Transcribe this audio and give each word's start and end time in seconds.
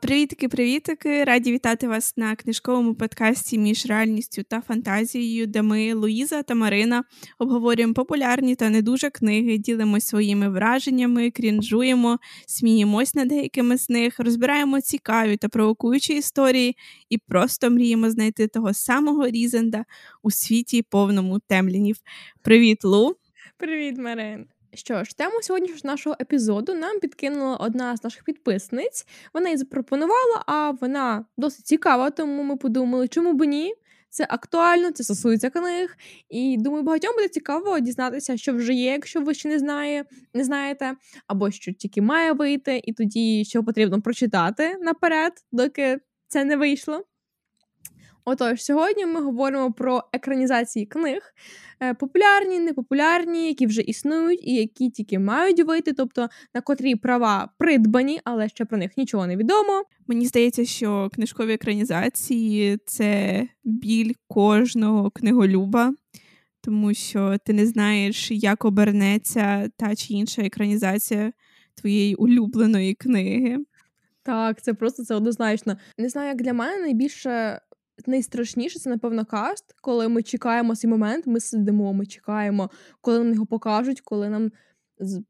Привітики, 0.00 0.48
привітики! 0.48 1.24
Раді 1.24 1.52
вітати 1.52 1.88
вас 1.88 2.16
на 2.16 2.36
книжковому 2.36 2.94
подкасті 2.94 3.58
між 3.58 3.86
реальністю 3.86 4.42
та 4.42 4.60
фантазією, 4.60 5.46
де 5.46 5.62
ми, 5.62 5.94
Луїза 5.94 6.42
та 6.42 6.54
Марина, 6.54 7.04
обговорюємо 7.38 7.94
популярні 7.94 8.54
та 8.54 8.70
не 8.70 8.82
дуже 8.82 9.10
книги, 9.10 9.58
ділимось 9.58 10.06
своїми 10.06 10.48
враженнями, 10.48 11.30
крінжуємо, 11.30 12.18
сміємось 12.46 13.14
над 13.14 13.28
деякими 13.28 13.78
з 13.78 13.90
них, 13.90 14.20
розбираємо 14.20 14.80
цікаві 14.80 15.36
та 15.36 15.48
провокуючі 15.48 16.16
історії 16.16 16.76
і 17.08 17.18
просто 17.18 17.70
мріємо 17.70 18.10
знайти 18.10 18.48
того 18.48 18.74
самого 18.74 19.28
Різенда 19.28 19.84
у 20.22 20.30
світі 20.30 20.82
повному 20.82 21.38
темлінів. 21.38 21.96
Привіт, 22.42 22.84
Лу! 22.84 23.16
Привіт, 23.58 23.98
Марин! 23.98 24.51
Що 24.74 25.04
ж, 25.04 25.16
тему 25.16 25.34
сьогоднішнього 25.42 25.92
нашого 25.92 26.16
епізоду 26.20 26.74
нам 26.74 27.00
підкинула 27.00 27.56
одна 27.56 27.96
з 27.96 28.04
наших 28.04 28.24
підписниць. 28.24 29.06
Вона 29.34 29.48
її 29.48 29.56
запропонувала, 29.56 30.42
а 30.46 30.70
вона 30.70 31.24
досить 31.36 31.66
цікава, 31.66 32.10
тому 32.10 32.42
ми 32.42 32.56
подумали, 32.56 33.08
чому 33.08 33.32
б 33.32 33.44
ні. 33.46 33.74
Це 34.08 34.26
актуально, 34.30 34.90
це 34.90 35.04
стосується 35.04 35.50
книг. 35.50 35.96
І 36.28 36.56
думаю, 36.58 36.82
багатьом 36.82 37.14
буде 37.14 37.28
цікаво 37.28 37.78
дізнатися, 37.78 38.36
що 38.36 38.54
вже 38.54 38.74
є, 38.74 38.92
якщо 38.92 39.20
ви 39.20 39.34
ще 39.34 39.48
не 39.48 39.58
знає, 39.58 40.04
не 40.34 40.44
знаєте, 40.44 40.94
або 41.26 41.50
що 41.50 41.72
тільки 41.72 42.02
має 42.02 42.32
вийти, 42.32 42.80
і 42.84 42.92
тоді 42.92 43.44
що 43.44 43.64
потрібно 43.64 44.02
прочитати 44.02 44.76
наперед, 44.80 45.32
доки 45.52 45.98
це 46.28 46.44
не 46.44 46.56
вийшло. 46.56 47.04
Отож, 48.24 48.64
сьогодні 48.64 49.06
ми 49.06 49.22
говоримо 49.22 49.72
про 49.72 50.04
екранізації 50.12 50.86
книг, 50.86 51.22
е, 51.80 51.94
популярні, 51.94 52.58
непопулярні, 52.58 53.48
які 53.48 53.66
вже 53.66 53.80
існують, 53.80 54.46
і 54.46 54.54
які 54.54 54.90
тільки 54.90 55.18
мають 55.18 55.66
вийти, 55.66 55.92
тобто 55.92 56.28
на 56.54 56.60
котрі 56.60 56.96
права 56.96 57.48
придбані, 57.58 58.20
але 58.24 58.48
ще 58.48 58.64
про 58.64 58.78
них 58.78 58.96
нічого 58.96 59.26
не 59.26 59.36
відомо. 59.36 59.84
Мені 60.06 60.26
здається, 60.26 60.64
що 60.64 61.10
книжкові 61.14 61.52
екранізації 61.52 62.78
це 62.86 63.42
біль 63.64 64.12
кожного 64.28 65.10
книголюба, 65.10 65.94
тому 66.60 66.94
що 66.94 67.36
ти 67.46 67.52
не 67.52 67.66
знаєш, 67.66 68.30
як 68.30 68.64
обернеться 68.64 69.70
та 69.76 69.94
чи 69.94 70.14
інша 70.14 70.42
екранізація 70.42 71.32
твоєї 71.74 72.14
улюбленої 72.14 72.94
книги. 72.94 73.58
Так, 74.22 74.62
це 74.62 74.74
просто 74.74 75.04
це 75.04 75.14
однозначно. 75.14 75.76
Не 75.98 76.08
знаю, 76.08 76.28
як 76.28 76.42
для 76.42 76.52
мене 76.52 76.78
найбільше 76.78 77.60
найстрашніше 78.06 78.78
це, 78.78 78.90
напевно, 78.90 79.24
каст, 79.24 79.74
коли 79.80 80.08
ми 80.08 80.22
чекаємо 80.22 80.76
цей 80.76 80.90
момент, 80.90 81.26
ми 81.26 81.40
сидимо, 81.40 81.92
ми 81.92 82.06
чекаємо, 82.06 82.70
коли 83.00 83.18
нам 83.18 83.32
його 83.32 83.46
покажуть, 83.46 84.00
коли 84.00 84.28
нам 84.28 84.50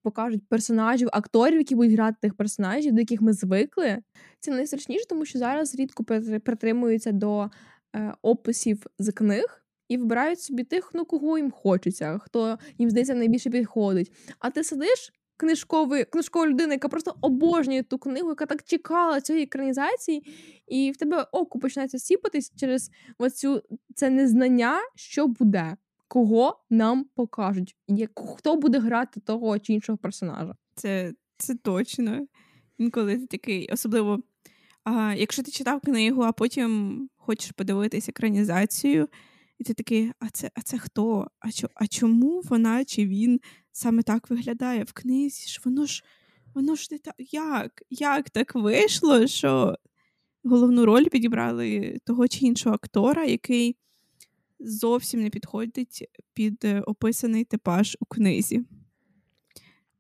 покажуть 0.02 0.48
персонажів, 0.48 1.08
акторів, 1.12 1.58
які 1.58 1.74
будуть 1.74 1.92
грати 1.92 2.16
тих 2.20 2.34
персонажів, 2.34 2.92
до 2.92 3.00
яких 3.00 3.20
ми 3.20 3.32
звикли. 3.32 3.98
Це 4.40 4.50
найстрашніше, 4.50 5.06
тому 5.08 5.24
що 5.24 5.38
зараз 5.38 5.74
рідко 5.74 6.04
притримуються 6.44 7.12
до 7.12 7.50
е, 7.96 8.14
описів 8.22 8.86
з 8.98 9.12
книг. 9.12 9.58
І 9.88 9.96
вибирають 9.96 10.40
собі 10.40 10.64
тих, 10.64 10.90
ну 10.94 11.04
кого 11.04 11.38
їм 11.38 11.50
хочеться, 11.50 12.18
хто 12.18 12.58
їм 12.78 12.90
здається 12.90 13.14
найбільше 13.14 13.50
підходить. 13.50 14.12
А 14.38 14.50
ти 14.50 14.64
сидиш 14.64 15.12
книжкової 15.42 16.04
книжкова 16.04 16.46
людина, 16.46 16.72
яка 16.72 16.88
просто 16.88 17.14
обожнює 17.20 17.82
ту 17.82 17.98
книгу, 17.98 18.28
яка 18.28 18.46
так 18.46 18.62
чекала 18.62 19.20
цієї 19.20 19.44
екранізації, 19.44 20.24
і 20.66 20.90
в 20.90 20.96
тебе 20.96 21.26
око 21.32 21.58
починається 21.58 21.98
сіпатись 21.98 22.52
через 22.56 22.90
оцю 23.18 23.62
це 23.94 24.10
незнання, 24.10 24.78
що 24.94 25.26
буде, 25.26 25.76
кого 26.08 26.64
нам 26.70 27.04
покажуть, 27.14 27.76
як, 27.88 28.10
хто 28.36 28.56
буде 28.56 28.78
грати 28.78 29.20
того 29.20 29.58
чи 29.58 29.72
іншого 29.72 29.98
персонажа. 29.98 30.54
Це 30.74 31.12
це 31.36 31.54
точно. 31.54 32.26
Інколи 32.78 33.18
ти 33.18 33.26
такий, 33.26 33.68
особливо, 33.72 34.22
а, 34.84 35.14
якщо 35.16 35.42
ти 35.42 35.50
читав 35.50 35.80
книгу, 35.80 36.22
а 36.22 36.32
потім 36.32 37.08
хочеш 37.16 37.50
подивитись 37.50 38.08
екранізацію. 38.08 39.08
І 39.58 39.64
ти 39.64 39.74
такий, 39.74 40.12
а 40.18 40.28
це 40.28 40.50
а 40.54 40.62
це 40.62 40.78
хто? 40.78 41.26
А 41.38 41.50
чо, 41.50 41.68
а 41.74 41.86
чому 41.86 42.40
вона 42.44 42.84
чи 42.84 43.06
він 43.06 43.40
саме 43.72 44.02
так 44.02 44.30
виглядає 44.30 44.84
в 44.84 44.92
книзі? 44.92 45.48
ж 45.48 45.60
Воно 45.64 45.86
ж 45.86 46.04
воно 46.54 46.74
ж 46.74 46.88
не 46.90 46.98
так. 46.98 47.14
Як? 47.18 47.82
Як 47.90 48.30
так 48.30 48.54
вийшло, 48.54 49.26
що 49.26 49.78
головну 50.44 50.86
роль 50.86 51.08
підібрали 51.08 51.98
того 52.04 52.28
чи 52.28 52.46
іншого 52.46 52.74
актора, 52.74 53.24
який 53.24 53.76
зовсім 54.60 55.22
не 55.22 55.30
підходить 55.30 56.08
під 56.34 56.64
е, 56.64 56.80
описаний 56.80 57.44
типаж 57.44 57.96
у 58.00 58.04
книзі? 58.04 58.64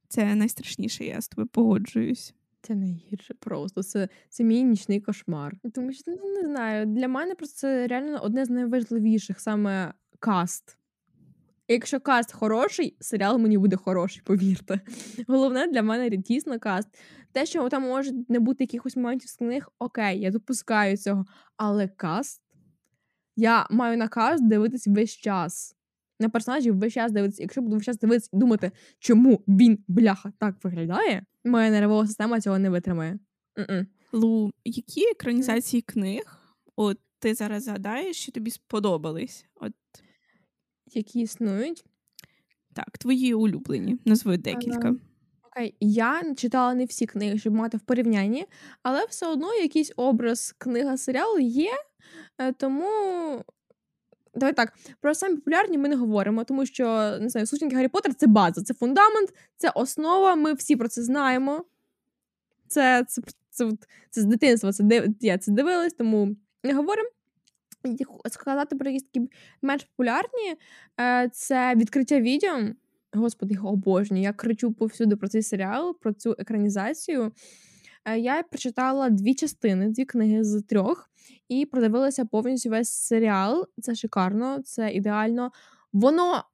Це 0.08 0.34
найстрашніше, 0.34 1.04
я 1.04 1.20
з 1.20 1.28
тобою 1.28 1.48
погоджуюсь. 1.48 2.34
Це 2.62 2.74
найгірше 2.74 3.34
просто. 3.34 3.82
Це 3.82 4.08
це 4.28 4.44
мій 4.44 4.62
нічний 4.62 5.00
кошмар. 5.00 5.56
Тому 5.74 5.92
що 5.92 6.02
ну, 6.06 6.42
не 6.42 6.48
знаю, 6.48 6.86
для 6.86 7.08
мене 7.08 7.34
просто 7.34 7.56
це 7.56 7.86
реально 7.86 8.20
одне 8.22 8.44
з 8.44 8.50
найважливіших 8.50 9.40
саме 9.40 9.94
каст. 10.18 10.78
Якщо 11.72 12.00
каст 12.00 12.32
хороший, 12.32 12.96
серіал 13.00 13.38
мені 13.38 13.58
буде 13.58 13.76
хороший, 13.76 14.22
повірте. 14.24 14.80
Головне 15.28 15.66
для 15.66 15.82
мене 15.82 16.16
дійсно 16.16 16.58
каст. 16.58 16.88
Те, 17.32 17.46
що 17.46 17.68
там 17.68 17.82
може 17.82 18.12
не 18.28 18.40
бути 18.40 18.64
якихось 18.64 18.96
моментів 18.96 19.28
з 19.28 19.36
книг, 19.36 19.68
окей, 19.78 20.20
я 20.20 20.30
допускаю 20.30 20.96
цього. 20.96 21.24
Але 21.56 21.88
каст 21.88 22.42
я 23.36 23.66
маю 23.70 23.96
на 23.96 24.08
каст 24.08 24.48
дивитись 24.48 24.86
весь 24.86 25.16
час. 25.16 25.76
На 26.20 26.28
персонажів 26.28 26.78
весь 26.78 26.92
час 26.92 27.12
дивитися. 27.12 27.42
Якщо 27.42 27.62
буду 27.62 27.76
весь 27.76 27.84
час 27.84 27.98
дивитися 27.98 28.28
і 28.32 28.38
думати, 28.38 28.70
чому 28.98 29.44
він, 29.48 29.78
бляха, 29.88 30.32
так 30.38 30.64
виглядає, 30.64 31.24
моя 31.44 31.70
нервова 31.70 32.06
система 32.06 32.40
цього 32.40 32.58
не 32.58 32.70
витримає. 32.70 33.18
Mm-mm. 33.56 33.86
Лу, 34.12 34.50
які 34.64 35.10
екранізації 35.10 35.82
книг 35.82 36.38
от 36.76 36.98
ти 37.18 37.34
зараз 37.34 37.64
згадаєш, 37.64 38.16
що 38.16 38.32
тобі 38.32 38.50
сподобались? 38.50 39.46
От 39.54 39.72
які 40.96 41.20
існують. 41.20 41.84
Так, 42.74 42.98
твої 42.98 43.34
улюблені, 43.34 43.98
назви 44.04 44.36
декілька. 44.36 44.94
Окей, 45.42 45.74
я 45.80 46.34
читала 46.36 46.74
не 46.74 46.84
всі 46.84 47.06
книги, 47.06 47.38
щоб 47.38 47.54
мати 47.54 47.76
в 47.76 47.80
порівнянні, 47.80 48.46
але 48.82 49.04
все 49.04 49.26
одно 49.26 49.54
якийсь 49.54 49.92
образ 49.96 50.54
книга 50.58 50.96
серіалу 50.96 51.38
є. 51.38 51.72
Е, 52.38 52.52
тому. 52.52 53.44
Давай 54.34 54.54
так, 54.54 54.72
про 55.00 55.14
самі 55.14 55.34
популярні 55.34 55.78
ми 55.78 55.88
не 55.88 55.96
говоримо, 55.96 56.44
тому 56.44 56.66
що 56.66 56.84
не 57.20 57.28
знаю, 57.28 57.46
сучники 57.46 57.76
Гаррі 57.76 57.88
Поттер— 57.88 58.14
це 58.16 58.26
база, 58.26 58.62
це 58.62 58.74
фундамент, 58.74 59.34
це 59.56 59.70
основа. 59.70 60.34
Ми 60.34 60.54
всі 60.54 60.76
про 60.76 60.88
це 60.88 61.02
знаємо. 61.02 61.64
Це 62.68 63.04
це, 63.08 63.22
це, 63.22 63.30
це, 63.50 63.70
це 64.10 64.20
з 64.20 64.24
дитинства 64.24 64.72
це, 64.72 65.08
я 65.20 65.38
це 65.38 65.52
дивилась, 65.52 65.92
тому 65.92 66.36
не 66.62 66.74
говоримо 66.74 67.08
сказати 68.30 68.76
про 68.76 68.90
якісь 68.90 69.08
такі 69.12 69.28
менш 69.62 69.84
популярні, 69.84 70.56
е, 71.00 71.28
це 71.32 71.74
відкриття 71.76 72.20
відео. 72.20 72.60
Господи, 73.12 73.54
його 73.54 73.68
обожнюю. 73.68 74.22
Я 74.22 74.32
кричу 74.32 74.72
повсюди 74.72 75.16
про 75.16 75.28
цей 75.28 75.42
серіал, 75.42 75.98
про 76.00 76.12
цю 76.12 76.34
екранізацію. 76.38 77.32
Е, 78.04 78.18
я 78.18 78.42
прочитала 78.42 79.10
дві 79.10 79.34
частини, 79.34 79.88
дві 79.88 80.04
книги 80.04 80.44
з 80.44 80.62
трьох, 80.62 81.10
і 81.48 81.66
продивилася 81.66 82.24
повністю 82.24 82.70
весь 82.70 82.90
серіал. 82.90 83.66
Це 83.82 83.94
шикарно, 83.94 84.62
це 84.62 84.92
ідеально. 84.92 85.52
Воно 85.92 86.44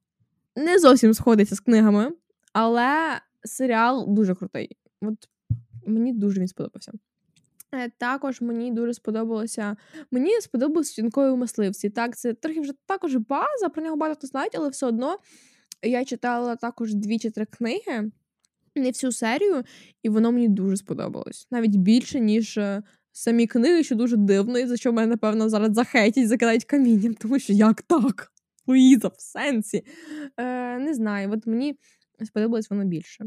не 0.56 0.78
зовсім 0.78 1.14
сходиться 1.14 1.54
з 1.54 1.60
книгами, 1.60 2.12
але 2.52 3.20
серіал 3.44 4.04
дуже 4.08 4.34
крутий. 4.34 4.76
От 5.02 5.28
мені 5.86 6.12
дуже 6.12 6.40
він 6.40 6.48
сподобався. 6.48 6.92
Також 7.98 8.40
мені 8.40 8.72
дуже 8.72 8.94
сподобалося. 8.94 9.76
Мені 10.10 10.40
сподобалось 10.40 10.94
«Жінкою 10.94 11.36
мисливці. 11.36 11.90
Так, 11.90 12.16
це 12.16 12.34
трохи 12.34 12.60
вже 12.60 12.72
також 12.86 13.16
база, 13.16 13.68
про 13.68 13.82
нього 13.82 13.96
багато 13.96 14.26
знають, 14.26 14.54
але 14.56 14.68
все 14.68 14.86
одно 14.86 15.18
я 15.82 16.04
читала 16.04 16.56
також 16.56 16.94
дві 16.94 17.18
чи 17.18 17.30
три 17.30 17.44
книги, 17.46 18.10
не 18.76 18.88
всю 18.88 19.12
серію, 19.12 19.62
і 20.02 20.08
воно 20.08 20.32
мені 20.32 20.48
дуже 20.48 20.76
сподобалось. 20.76 21.46
Навіть 21.50 21.76
більше, 21.76 22.20
ніж 22.20 22.58
е, 22.58 22.82
самі 23.12 23.46
книги, 23.46 23.84
що 23.84 23.94
дуже 23.94 24.16
дивно, 24.16 24.58
і 24.58 24.66
за 24.66 24.76
що 24.76 24.92
мене, 24.92 25.06
напевно, 25.06 25.48
зараз 25.48 25.74
захейтять, 25.74 26.28
закидають 26.28 26.64
камінням, 26.64 27.14
тому 27.14 27.38
що 27.38 27.52
як 27.52 27.82
так? 27.82 28.32
Луїза, 28.66 29.08
в 29.08 29.20
сенсі. 29.20 29.84
Е, 30.36 30.78
Не 30.78 30.94
знаю, 30.94 31.30
от 31.32 31.46
мені 31.46 31.78
сподобалось 32.24 32.70
воно 32.70 32.84
більше. 32.84 33.24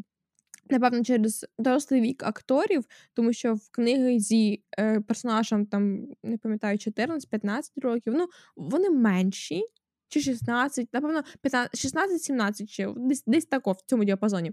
Напевно, 0.72 1.04
через 1.04 1.46
дорослий 1.60 2.02
вік 2.02 2.24
акторів, 2.24 2.86
тому 3.14 3.34
що 3.34 3.54
в 3.54 3.70
книзі 3.72 4.64
е, 4.80 5.02
персонажам 5.02 5.66
там 5.66 6.08
не 6.24 6.38
пам'ятаю 6.38 6.78
14-15 6.78 7.62
років. 7.82 8.14
Ну 8.16 8.28
вони 8.56 8.90
менші, 8.90 9.64
чи 10.08 10.22
16, 10.22 10.94
напевно, 10.94 11.22
16-17 11.44 12.68
чи 12.68 12.88
десь 12.98 13.24
десь 13.28 13.46
тако 13.46 13.72
в 13.72 13.82
цьому 13.86 14.04
діапазоні. 14.04 14.52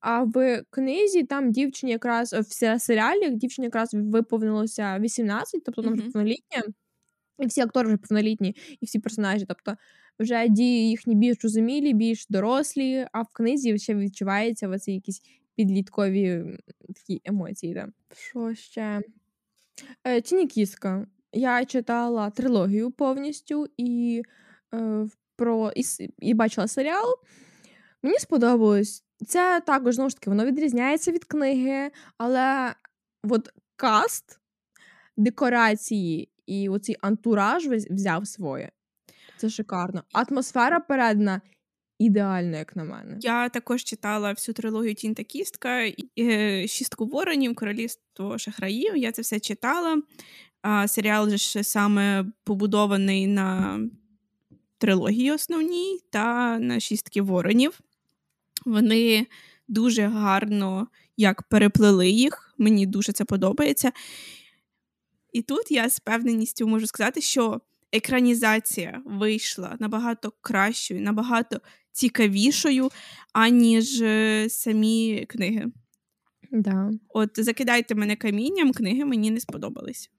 А 0.00 0.22
в 0.22 0.62
книзі 0.70 1.24
там 1.24 1.52
дівчині 1.52 1.92
якраз 1.92 2.32
в 2.32 2.78
серіалі 2.78 3.30
дівчині 3.30 3.64
якраз 3.64 3.90
виповнилося 3.94 4.98
18, 4.98 5.64
тобто 5.64 5.82
вона 5.82 5.94
вже 5.94 6.02
повнолітня, 6.02 6.62
і 7.38 7.46
всі 7.46 7.60
актори 7.60 7.88
вже 7.88 7.96
повнолітні, 7.96 8.56
і 8.80 8.86
всі 8.86 8.98
персонажі. 8.98 9.44
Тобто 9.48 9.76
вже 10.18 10.48
дії 10.48 10.88
їхні 10.88 11.14
більш 11.14 11.36
розумілі, 11.42 11.94
більш 11.94 12.26
дорослі, 12.28 13.06
а 13.12 13.22
в 13.22 13.26
книзі 13.32 13.78
ще 13.78 13.94
відчувається 13.94 14.68
оці 14.68 14.92
якісь 14.92 15.22
підліткові 15.56 16.58
такі 16.94 17.20
емоції. 17.24 17.74
Да. 17.74 17.88
Що 18.14 18.54
ще? 18.54 19.02
Е, 20.04 20.20
Тіні 20.20 20.46
Кіска. 20.46 21.06
Я 21.32 21.64
читала 21.64 22.30
трилогію 22.30 22.90
повністю 22.90 23.66
і 23.76 24.22
е, 24.74 25.06
про 25.36 25.72
і, 25.76 25.82
і 26.18 26.34
бачила 26.34 26.68
серіал. 26.68 27.14
Мені 28.02 28.18
сподобалось. 28.18 29.04
Це 29.26 29.60
також 29.66 29.94
знову 29.94 30.10
ж 30.10 30.16
таки 30.16 30.30
воно 30.30 30.44
відрізняється 30.44 31.12
від 31.12 31.24
книги, 31.24 31.90
але 32.18 32.74
от 33.22 33.48
каст, 33.76 34.40
декорації 35.16 36.32
і 36.46 36.68
оцей 36.68 36.96
антураж 37.00 37.66
взяв 37.66 38.26
своє. 38.26 38.70
Це 39.36 39.48
шикарно. 39.48 40.02
Атмосфера 40.12 40.80
передана 40.80 41.40
ідеально, 41.98 42.56
як 42.56 42.76
на 42.76 42.84
мене. 42.84 43.18
Я 43.20 43.48
також 43.48 43.84
читала 43.84 44.30
всю 44.30 44.54
трилогію 44.54 44.94
Тінь 44.94 45.14
та 45.14 45.24
Кістка, 45.24 45.92
е, 46.18 46.68
Шістку 46.68 47.06
воронів, 47.06 47.54
Королівство 47.54 48.38
шахраїв. 48.38 48.96
Я 48.96 49.12
це 49.12 49.22
все 49.22 49.40
читала. 49.40 50.02
А 50.62 50.88
Серіал 50.88 51.30
же 51.30 51.64
саме 51.64 52.24
побудований 52.44 53.26
на 53.26 53.80
трилогії 54.78 55.32
основній 55.32 56.00
та 56.10 56.58
на 56.58 56.80
шістки 56.80 57.22
воронів. 57.22 57.80
Вони 58.64 59.26
дуже 59.68 60.06
гарно 60.06 60.88
як 61.16 61.42
переплели 61.42 62.10
їх. 62.10 62.54
Мені 62.58 62.86
дуже 62.86 63.12
це 63.12 63.24
подобається. 63.24 63.92
І 65.32 65.42
тут 65.42 65.70
я 65.70 65.90
з 65.90 66.00
певненістю 66.00 66.66
можу 66.66 66.86
сказати, 66.86 67.20
що 67.20 67.60
екранізація 67.92 69.02
вийшла 69.04 69.76
набагато 69.80 70.32
кращою, 70.40 71.00
набагато 71.00 71.60
цікавішою, 71.92 72.90
аніж 73.32 74.00
е, 74.00 74.46
самі 74.48 75.26
книги. 75.28 75.66
Да. 76.52 76.90
От 77.08 77.30
закидайте 77.34 77.94
мене 77.94 78.16
камінням, 78.16 78.72
книги 78.72 79.04
мені 79.04 79.30
не 79.30 79.40
сподобались. 79.40 80.10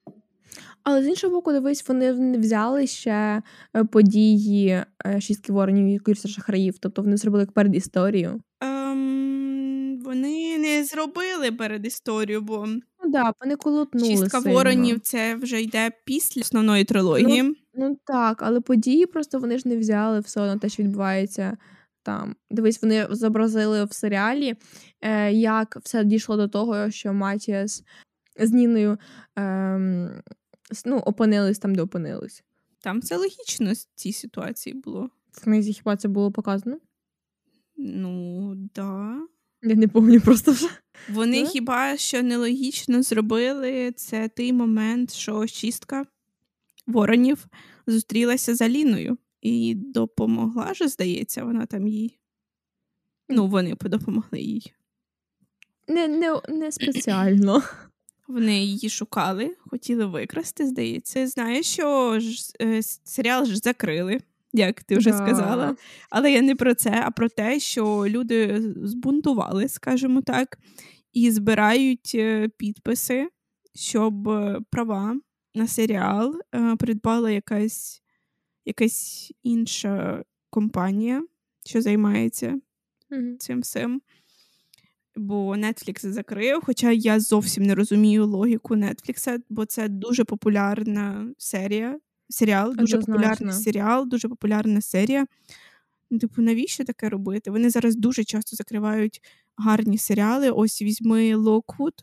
Але 0.84 1.04
з 1.04 1.08
іншого 1.08 1.34
боку, 1.34 1.52
дивись, 1.52 1.88
вони 1.88 2.14
не 2.14 2.38
взяли 2.38 2.88
ще 2.88 3.42
е, 3.76 3.84
події 3.84 4.68
е, 4.70 5.22
шістки 5.22 5.54
воронів 5.54 5.88
і 5.88 6.00
курсу 6.00 6.28
шахраїв, 6.28 6.78
тобто 6.80 7.02
вони 7.02 7.18
зробили 7.18 7.42
як 7.42 7.52
перед 7.52 7.76
історію. 7.76 8.42
Ем, 8.62 10.00
Вони 10.06 10.58
не 10.58 10.84
зробили 10.84 11.52
перед 11.52 11.86
історію, 11.86 12.42
бо 12.42 12.68
ну, 13.08 13.14
да, 13.14 13.34
вони 13.42 13.56
колотнули 13.56 14.08
шістка 14.08 14.42
сильно. 14.42 14.56
воронів 14.56 15.00
це 15.00 15.36
вже 15.36 15.62
йде 15.62 15.92
після 16.06 16.42
основної 16.42 16.84
трилогії. 16.84 17.42
Ну, 17.42 17.56
ну 17.74 17.98
так, 18.06 18.42
але 18.42 18.62
події 18.62 19.06
просто 19.06 19.40
вони 19.40 19.58
ж 19.58 19.68
не 19.68 19.78
взяли 19.78 20.20
все 20.20 20.42
одно 20.42 20.60
те, 20.60 20.70
що 20.70 20.84
відбувається 20.84 21.58
там. 22.04 22.36
Дивись, 22.52 22.82
вони 22.82 23.08
зобразили 23.10 23.86
в 23.86 23.94
серіалі, 23.94 24.56
е, 25.02 25.34
як 25.34 25.78
все 25.84 26.04
дійшло 26.04 26.38
до 26.38 26.48
того, 26.48 26.92
що 26.92 27.14
Матіас 27.14 27.84
з 28.40 28.52
Ніною. 28.52 28.98
Е, 29.40 30.24
ну, 30.86 30.98
опинились 30.98 31.60
там, 31.60 31.76
де 31.76 31.82
опинились. 31.82 32.44
Там 32.82 33.00
все 33.00 33.18
логічно 33.18 33.76
з 33.76 33.90
цій 33.96 34.14
ситуації 34.14 34.76
було. 34.76 35.10
В 35.32 35.44
книзі 35.44 35.74
хіба 35.74 35.96
це 35.96 36.08
було 36.08 36.32
показано? 36.32 36.78
Ну, 37.78 38.54
да. 38.76 39.20
Я 39.64 39.76
не 39.76 39.88
пам'ятаю 39.88 40.22
просто 40.22 40.52
вже. 40.52 40.68
Вони 41.10 41.44
yeah? 41.44 41.48
хіба 41.48 41.98
що 41.98 42.24
нелогічно 42.24 43.04
зробили 43.04 43.92
це 43.96 44.30
той 44.30 44.54
момент, 44.54 45.14
що 45.14 45.48
шістка 45.48 46.06
воронів 46.88 47.46
зустрілася 47.88 48.56
з 48.56 48.62
Аліною 48.62 49.18
і 49.42 49.76
допомогла 49.76 50.74
ж, 50.74 50.88
здається, 50.88 51.44
вона 51.44 51.66
там 51.66 51.88
їй. 51.88 52.20
Ну, 53.30 53.48
вони 53.48 53.76
допомогли 53.82 54.40
їй. 54.40 54.74
Не, 55.88 56.08
не, 56.08 56.42
Не 56.50 56.72
спеціально. 56.72 57.64
Вони 58.28 58.66
її 58.66 58.90
шукали, 58.90 59.56
хотіли 59.60 60.06
викрасти, 60.06 60.68
здається. 60.68 61.28
Знаєш, 61.28 61.66
що 61.66 62.20
ж, 62.20 62.54
е, 62.62 62.82
серіал 62.84 63.46
ж 63.46 63.58
закрили, 63.58 64.20
як 64.58 64.84
ти 64.84 64.98
вже 64.98 65.12
да. 65.12 65.18
сказала. 65.18 65.76
Але 66.10 66.32
я 66.32 66.42
не 66.42 66.56
про 66.56 66.76
це, 66.76 67.02
а 67.06 67.12
про 67.12 67.30
те, 67.30 67.60
що 67.60 68.06
люди 68.08 68.62
збунтували, 68.84 69.68
скажімо 69.68 70.22
так, 70.22 70.58
і 71.14 71.32
збирають 71.32 72.12
е, 72.16 72.50
підписи, 72.58 73.30
щоб 73.76 74.30
е, 74.30 74.60
права 74.70 75.16
на 75.56 75.68
серіал 75.68 76.42
придбала 76.80 77.32
якась, 77.32 78.02
якась 78.66 79.32
інша 79.44 80.24
компанія, 80.50 81.24
що 81.66 81.82
займається 81.82 82.60
mm-hmm. 83.12 83.38
цим 83.38 83.62
всім 83.62 84.02
бо 85.18 85.56
Netflix 85.56 86.08
закрив. 86.08 86.62
Хоча 86.64 86.92
я 86.92 87.20
зовсім 87.20 87.64
не 87.64 87.76
розумію 87.76 88.26
логіку 88.26 88.76
Netflix, 88.76 89.40
бо 89.50 89.66
це 89.66 89.88
дуже 89.88 90.24
популярна 90.24 91.34
серія. 91.38 92.00
Серіал, 92.30 92.76
дуже 92.76 92.98
популярний 92.98 93.54
серіал, 93.54 94.08
дуже 94.08 94.30
популярна 94.30 94.82
серія. 94.82 95.26
Ну, 96.12 96.20
типу, 96.20 96.42
навіщо 96.42 96.84
таке 96.84 97.10
робити? 97.10 97.52
Вони 97.52 97.70
зараз 97.70 97.96
дуже 97.96 98.24
часто 98.24 98.56
закривають 98.56 99.22
гарні 99.58 99.98
серіали. 99.98 100.50
Ось 100.50 100.82
візьми 100.82 101.36
Локвуд. 101.36 101.94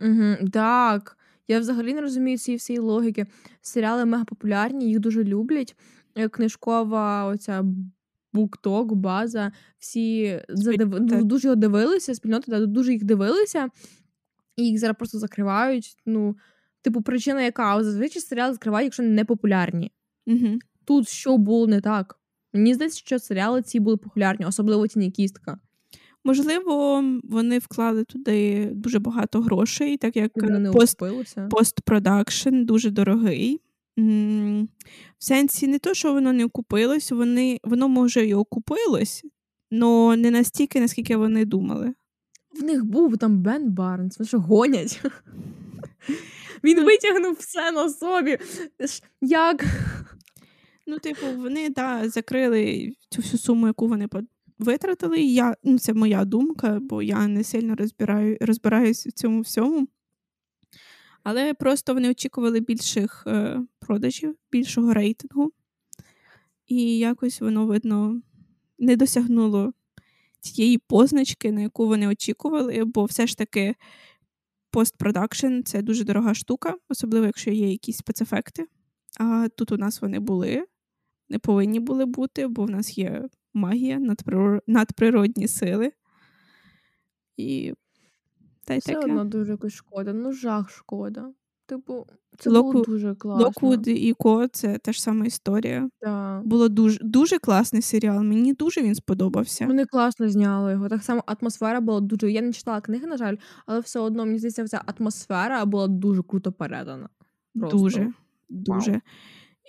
Угу, 0.00 0.50
Так. 0.52 1.14
Я 1.50 1.60
взагалі 1.60 1.94
не 1.94 2.00
розумію 2.00 2.38
цієї 2.38 2.56
всієї 2.56 2.80
логіки. 2.80 3.26
Серіали 3.60 4.04
мега 4.04 4.24
популярні, 4.24 4.88
їх 4.88 4.98
дуже 4.98 5.24
люблять. 5.24 5.76
Е, 6.14 6.28
книжкова 6.28 7.24
оця 7.24 7.64
BookTok, 8.32 8.94
база, 8.94 9.52
всі 9.78 10.40
задив... 10.48 10.88
дуже 11.24 11.48
його 11.48 11.56
дивилися, 11.56 12.14
спільнота 12.14 12.66
дуже 12.66 12.92
їх 12.92 13.04
дивилися, 13.04 13.68
і 14.56 14.66
їх 14.66 14.78
зараз 14.78 14.96
просто 14.96 15.18
закривають. 15.18 15.96
Ну, 16.06 16.36
типу, 16.88 17.02
причина, 17.02 17.42
яка 17.42 17.84
зазвичай 17.84 18.22
серіали 18.22 18.52
закривають, 18.52 18.84
якщо 18.86 19.02
не 19.02 19.24
популярні. 19.24 19.92
Угу. 20.26 20.58
Тут 20.84 21.08
що 21.08 21.36
було 21.36 21.66
не 21.66 21.80
так. 21.80 22.18
Мені 22.52 22.74
здається, 22.74 22.98
що 22.98 23.18
серіали 23.18 23.62
ці 23.62 23.80
були 23.80 23.96
популярні, 23.96 24.46
особливо 24.46 24.86
тіні 24.86 25.10
кістка. 25.10 25.58
Можливо, 26.24 27.04
вони 27.24 27.58
вклали 27.58 28.04
туди 28.04 28.70
дуже 28.74 28.98
багато 28.98 29.40
грошей, 29.40 29.96
так 29.96 30.16
як 30.16 30.32
пост, 30.72 31.02
постпродакшн 31.50 32.64
дуже 32.64 32.90
дорогий. 32.90 33.60
В 33.96 34.66
сенсі 35.18 35.66
не 35.66 35.78
то, 35.78 35.94
що 35.94 36.12
воно 36.12 36.32
не 36.32 36.44
окупилось, 36.44 37.10
вони, 37.10 37.58
воно 37.64 37.88
може 37.88 38.26
і 38.26 38.34
окупилось, 38.34 39.24
але 39.72 40.16
не 40.16 40.30
настільки, 40.30 40.80
наскільки 40.80 41.16
вони 41.16 41.44
думали. 41.44 41.94
В 42.60 42.62
них 42.62 42.84
був 42.84 43.18
там 43.18 43.42
Бен 43.42 43.70
Барнс, 43.70 44.18
вони 44.18 44.28
що 44.28 44.40
гонять. 44.40 45.02
Він 46.64 46.78
ну, 46.78 46.84
витягнув 46.84 47.34
все 47.34 47.70
на 47.70 47.88
собі. 47.88 48.38
Як? 49.20 49.64
Ну, 50.86 50.98
типу, 50.98 51.26
вони 51.36 51.68
да, 51.68 52.08
закрили 52.08 52.92
цю 53.10 53.22
всю 53.22 53.38
суму, 53.38 53.66
яку 53.66 53.88
вони 53.88 54.08
витратили. 54.58 55.20
Я, 55.20 55.54
ну, 55.64 55.78
Це 55.78 55.94
моя 55.94 56.24
думка, 56.24 56.78
бо 56.82 57.02
я 57.02 57.28
не 57.28 57.44
сильно 57.44 57.74
розбираю, 57.74 58.36
розбираюсь 58.40 59.06
в 59.06 59.12
цьому 59.12 59.40
всьому. 59.40 59.88
Але 61.22 61.54
просто 61.54 61.94
вони 61.94 62.10
очікували 62.10 62.60
більших 62.60 63.24
е, 63.26 63.60
продажів, 63.78 64.36
більшого 64.52 64.94
рейтингу, 64.94 65.52
і 66.66 66.98
якось 66.98 67.40
воно, 67.40 67.66
видно, 67.66 68.22
не 68.78 68.96
досягнуло 68.96 69.72
тієї 70.40 70.78
позначки, 70.78 71.52
на 71.52 71.60
яку 71.60 71.86
вони 71.86 72.08
очікували, 72.08 72.84
бо 72.84 73.04
все 73.04 73.26
ж 73.26 73.38
таки 73.38 73.74
постпродакшн 74.70 75.60
це 75.64 75.82
дуже 75.82 76.04
дорога 76.04 76.34
штука, 76.34 76.74
особливо 76.88 77.26
якщо 77.26 77.50
є 77.50 77.70
якісь 77.70 77.96
спецефекти. 77.96 78.66
А 79.20 79.48
тут 79.56 79.72
у 79.72 79.76
нас 79.76 80.02
вони 80.02 80.18
були, 80.18 80.66
не 81.28 81.38
повинні 81.38 81.80
були 81.80 82.06
бути, 82.06 82.46
бо 82.46 82.64
в 82.64 82.70
нас 82.70 82.98
є 82.98 83.28
магія, 83.54 84.14
надприродні 84.66 85.48
сили. 85.48 85.92
І 87.36 87.74
та 88.64 88.74
й 88.74 88.78
Все 88.78 88.92
таке. 88.92 89.06
одно 89.06 89.24
дуже 89.24 89.52
якось 89.52 89.72
шкода. 89.72 90.12
Ну, 90.12 90.32
жах 90.32 90.70
шкода. 90.70 91.32
Типу, 91.68 92.06
це 92.38 92.50
Локву... 92.50 92.72
було 92.72 92.84
дуже 92.84 93.14
класно. 93.14 93.44
Локвуд 93.44 93.88
і 93.88 94.12
Ко, 94.18 94.46
це 94.46 94.78
та 94.78 94.92
ж 94.92 95.02
сама 95.02 95.26
історія. 95.26 95.88
Да. 96.02 96.42
Було 96.44 96.68
дуже 96.68 96.98
дуже 97.02 97.38
класний 97.38 97.82
серіал. 97.82 98.22
Мені 98.22 98.52
дуже 98.52 98.82
він 98.82 98.94
сподобався. 98.94 99.66
Вони 99.66 99.84
класно 99.84 100.28
зняли 100.28 100.72
його. 100.72 100.88
Так 100.88 101.02
само 101.02 101.24
атмосфера 101.26 101.80
була 101.80 102.00
дуже. 102.00 102.32
Я 102.32 102.42
не 102.42 102.52
читала 102.52 102.80
книги, 102.80 103.06
на 103.06 103.16
жаль, 103.16 103.36
але 103.66 103.80
все 103.80 104.00
одно 104.00 104.26
мені 104.26 104.38
здається, 104.38 104.68
ця 104.68 104.82
атмосфера 104.86 105.64
була 105.64 105.86
дуже 105.88 106.22
круто 106.22 106.52
передана. 106.52 107.08
Просто. 107.54 107.78
Дуже, 107.78 108.12
дуже. 108.48 109.00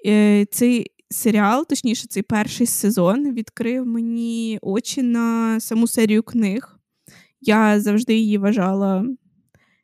Е, 0.06 0.46
Цей 0.46 0.92
серіал, 1.10 1.68
точніше, 1.68 2.08
цей 2.08 2.24
перший 2.24 2.68
сезон, 2.68 3.34
відкрив 3.34 3.86
мені 3.86 4.60
очі 4.62 5.04
на 5.04 5.60
саму 5.60 5.88
серію 5.88 6.24
книг. 6.24 6.80
Я 7.42 7.80
завжди 7.80 8.16
її 8.16 8.38
вважала 8.38 9.06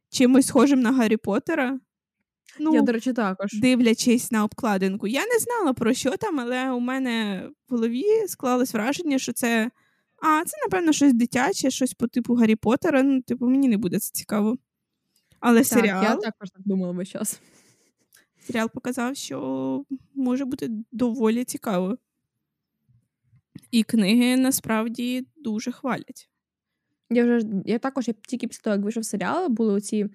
чимось 0.10 0.48
схожим 0.48 0.80
на 0.80 0.92
Гаррі 0.92 1.18
Поттера. 1.18 1.80
Ну, 2.60 2.74
Я, 2.76 2.82
до 2.82 2.92
речі, 2.92 3.14
також. 3.14 3.54
Дивлячись 3.54 4.32
на 4.32 4.44
обкладинку. 4.44 5.08
Я 5.08 5.26
не 5.26 5.40
знала 5.40 5.74
про 5.74 5.94
що 5.94 6.18
там, 6.18 6.40
але 6.40 6.72
у 6.72 6.80
мене 6.80 7.44
в 7.70 7.74
голові 7.74 8.04
склалось 8.28 8.74
враження, 8.74 9.20
що 9.20 9.34
це. 9.34 9.72
А, 10.22 10.44
це, 10.46 10.58
напевно, 10.66 10.92
щось 10.94 11.14
дитяче, 11.14 11.70
щось 11.70 11.94
по 11.94 12.08
типу 12.08 12.36
Гаррі 12.36 12.56
Поттера. 12.56 13.04
Ну, 13.04 13.22
типу, 13.22 13.50
мені 13.50 13.68
не 13.68 13.78
буде 13.78 14.00
це 14.00 14.12
цікаво. 14.14 14.58
Але 15.40 15.60
Так, 15.60 15.68
серіал, 15.68 16.04
я 16.04 16.16
також 16.16 16.50
так 16.52 16.62
думала 16.66 16.92
весь 16.92 17.10
час. 17.10 17.40
серіал 18.48 18.70
показав, 18.74 19.16
що 19.16 19.84
може 20.16 20.46
бути 20.46 20.70
доволі 20.92 21.44
цікаво. 21.44 21.98
І 23.72 23.84
книги 23.84 24.38
насправді 24.38 25.28
дуже 25.38 25.72
хвалять. 25.72 26.30
Я 27.10 27.24
вже 27.24 27.48
я 27.66 27.80
також 27.80 28.08
я 28.08 28.14
тільки 28.28 28.48
після 28.48 28.62
того, 28.62 28.76
як 28.76 28.84
вийшов 28.84 29.06
серіал, 29.06 29.50
були 29.50 29.74
оці 29.74 30.10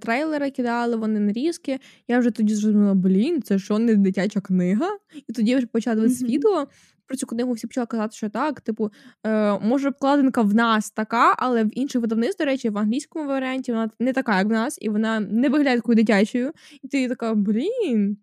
трейлери, 0.00 0.50
кидали, 0.50 0.96
вони 0.96 1.20
нарізки. 1.20 1.78
Я 2.08 2.18
вже 2.18 2.30
тоді 2.30 2.54
зрозуміла, 2.54 2.94
блін, 2.94 3.42
це 3.42 3.58
що 3.58 3.78
не 3.78 3.94
дитяча 3.94 4.40
книга? 4.40 4.88
І 5.28 5.32
тоді 5.32 5.56
вже 5.56 5.66
дивитися 5.94 6.24
Мгм. 6.24 6.34
відео. 6.34 6.66
Про 7.06 7.16
цю 7.16 7.26
книгу 7.26 7.52
всі 7.52 7.66
почали 7.66 7.86
казати, 7.86 8.16
що 8.16 8.28
так, 8.28 8.60
типу, 8.60 8.90
е, 9.26 9.58
може, 9.58 9.88
обкладинка 9.88 10.42
в 10.42 10.54
нас 10.54 10.90
така, 10.90 11.34
але 11.38 11.64
в 11.64 11.78
інших 11.78 12.00
видавництв, 12.00 12.38
до 12.38 12.44
речі, 12.44 12.68
в 12.70 12.78
англійському 12.78 13.28
варіанті 13.28 13.72
вона 13.72 13.90
не 14.00 14.12
така, 14.12 14.38
як 14.38 14.46
в 14.46 14.50
нас, 14.50 14.78
і 14.80 14.88
вона 14.88 15.20
не 15.20 15.48
виглядає 15.48 15.76
такою 15.76 15.96
дитячою. 15.96 16.52
І 16.82 16.88
ти 16.88 17.08
така, 17.08 17.34
блін, 17.34 18.16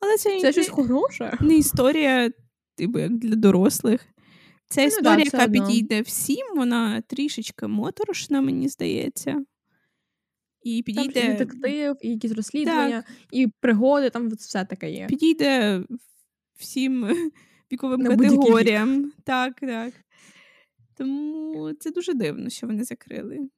Але 0.00 0.16
це, 0.16 0.40
це 0.40 0.46
не, 0.46 0.52
щось 0.52 0.68
хороше. 0.68 1.38
не 1.40 1.56
історія, 1.56 2.30
типу, 2.74 2.98
як 2.98 3.16
для 3.16 3.36
дорослих. 3.36 4.00
Це 4.68 4.80
Ну 4.80 4.86
історія, 4.86 5.24
все 5.24 5.36
яка 5.36 5.44
одно. 5.44 5.66
підійде 5.66 6.00
всім, 6.00 6.46
вона 6.56 7.00
трішечки 7.00 7.66
моторошна, 7.66 8.40
мені 8.40 8.68
здається. 8.68 9.44
І 10.66 10.82
Там 10.82 11.04
і 11.04 11.08
детектив, 11.08 11.96
і 12.00 12.10
якісь 12.10 12.32
розслідування, 12.32 13.04
і 13.32 13.46
пригоди, 13.60 14.10
там 14.10 14.28
все 14.28 14.64
таке 14.64 14.90
є. 14.90 15.06
підійде 15.06 15.82
всім 16.56 17.04
віковим 17.72 18.00
На 18.00 18.10
будь-який 18.10 18.30
вік. 18.30 18.40
категоріям. 18.40 19.12
Так, 19.24 19.60
так. 19.60 19.94
Тому 20.94 21.72
це 21.80 21.90
дуже 21.90 22.14
дивно, 22.14 22.50
що 22.50 22.66
вони 22.66 22.84
закрили. 22.84 23.48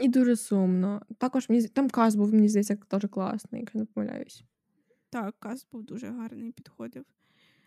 І 0.00 0.08
дуже 0.08 0.36
сумно. 0.36 1.02
Також 1.18 1.48
мені 1.48 1.68
там 1.68 1.90
каз 1.90 2.16
був, 2.16 2.34
мені 2.34 2.48
здається, 2.48 2.76
теж 2.88 3.02
класний, 3.10 3.60
якщо 3.60 3.78
не 3.78 3.84
помиляюсь. 3.84 4.42
Так, 5.10 5.34
каз 5.38 5.66
був 5.72 5.82
дуже 5.82 6.06
гарний, 6.06 6.52
підходив. 6.52 7.04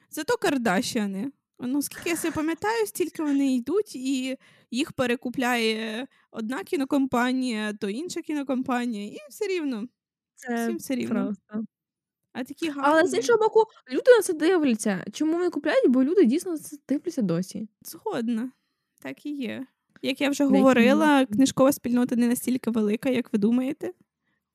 Зато 0.09 0.37
Кардашіани. 0.37 1.31
Ну, 1.59 1.81
скільки 1.81 2.09
я 2.09 2.15
себе 2.15 2.35
пам'ятаю, 2.35 2.85
стільки 2.87 3.23
вони 3.23 3.55
йдуть, 3.55 3.95
і 3.95 4.37
їх 4.71 4.91
перекупляє 4.91 6.07
одна 6.31 6.63
кінокомпанія, 6.63 7.73
то 7.73 7.89
інша 7.89 8.21
кінокомпанія, 8.21 9.07
і 9.13 9.17
все 9.29 9.47
рівно. 9.47 9.87
Це 10.35 10.63
Всім 10.65 10.77
все 10.77 10.95
рівно. 10.95 11.25
просто. 11.25 11.65
А 12.33 12.43
такі 12.43 12.69
гарні. 12.69 12.83
Але 12.85 13.07
з 13.07 13.13
іншого 13.13 13.39
боку, 13.39 13.63
люди 13.91 14.11
на 14.17 14.21
це 14.21 14.33
дивляться. 14.33 15.05
Чому 15.13 15.33
вони 15.33 15.49
купляють? 15.49 15.89
Бо 15.89 16.03
люди 16.03 16.25
дійсно 16.25 16.51
на 16.51 16.57
це 16.57 16.77
дивляться 16.89 17.21
досі. 17.21 17.67
Згодна. 17.81 18.51
Так 19.01 19.25
і 19.25 19.29
є. 19.35 19.65
Як 20.01 20.21
я 20.21 20.29
вже 20.29 20.43
Деякі 20.43 20.57
говорила, 20.57 21.21
люди. 21.21 21.33
книжкова 21.33 21.71
спільнота 21.71 22.15
не 22.15 22.27
настільки 22.27 22.71
велика, 22.71 23.09
як 23.09 23.33
ви 23.33 23.39
думаєте. 23.39 23.91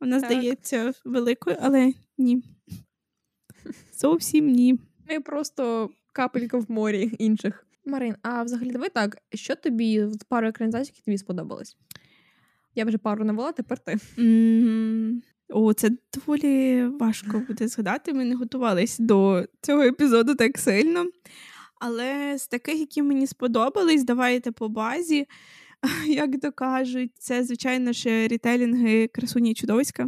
Вона 0.01 0.21
Так. 0.21 0.31
здається 0.33 0.93
великою, 1.05 1.57
але 1.61 1.93
ні. 2.19 2.43
Зовсім 3.99 4.47
ні. 4.47 4.79
Ми 5.11 5.21
просто 5.21 5.91
капелька 6.15 6.59
в 6.59 6.71
морі 6.71 7.13
інших. 7.19 7.67
Марин, 7.87 8.15
а 8.23 8.43
взагалі 8.43 8.71
давай 8.71 8.89
так, 8.89 9.19
що 9.35 9.55
тобі 9.57 10.07
з 10.07 10.17
пару 10.29 10.49
екранізацій, 10.49 10.91
які 10.95 11.03
тобі 11.03 11.19
сподобались? 11.19 11.77
Я 12.75 12.85
вже 12.85 12.99
пару 12.99 13.25
навела, 13.25 13.53
тепер 13.53 13.79
ти. 13.79 13.99
О, 15.49 15.73
це 15.73 15.91
доволі 16.15 16.85
важко 16.87 17.43
буде 17.49 17.69
згадати. 17.69 18.13
Ми 18.13 18.25
не 18.25 18.35
готувались 18.35 18.99
до 18.99 19.47
цього 19.61 19.83
епізоду 19.83 20.35
так 20.35 20.59
сильно. 20.59 21.07
Але 21.81 22.39
з 22.39 22.47
таких, 22.47 22.81
які 22.81 23.03
мені 23.03 23.27
сподобались, 23.27 24.05
давайте 24.05 24.53
по 24.53 24.69
базі. 24.69 25.27
Як 26.07 26.41
то 26.41 26.53
кажуть, 26.53 27.13
це, 27.19 27.45
звичайно 27.45 27.93
ж, 27.93 28.29
рітейлінги 28.29 29.07
красуні 29.07 29.51
і 29.51 29.55
чудовиська. 29.55 30.07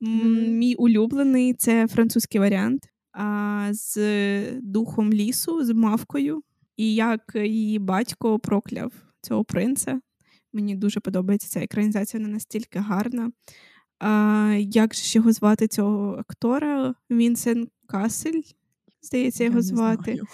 Мій 0.00 0.74
улюблений 0.74 1.54
це 1.54 1.86
французький 1.86 2.40
варіант 2.40 2.88
з 3.70 3.96
духом 4.60 5.12
лісу, 5.12 5.64
з 5.64 5.74
мавкою. 5.74 6.42
І 6.76 6.94
як 6.94 7.32
її 7.34 7.78
батько 7.78 8.38
прокляв 8.38 8.92
цього 9.22 9.44
принца. 9.44 10.00
Мені 10.52 10.76
дуже 10.76 11.00
подобається 11.00 11.48
ця 11.48 11.60
екранізація, 11.60 12.22
вона 12.22 12.32
настільки 12.34 12.78
гарна. 12.78 13.30
А, 13.98 14.56
як 14.60 14.94
же 14.94 15.02
ж 15.02 15.18
його 15.18 15.32
звати 15.32 15.68
цього 15.68 16.16
актора? 16.16 16.94
Вінсен 17.10 17.68
Касель, 17.86 18.40
здається, 19.02 19.44
його 19.44 19.56
Я 19.56 19.62
звати. 19.62 20.02
знаю. 20.02 20.26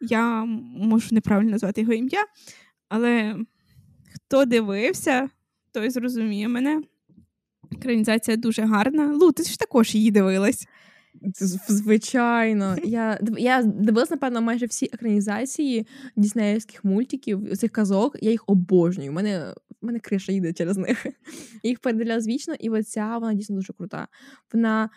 Я 0.00 0.44
можу 0.44 1.14
неправильно 1.14 1.50
назвати 1.50 1.80
його 1.80 1.92
ім'я, 1.92 2.24
але 2.88 3.36
хто 4.14 4.44
дивився, 4.44 5.28
той 5.72 5.90
зрозуміє 5.90 6.48
мене. 6.48 6.82
Екранізація 7.72 8.36
дуже 8.36 8.62
гарна. 8.62 9.12
Лу, 9.12 9.32
ти 9.32 9.42
ж 9.42 9.58
також 9.58 9.94
її 9.94 10.10
дивилась. 10.10 10.66
Звичайно. 11.68 12.76
Я, 12.84 13.20
я 13.38 13.62
дивилась, 13.62 14.10
напевно, 14.10 14.40
майже 14.40 14.66
всі 14.66 14.90
екранізації 14.92 15.86
діснеївських 16.16 16.84
мультиків, 16.84 17.56
цих 17.56 17.70
казок. 17.70 18.16
Я 18.20 18.30
їх 18.30 18.44
обожнюю. 18.46 19.10
У 19.10 19.14
мене, 19.14 19.54
у 19.82 19.86
мене 19.86 19.98
криша 20.00 20.32
їде 20.32 20.52
через 20.52 20.76
них. 20.76 21.06
Я 21.62 21.70
їх 21.70 21.78
передивлялась 21.78 22.26
вічно, 22.26 22.54
і 22.60 22.70
оця 22.70 23.18
вона 23.18 23.34
дійсно 23.34 23.56
дуже 23.56 23.72
крута. 23.72 24.08
Вона 24.52 24.90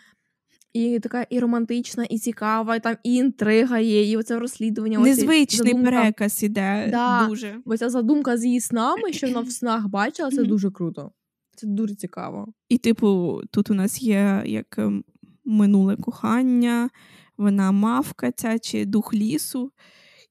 і 0.72 0.98
така 0.98 1.22
і 1.30 1.38
романтична, 1.38 2.04
і 2.04 2.18
цікава, 2.18 2.76
і 2.76 2.80
там 2.80 2.96
і 3.04 3.14
інтрига 3.14 3.78
є, 3.78 4.10
і 4.10 4.16
оце 4.16 4.38
розслідування. 4.38 4.98
Незвичний 4.98 5.68
задумка. 5.72 5.90
переказ 5.90 6.42
іде 6.42 6.88
Да. 6.90 7.26
дуже. 7.28 7.56
Бо 7.64 7.76
ця 7.76 7.90
задумка 7.90 8.36
з 8.36 8.44
її 8.44 8.60
снами, 8.60 9.12
що 9.12 9.26
вона 9.26 9.40
в 9.40 9.50
снах 9.50 9.88
бачила, 9.88 10.30
це 10.30 10.44
дуже 10.44 10.70
круто. 10.70 11.12
Це 11.56 11.66
дуже 11.66 11.94
цікаво. 11.94 12.52
І, 12.68 12.78
типу, 12.78 13.40
тут 13.50 13.70
у 13.70 13.74
нас 13.74 14.02
є 14.02 14.42
як 14.46 14.78
ем, 14.78 15.04
минуле 15.50 15.96
кохання, 15.96 16.90
вона 17.36 17.72
мавка 17.72 18.32
ця 18.32 18.58
чи 18.58 18.84
дух 18.84 19.14
лісу. 19.14 19.72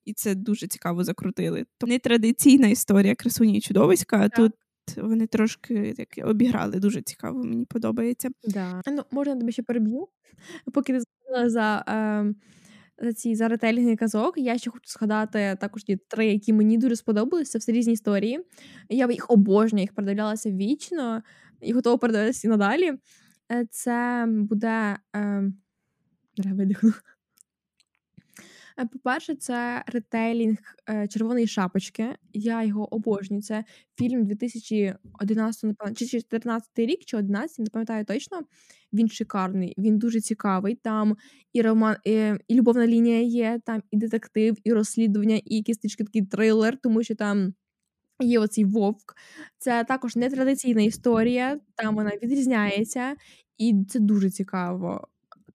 І 0.06 0.14
це 0.14 0.36
дуже 0.36 0.68
цікаво 0.68 1.04
закрутили. 1.04 1.66
То 1.78 1.88
нетрадиційна 1.88 2.68
історія 2.68 3.16
красуні 3.16 3.58
і 3.58 3.62
чудовиська, 3.62 4.18
а 4.18 4.30
тут 4.30 4.54
вони 4.98 5.28
трошки 5.28 5.94
так 5.98 6.28
обіграли. 6.30 6.80
Дуже 6.80 7.02
цікаво, 7.02 7.44
мені 7.44 7.66
подобається. 7.66 8.30
Да. 8.44 8.82
Ну, 8.88 9.04
можна 9.12 9.36
тебе 9.36 9.52
ще 9.52 9.64
переб'ю? 9.64 10.08
Поки 10.74 10.94
ти 10.94 11.00
згадала 11.00 11.50
за, 11.50 11.86
е, 11.88 12.34
за 13.06 13.14
ці 13.14 13.36
за 13.36 13.48
ретелінги 13.48 13.96
казок, 13.96 14.34
я 14.38 14.58
ще 14.58 14.70
хочу 14.70 14.92
згадати 14.92 15.58
також 15.62 15.84
ті 15.84 15.98
три, 16.08 16.26
які 16.28 16.54
мені 16.54 16.78
дуже 16.78 16.96
сподобалися. 16.96 17.52
Це 17.52 17.58
все 17.60 17.72
різні 17.72 17.94
історії. 17.94 18.40
Я 18.90 19.12
їх 19.12 19.32
обожнюю, 19.32 19.82
їх 19.82 19.94
передивлялася 19.94 20.52
вічно 20.52 21.22
і 21.62 21.74
готова 21.74 21.98
передивлятися 21.98 22.48
і 22.48 22.52
надалі. 22.52 22.94
Е, 23.52 23.66
Це 23.72 24.26
буде. 24.30 24.98
Е, 25.16 25.52
видихну. 26.38 26.94
Е, 28.80 28.86
По-перше, 28.86 29.36
це 29.36 29.84
ретейлінг 29.88 30.58
червоної 31.10 31.48
шапочки. 31.48 32.16
Я 32.34 32.64
його 32.64 32.94
обожнюю. 32.94 33.42
Це 33.42 33.64
фільм 34.00 34.26
2011, 34.26 35.64
напевно, 35.64 35.96
чи 35.96 36.08
14 36.08 36.70
рік, 36.76 37.06
чи 37.06 37.18
11, 37.18 37.60
не 37.60 37.66
пам'ятаю 37.66 38.06
точно. 38.06 38.42
Він 38.94 39.10
шикарний, 39.10 39.74
він 39.78 39.98
дуже 39.98 40.22
цікавий. 40.22 40.76
Там 40.76 41.18
і 41.54 41.62
роман, 41.62 41.96
і, 42.06 42.34
і 42.48 42.56
любовна 42.56 42.88
лінія 42.88 43.22
є, 43.22 43.62
там 43.66 43.84
і 43.92 43.98
детектив, 43.98 44.58
і 44.64 44.74
розслідування, 44.74 45.42
і 45.46 45.64
трішки 45.64 46.04
такий 46.04 46.26
трилер, 46.26 46.78
тому 46.78 47.04
що 47.04 47.16
там. 47.16 47.54
Є 48.20 48.40
оцей 48.40 48.66
вовк. 48.66 49.16
Це 49.58 49.84
також 49.84 50.16
нетрадиційна 50.16 50.82
історія, 50.82 51.60
там 51.76 51.96
вона 51.96 52.12
відрізняється, 52.24 53.16
і 53.58 53.86
це 53.90 54.00
дуже 54.00 54.30
цікаво. 54.30 55.08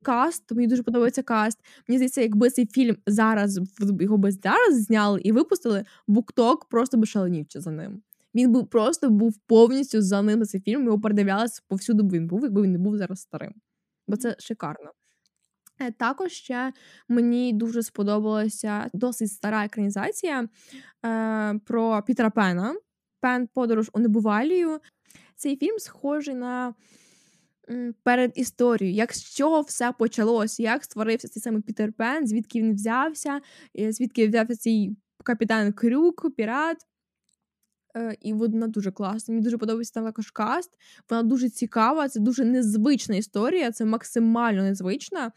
Каст, 0.03 0.53
мені 0.53 0.67
дуже 0.67 0.83
подобається 0.83 1.23
каст. 1.23 1.59
Мені 1.89 1.99
здається, 1.99 2.21
якби 2.21 2.51
цей 2.51 2.67
фільм 2.67 2.97
зараз 3.07 3.61
його 4.01 4.17
би 4.17 4.33
зараз 4.33 4.85
зняли 4.85 5.21
і 5.21 5.33
випустили, 5.33 5.85
Букток 6.07 6.69
просто 6.69 6.97
би 6.97 7.07
шаленівче 7.07 7.61
за 7.61 7.71
ним. 7.71 8.03
Він 8.35 8.53
би 8.53 8.65
просто 8.65 9.11
був 9.11 9.39
повністю 9.47 10.03
за 10.03 10.23
ним 10.23 10.39
на 10.39 10.47
цей 10.47 10.61
фільм. 10.61 10.85
Його 10.85 11.01
передивлялися 11.01 11.63
повсюди 11.69 12.03
б 12.03 12.13
він 12.13 12.27
був, 12.27 12.43
якби 12.43 12.63
він 12.63 12.73
не 12.73 12.79
був 12.79 12.97
зараз 12.97 13.21
старим. 13.21 13.53
Бо 14.09 14.17
це 14.17 14.37
шикарно. 14.39 14.91
Е, 15.81 15.91
Також 15.93 16.33
ще 16.33 16.73
мені 17.09 17.53
дуже 17.53 17.83
сподобалася 17.83 18.91
досить 18.93 19.33
стара 19.33 19.65
екранізація 19.65 20.49
е, 21.07 21.61
про 21.67 22.03
Пітера 22.07 22.31
Пена. 22.31 22.75
Пен 23.21 23.47
Подорож 23.55 23.91
у 23.93 23.99
небувалію. 23.99 24.81
Цей 25.37 25.57
фільм 25.57 25.79
схожий 25.79 26.35
на 26.35 26.75
м, 27.71 27.95
перед 28.03 28.33
історією, 28.35 28.97
як 28.97 29.13
з 29.13 29.35
чого 29.35 29.61
все 29.61 29.93
почалось, 29.93 30.61
як 30.61 30.85
створився 30.85 31.29
цей 31.29 31.43
самий 31.43 31.63
Пітер 31.63 31.93
Пен, 31.93 32.27
звідки 32.27 32.63
він 32.63 32.75
взявся, 32.75 33.41
е, 33.79 33.93
звідки 33.93 34.29
взявся 34.29 34.57
цей 34.57 34.97
капітан 35.25 35.73
Крюк, 35.73 36.37
пірат. 36.37 36.77
Е, 37.97 38.17
І 38.21 38.33
вона 38.33 38.69
дуже 38.69 38.91
класна. 38.91 39.33
Мені 39.33 39.45
дуже 39.45 39.59
подобається 39.59 39.95
там 39.95 40.05
також 40.05 40.31
каст. 40.31 40.71
Вона 41.11 41.23
дуже 41.23 41.51
цікава, 41.51 42.09
це 42.09 42.21
дуже 42.21 42.45
незвична 42.45 43.17
історія, 43.17 43.73
це 43.73 43.85
максимально 43.85 44.63
незвична, 44.63 45.33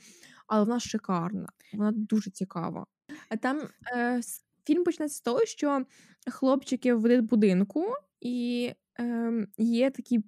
але 0.47 0.63
вона 0.63 0.79
шикарна. 0.79 1.49
Вона 1.73 1.91
дуже 1.91 2.31
цікава. 2.31 2.85
А 3.29 3.37
там 3.37 3.61
е, 3.95 4.21
фільм 4.65 4.83
почнеться 4.83 5.17
з 5.17 5.21
того, 5.21 5.45
що 5.45 5.85
хлопчики 6.31 6.93
в 6.93 7.21
будинку, 7.21 7.85
і 8.21 8.71
е, 8.99 9.47
є 9.57 9.89
такий 9.89 10.23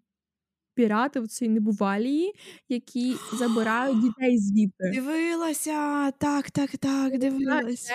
пірати 0.74 1.20
в 1.20 1.28
цій 1.28 1.50
небувалії, 1.50 2.34
які 2.70 3.16
забирають 3.34 4.00
дітей 4.02 4.38
звідти. 4.38 4.92
Дивилася, 4.94 6.12
так, 6.12 6.52
так, 6.52 6.78
так, 6.78 7.18
дивилася. 7.18 7.94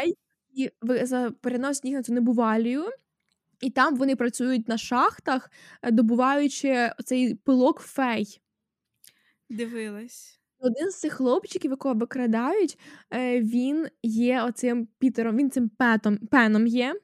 І 0.54 0.70
переносять 1.40 1.84
їх 1.84 1.94
на 1.94 2.02
цю 2.02 2.12
небувалію, 2.12 2.84
і 3.60 3.70
там 3.70 3.96
вони 3.96 4.16
працюють 4.16 4.68
на 4.68 4.78
шахтах, 4.78 5.50
е, 5.82 5.90
добуваючи 5.90 6.90
цей 7.04 7.34
пилок 7.34 7.80
фей. 7.80 8.40
Дивилась. 9.50 10.40
Один 10.58 10.90
з 10.90 11.00
цих 11.00 11.12
хлопчиків, 11.12 11.70
якого 11.70 11.94
викрадають, 11.94 12.78
е, 13.12 13.40
він 13.40 13.88
є 14.02 14.42
оцим 14.42 14.88
Пітером, 14.98 15.36
він 15.36 15.50
цим 15.50 15.68
петом, 15.68 16.18
пеном 16.18 16.66
є, 16.66 16.94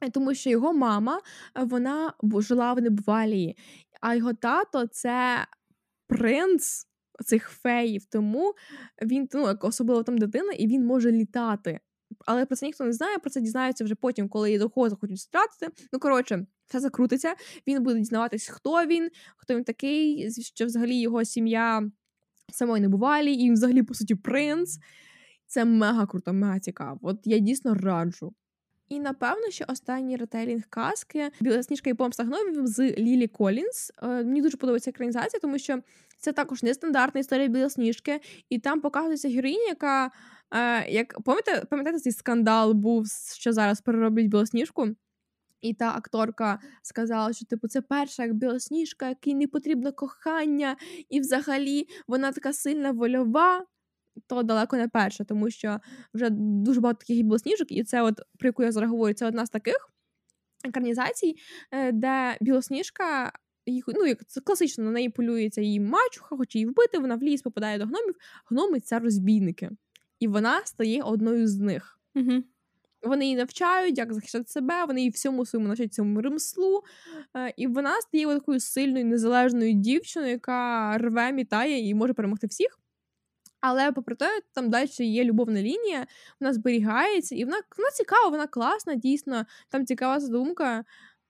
е, 0.00 0.10
тому 0.10 0.34
що 0.34 0.50
його 0.50 0.72
мама 0.72 1.20
вона 1.54 2.12
жила 2.38 2.72
в 2.72 2.82
небувалії, 2.82 3.56
а 4.00 4.14
його 4.14 4.32
тато 4.32 4.86
це 4.86 5.46
принц 6.06 6.86
цих 7.24 7.48
феїв, 7.48 8.04
тому 8.04 8.54
він 9.02 9.28
ну, 9.34 9.58
особливо 9.60 10.02
там 10.02 10.18
дитина, 10.18 10.52
і 10.52 10.66
він 10.66 10.86
може 10.86 11.12
літати 11.12 11.80
але 12.26 12.46
про 12.46 12.56
це 12.56 12.66
ніхто 12.66 12.84
не 12.84 12.92
знає, 12.92 13.18
про 13.18 13.30
це 13.30 13.40
дізнається 13.40 13.84
вже 13.84 13.94
потім, 13.94 14.28
коли 14.28 14.50
її 14.50 14.60
його 14.60 14.90
захочуть 14.90 15.20
стратити. 15.20 15.72
Ну, 15.92 15.98
коротше, 15.98 16.46
все 16.66 16.80
закрутиться. 16.80 17.34
Він 17.66 17.82
буде 17.82 17.98
дізнаватись, 17.98 18.48
хто 18.48 18.86
він, 18.86 19.10
хто 19.36 19.54
він 19.54 19.64
такий, 19.64 20.30
що 20.54 20.66
взагалі 20.66 21.00
його 21.00 21.24
сім'я 21.24 21.90
самої 22.52 22.82
небувалі, 22.82 23.34
і 23.34 23.44
він 23.44 23.54
взагалі, 23.54 23.82
по 23.82 23.94
суті, 23.94 24.14
принц. 24.14 24.78
Це 25.46 25.64
мега 25.64 26.06
круто, 26.06 26.32
мега 26.32 26.60
цікаво. 26.60 26.98
От 27.02 27.18
я 27.24 27.38
дійсно 27.38 27.74
раджу. 27.74 28.34
І 28.88 29.00
напевно, 29.00 29.50
що 29.50 29.64
останній 29.68 30.16
ретейлінг 30.16 30.62
казки 30.70 31.30
Білосніжка 31.40 31.90
і 31.90 31.94
помста 31.94 32.24
гномів 32.24 32.66
з 32.66 32.78
Лілі 32.80 33.28
Колінс. 33.28 33.92
Е, 34.02 34.06
мені 34.06 34.42
дуже 34.42 34.56
подобається 34.56 34.90
екранізація, 34.90 35.40
тому 35.40 35.58
що 35.58 35.82
це 36.18 36.32
також 36.32 36.62
нестандартна 36.62 37.20
історія 37.20 37.48
Білосніжки, 37.48 38.20
і 38.48 38.58
там 38.58 38.80
показується 38.80 39.28
героїня, 39.28 39.64
яка 39.68 40.10
Е, 40.52 40.90
як 40.90 41.22
пам'ятаєте, 41.22 41.66
пам'ятаєте, 41.66 42.00
цей 42.00 42.12
скандал 42.12 42.72
був, 42.72 43.06
що 43.36 43.52
зараз 43.52 43.80
перероблять 43.80 44.26
білосніжку? 44.26 44.88
І 45.60 45.74
та 45.74 45.88
акторка 45.96 46.60
сказала, 46.82 47.32
що 47.32 47.46
типу 47.46 47.68
це 47.68 47.80
перша 47.80 48.22
як 48.22 48.34
білосніжка, 48.34 49.08
якій 49.08 49.34
не 49.34 49.46
потрібно 49.46 49.92
кохання, 49.92 50.76
і 51.08 51.20
взагалі 51.20 51.86
вона 52.06 52.32
така 52.32 52.52
сильна 52.52 52.90
вольова. 52.90 53.66
То 54.26 54.42
далеко 54.42 54.76
не 54.76 54.88
перша, 54.88 55.24
тому 55.24 55.50
що 55.50 55.78
вже 56.14 56.28
дуже 56.30 56.80
багато 56.80 56.98
таких 56.98 57.22
білосніжок, 57.22 57.72
і 57.72 57.84
це, 57.84 58.02
от 58.02 58.20
про 58.38 58.48
яку 58.48 58.62
я 58.62 58.72
зараз 58.72 58.90
говорю, 58.90 59.14
це 59.14 59.26
одна 59.26 59.46
з 59.46 59.50
таких 59.50 59.92
екранізацій, 60.64 61.34
е, 61.70 61.92
де 61.92 62.36
білосніжка 62.40 63.32
їх, 63.66 63.84
ну, 63.88 64.06
як 64.06 64.26
це 64.26 64.40
класично 64.40 64.84
на 64.84 64.90
неї 64.90 65.08
полюється 65.08 65.60
її 65.60 65.80
мачуха, 65.80 66.36
хоче 66.36 66.58
її 66.58 66.66
вбити, 66.66 66.98
вона 66.98 67.16
в 67.16 67.22
ліс 67.22 67.42
попадає 67.42 67.78
до 67.78 67.84
гномів. 67.84 68.14
Гноми 68.50 68.80
це 68.80 68.98
розбійники 68.98 69.70
і 70.22 70.28
вона 70.28 70.60
стає 70.64 71.02
одною 71.02 71.48
з 71.48 71.58
них. 71.58 72.00
Угу. 72.14 72.42
Вони 73.02 73.24
її 73.24 73.36
навчають, 73.36 73.98
як 73.98 74.12
захищати 74.12 74.44
себе, 74.48 74.84
вони 74.84 75.00
її 75.00 75.10
всьому 75.10 75.46
своєму 75.46 75.68
навчать 75.68 75.94
цьому 75.94 76.20
ремслу. 76.20 76.82
Е, 77.36 77.52
і 77.56 77.66
вона 77.66 78.00
стає 78.00 78.26
такою 78.26 78.60
сильною, 78.60 79.04
незалежною 79.04 79.72
дівчиною, 79.72 80.32
яка 80.32 80.98
рве, 80.98 81.32
мітає 81.32 81.88
і 81.88 81.94
може 81.94 82.12
перемогти 82.12 82.46
всіх. 82.46 82.78
Але, 83.60 83.92
попри 83.92 84.14
те, 84.14 84.40
там 84.52 84.70
далі 84.70 84.88
є 84.98 85.24
любовна 85.24 85.62
лінія, 85.62 86.06
вона 86.40 86.52
зберігається, 86.52 87.34
і 87.34 87.44
вона 87.44 87.60
вона 87.78 87.90
цікава, 87.90 88.28
вона 88.28 88.46
класна, 88.46 88.94
дійсно. 88.94 89.46
Там 89.68 89.86
цікава 89.86 90.20
задумка. 90.20 90.84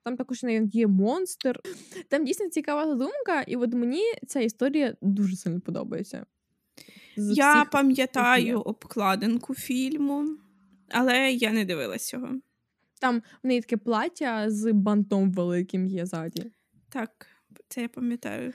Там 0.05 0.17
також 0.17 0.45
є 0.73 0.87
монстр. 0.87 1.61
Там 2.09 2.25
дійсно 2.25 2.49
цікава 2.49 2.87
задумка, 2.87 3.41
і 3.41 3.57
от 3.57 3.73
мені 3.73 4.03
ця 4.27 4.41
історія 4.41 4.97
дуже 5.03 5.37
сильно 5.37 5.61
подобається. 5.61 6.27
Я 7.17 7.55
всіх 7.55 7.71
пам'ятаю 7.71 8.61
обкладинку 8.61 9.55
фільму, 9.55 10.27
але 10.91 11.33
я 11.33 11.53
не 11.53 11.65
дивилась 11.65 12.13
його. 12.13 12.29
Там 13.01 13.23
в 13.43 13.47
неї 13.47 13.61
таке 13.61 13.77
плаття 13.77 14.51
з 14.51 14.73
бантом 14.73 15.33
великим 15.33 15.87
є 15.87 16.07
ззаді. 16.07 16.53
Так, 16.89 17.27
це 17.69 17.83
я 17.83 17.89
пам'ятаю. 17.89 18.53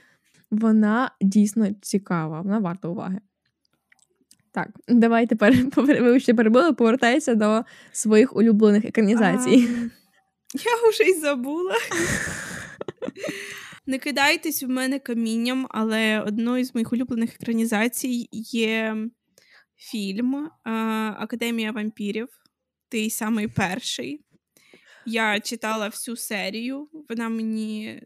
Вона 0.50 1.10
дійсно 1.20 1.68
цікава, 1.82 2.40
вона 2.40 2.58
варта 2.58 2.88
уваги. 2.88 3.20
Так, 4.52 4.68
давай 4.88 5.26
тепер 5.26 5.54
ви 5.76 6.20
ще 6.20 6.34
перебули, 6.34 6.72
повертайся 6.72 7.34
до 7.34 7.64
своїх 7.92 8.36
улюблених 8.36 8.84
екранізацій. 8.84 9.68
А, 9.68 9.88
я 10.54 10.90
вже 10.90 11.04
й 11.04 11.20
забула. 11.20 11.74
Не 13.88 13.98
кидайтесь 13.98 14.62
в 14.62 14.68
мене 14.68 14.98
камінням, 14.98 15.66
але 15.70 16.20
одною 16.20 16.64
з 16.64 16.74
моїх 16.74 16.92
улюблених 16.92 17.34
екранізацій 17.34 18.28
є 18.32 18.96
фільм 19.76 20.50
Академія 21.16 21.72
вампірів. 21.72 22.28
Той 22.88 23.10
самий 23.10 23.48
перший. 23.48 24.20
Я 25.06 25.40
читала 25.40 25.88
всю 25.88 26.16
серію, 26.16 26.88
вона 27.08 27.28
мені 27.28 28.02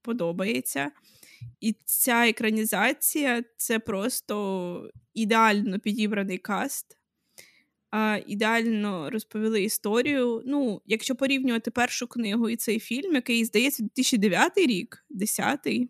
подобається. 0.00 0.90
І 1.60 1.76
ця 1.84 2.28
екранізація 2.28 3.44
це 3.56 3.78
просто 3.78 4.90
ідеально 5.14 5.78
підібраний 5.78 6.38
каст 6.38 6.98
ідеально 8.26 9.10
розповіли 9.10 9.62
історію. 9.62 10.42
Ну, 10.46 10.82
якщо 10.86 11.14
порівнювати 11.14 11.70
першу 11.70 12.06
книгу 12.06 12.48
і 12.48 12.56
цей 12.56 12.80
фільм, 12.80 13.14
який 13.14 13.44
здається 13.44 13.82
2009 13.82 14.58
рік, 14.58 15.04
10-й, 15.10 15.88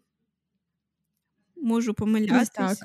можу 1.56 1.94
помилятись. 1.94 2.50
Так. 2.50 2.78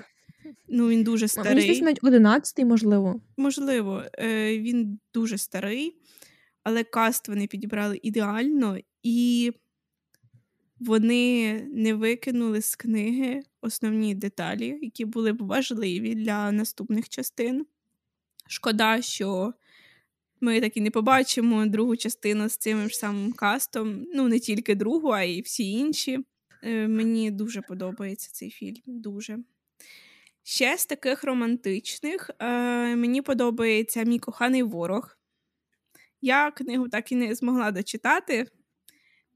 Ну, 0.67 0.89
він 0.89 1.03
дуже 1.03 1.27
старий. 1.27 1.67
Мені 1.67 1.81
навіть 1.81 2.03
11-й, 2.03 2.65
можливо. 2.65 3.21
Можливо, 3.37 4.03
е, 4.13 4.59
він 4.59 4.99
дуже 5.13 5.37
старий, 5.37 5.97
але 6.63 6.83
каст 6.83 7.27
вони 7.27 7.47
підібрали 7.47 7.99
ідеально, 8.03 8.77
і 9.03 9.51
вони 10.79 11.53
не 11.73 11.93
викинули 11.93 12.61
з 12.61 12.75
книги 12.75 13.41
основні 13.61 14.15
деталі, 14.15 14.79
які 14.81 15.05
були 15.05 15.33
б 15.33 15.41
важливі 15.41 16.15
для 16.15 16.51
наступних 16.51 17.09
частин. 17.09 17.65
Шкода, 18.47 19.01
що 19.01 19.53
ми 20.41 20.61
так 20.61 20.77
і 20.77 20.81
не 20.81 20.91
побачимо 20.91 21.65
другу 21.65 21.95
частину 21.95 22.49
з 22.49 22.57
цим 22.57 22.89
ж 22.89 22.97
самим 22.97 23.33
кастом. 23.33 24.05
Ну, 24.13 24.27
не 24.27 24.39
тільки 24.39 24.75
другу, 24.75 25.09
а 25.09 25.23
й 25.23 25.41
всі 25.41 25.71
інші. 25.71 26.19
Е, 26.63 26.87
мені 26.87 27.31
дуже 27.31 27.61
подобається 27.61 28.29
цей 28.31 28.49
фільм. 28.49 28.81
Дуже. 28.85 29.37
Ще 30.43 30.77
з 30.77 30.85
таких 30.85 31.23
романтичних 31.23 32.31
е, 32.39 32.47
мені 32.95 33.21
подобається 33.21 34.03
мій 34.03 34.19
коханий 34.19 34.63
ворог. 34.63 35.17
Я 36.21 36.51
книгу 36.51 36.89
так 36.89 37.11
і 37.11 37.15
не 37.15 37.35
змогла 37.35 37.71
дочитати. 37.71 38.47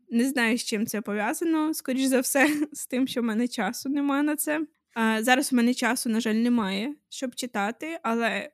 Не 0.09 0.29
знаю, 0.29 0.57
з 0.57 0.63
чим 0.63 0.85
це 0.85 1.01
пов'язано. 1.01 1.73
Скоріш 1.73 2.05
за 2.05 2.19
все, 2.19 2.67
з 2.71 2.87
тим, 2.87 3.07
що 3.07 3.21
в 3.21 3.23
мене 3.23 3.47
часу 3.47 3.89
немає 3.89 4.23
на 4.23 4.35
це. 4.35 4.65
Е, 4.97 5.23
зараз 5.23 5.53
у 5.53 5.55
мене 5.55 5.73
часу, 5.73 6.09
на 6.09 6.19
жаль, 6.19 6.35
немає, 6.35 6.95
щоб 7.09 7.35
читати, 7.35 7.99
але 8.03 8.51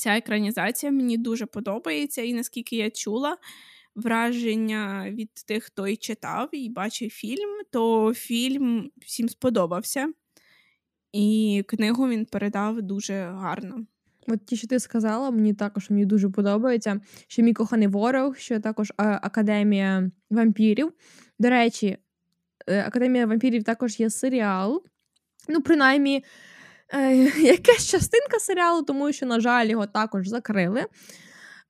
ця 0.00 0.16
екранізація 0.16 0.92
мені 0.92 1.18
дуже 1.18 1.46
подобається, 1.46 2.22
і 2.22 2.32
наскільки 2.32 2.76
я 2.76 2.90
чула 2.90 3.36
враження 3.94 5.10
від 5.10 5.34
тих, 5.34 5.64
хто 5.64 5.88
і 5.88 5.96
читав 5.96 6.48
і 6.52 6.68
бачив 6.68 7.10
фільм, 7.10 7.50
то 7.70 8.14
фільм 8.14 8.90
всім 9.06 9.28
сподобався, 9.28 10.12
і 11.12 11.64
книгу 11.68 12.08
він 12.08 12.26
передав 12.26 12.82
дуже 12.82 13.14
гарно. 13.14 13.86
От 14.28 14.46
ті, 14.46 14.56
що 14.56 14.66
ти 14.66 14.80
сказала, 14.80 15.30
мені 15.30 15.54
також 15.54 15.90
мені 15.90 16.04
дуже 16.04 16.28
подобається. 16.28 17.00
Що 17.28 17.42
мій 17.42 17.52
коханий 17.52 17.88
ворог, 17.88 18.36
що 18.36 18.60
також 18.60 18.92
Академія 18.96 20.10
вампірів. 20.30 20.92
До 21.38 21.50
речі, 21.50 21.96
е, 22.66 22.82
Академія 22.82 23.26
вампірів 23.26 23.64
також 23.64 24.00
є 24.00 24.10
серіал. 24.10 24.84
Ну, 25.48 25.62
принаймні, 25.62 26.24
е, 26.92 27.14
якась 27.42 27.86
частинка 27.90 28.38
серіалу, 28.38 28.82
тому 28.82 29.12
що, 29.12 29.26
на 29.26 29.40
жаль, 29.40 29.66
його 29.66 29.86
також 29.86 30.28
закрили. 30.28 30.86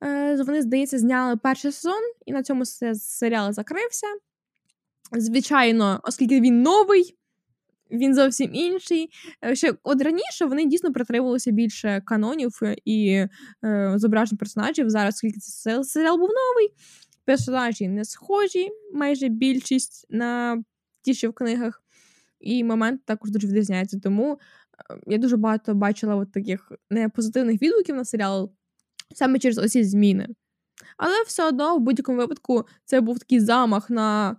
Е, 0.04 0.42
Вони, 0.42 0.62
здається, 0.62 0.98
зняли 0.98 1.36
перший 1.36 1.72
сезон, 1.72 2.00
і 2.26 2.32
на 2.32 2.42
цьому 2.42 2.64
серіал 2.94 3.52
закрився. 3.52 4.06
Звичайно, 5.12 6.00
оскільки 6.02 6.40
він 6.40 6.62
новий, 6.62 7.16
він 7.90 8.14
зовсім 8.14 8.54
інший. 8.54 9.08
Е, 9.44 9.56
ще 9.56 9.74
От 9.82 10.02
раніше 10.02 10.44
вони 10.44 10.64
дійсно 10.64 10.92
притримувалися 10.92 11.50
більше 11.50 12.02
канонів 12.04 12.60
і 12.84 13.26
е, 13.64 13.92
зображень 13.96 14.38
персонажів. 14.38 14.90
Зараз, 14.90 15.14
оскільки 15.14 15.40
це 15.40 15.84
серіал 15.84 16.16
був 16.18 16.28
новий, 16.28 16.74
персонажі 17.24 17.88
не 17.88 18.04
схожі, 18.04 18.70
майже 18.94 19.28
більшість 19.28 20.06
на 20.10 20.62
ті, 21.02 21.14
що 21.14 21.30
в 21.30 21.32
книгах. 21.32 21.82
І 22.40 22.64
момент 22.64 23.04
також 23.04 23.30
дуже 23.30 23.46
відрізняється. 23.46 24.00
Тому 24.02 24.38
я 25.06 25.18
дуже 25.18 25.36
багато 25.36 25.74
бачила 25.74 26.16
от 26.16 26.32
таких 26.32 26.72
непозитивних 26.90 27.62
відгуків 27.62 27.96
на 27.96 28.04
серіал 28.04 28.52
саме 29.14 29.38
через 29.38 29.58
оці 29.58 29.84
зміни. 29.84 30.28
Але 30.96 31.22
все 31.26 31.48
одно, 31.48 31.76
в 31.76 31.80
будь-якому 31.80 32.18
випадку, 32.18 32.66
це 32.84 33.00
був 33.00 33.18
такий 33.18 33.40
замах 33.40 33.90
на 33.90 34.36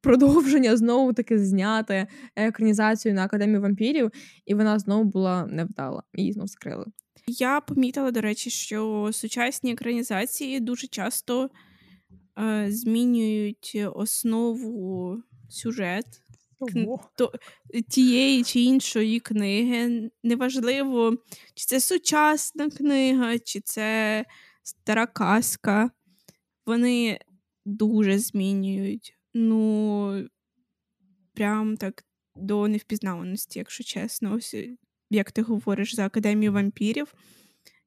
продовження 0.00 0.76
знову 0.76 1.12
таки 1.12 1.38
зняти 1.38 2.06
екранізацію 2.36 3.14
на 3.14 3.24
Академію 3.24 3.60
вампірів, 3.60 4.10
і 4.46 4.54
вона 4.54 4.78
знову 4.78 5.04
була 5.04 5.46
невдала. 5.46 6.02
Її 6.14 6.32
знову 6.32 6.48
скрили. 6.48 6.86
Я 7.26 7.60
помітила, 7.60 8.10
до 8.10 8.20
речі, 8.20 8.50
що 8.50 9.10
сучасні 9.12 9.72
екранізації 9.72 10.60
дуже 10.60 10.86
часто 10.86 11.50
е, 12.38 12.66
змінюють 12.70 13.86
основу 13.94 15.22
сюжет 15.48 16.23
то, 17.16 17.32
тієї 17.88 18.44
чи 18.44 18.60
іншої 18.60 19.20
книги. 19.20 20.10
Неважливо, 20.22 21.16
чи 21.54 21.64
це 21.64 21.80
сучасна 21.80 22.70
книга, 22.70 23.38
чи 23.38 23.60
це 23.60 24.24
стара 24.62 25.06
казка. 25.06 25.90
Вони 26.66 27.20
дуже 27.64 28.18
змінюють. 28.18 29.18
Ну, 29.34 30.28
прям 31.34 31.76
так 31.76 32.04
до 32.36 32.68
невпізнаваності, 32.68 33.58
якщо 33.58 33.84
чесно. 33.84 34.34
Ось 34.34 34.56
як 35.10 35.32
ти 35.32 35.42
говориш 35.42 35.94
за 35.94 36.06
Академію 36.06 36.52
вампірів. 36.52 37.14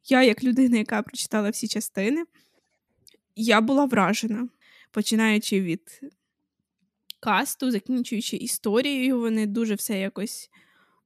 Я, 0.10 0.24
як 0.24 0.44
людина, 0.44 0.78
яка 0.78 1.02
прочитала 1.02 1.50
всі 1.50 1.68
частини, 1.68 2.24
я 3.36 3.62
була 3.62 3.86
вражена, 3.86 4.50
починаючи 4.92 5.62
від 5.62 6.02
касту, 7.20 7.72
закінчуючи 7.72 8.38
історією, 8.38 9.20
вони 9.20 9.46
дуже 9.46 9.76
все 9.76 10.00
якось 10.00 10.50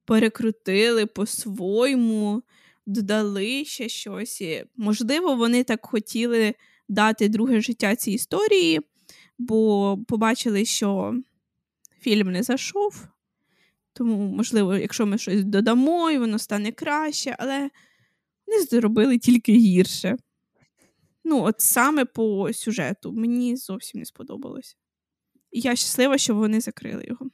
перекрутили 0.06 1.06
по-своєму, 1.06 2.44
додали 2.86 3.66
ще 3.66 3.90
щось. 3.90 4.42
І, 4.42 4.66
Можливо, 4.76 5.36
вони 5.36 5.64
так 5.64 5.86
хотіли 5.86 6.56
дати 6.90 7.30
друге 7.30 7.62
життя 7.62 7.96
цій 7.96 8.12
історії, 8.12 8.80
бо 9.38 9.98
побачили, 10.08 10.66
що 10.66 11.16
фільм 12.00 12.32
не 12.32 12.44
зайшов. 12.44 13.08
Тому, 13.94 14.18
можливо, 14.18 14.76
якщо 14.76 15.06
ми 15.06 15.18
щось 15.18 15.44
додамо, 15.44 16.12
і 16.12 16.18
воно 16.18 16.40
стане 16.40 16.72
краще, 16.72 17.36
але 17.40 17.70
вони 18.48 18.64
зробили 18.64 19.18
тільки 19.18 19.54
гірше. 19.54 20.18
Ну, 21.24 21.44
от 21.44 21.62
саме 21.62 22.06
по 22.06 22.54
сюжету 22.54 23.12
мені 23.12 23.56
зовсім 23.56 24.00
не 24.00 24.06
сподобалось. 24.06 24.78
Я 25.52 25.76
щаслива, 25.76 26.18
що 26.18 26.36
вони 26.36 26.62
закрили 26.62 27.04
його. 27.08 27.26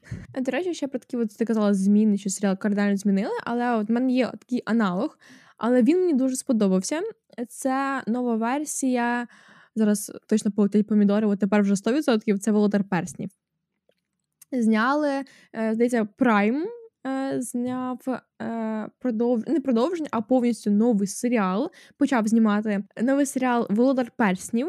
До 0.41 0.51
речі, 0.51 0.73
ще 0.73 0.87
про 0.87 0.99
такі, 0.99 1.17
от 1.17 1.37
ти 1.37 1.45
казала, 1.45 1.73
зміни, 1.73 2.17
що 2.17 2.29
серіал 2.29 2.57
кардинально 2.57 2.97
змінили, 2.97 3.33
але 3.43 3.75
от 3.75 3.89
в 3.89 3.91
мене 3.91 4.13
є 4.13 4.31
такий 4.39 4.61
аналог, 4.65 5.17
але 5.57 5.83
він 5.83 5.99
мені 5.99 6.13
дуже 6.13 6.35
сподобався. 6.35 7.01
Це 7.49 8.03
нова 8.07 8.35
версія. 8.35 9.27
Зараз 9.75 10.11
точно 10.27 10.51
полетять 10.51 10.87
помідори, 10.87 11.27
от 11.27 11.39
тепер 11.39 11.61
вже 11.61 11.73
100%, 11.73 12.37
це 12.37 12.51
Володар 12.51 12.83
Перснів. 12.83 13.29
Зняли, 14.51 15.23
е, 15.55 15.73
здається, 15.73 16.07
Prime 16.19 16.63
е, 17.07 17.41
зняв 17.41 17.99
е, 18.41 18.89
продов... 18.99 19.49
не 19.49 19.59
продовження, 19.59 20.09
а 20.11 20.21
повністю 20.21 20.71
новий 20.71 21.07
серіал. 21.07 21.71
Почав 21.97 22.27
знімати 22.27 22.83
новий 23.01 23.25
серіал 23.25 23.67
Володар 23.69 24.11
Перснів. 24.17 24.67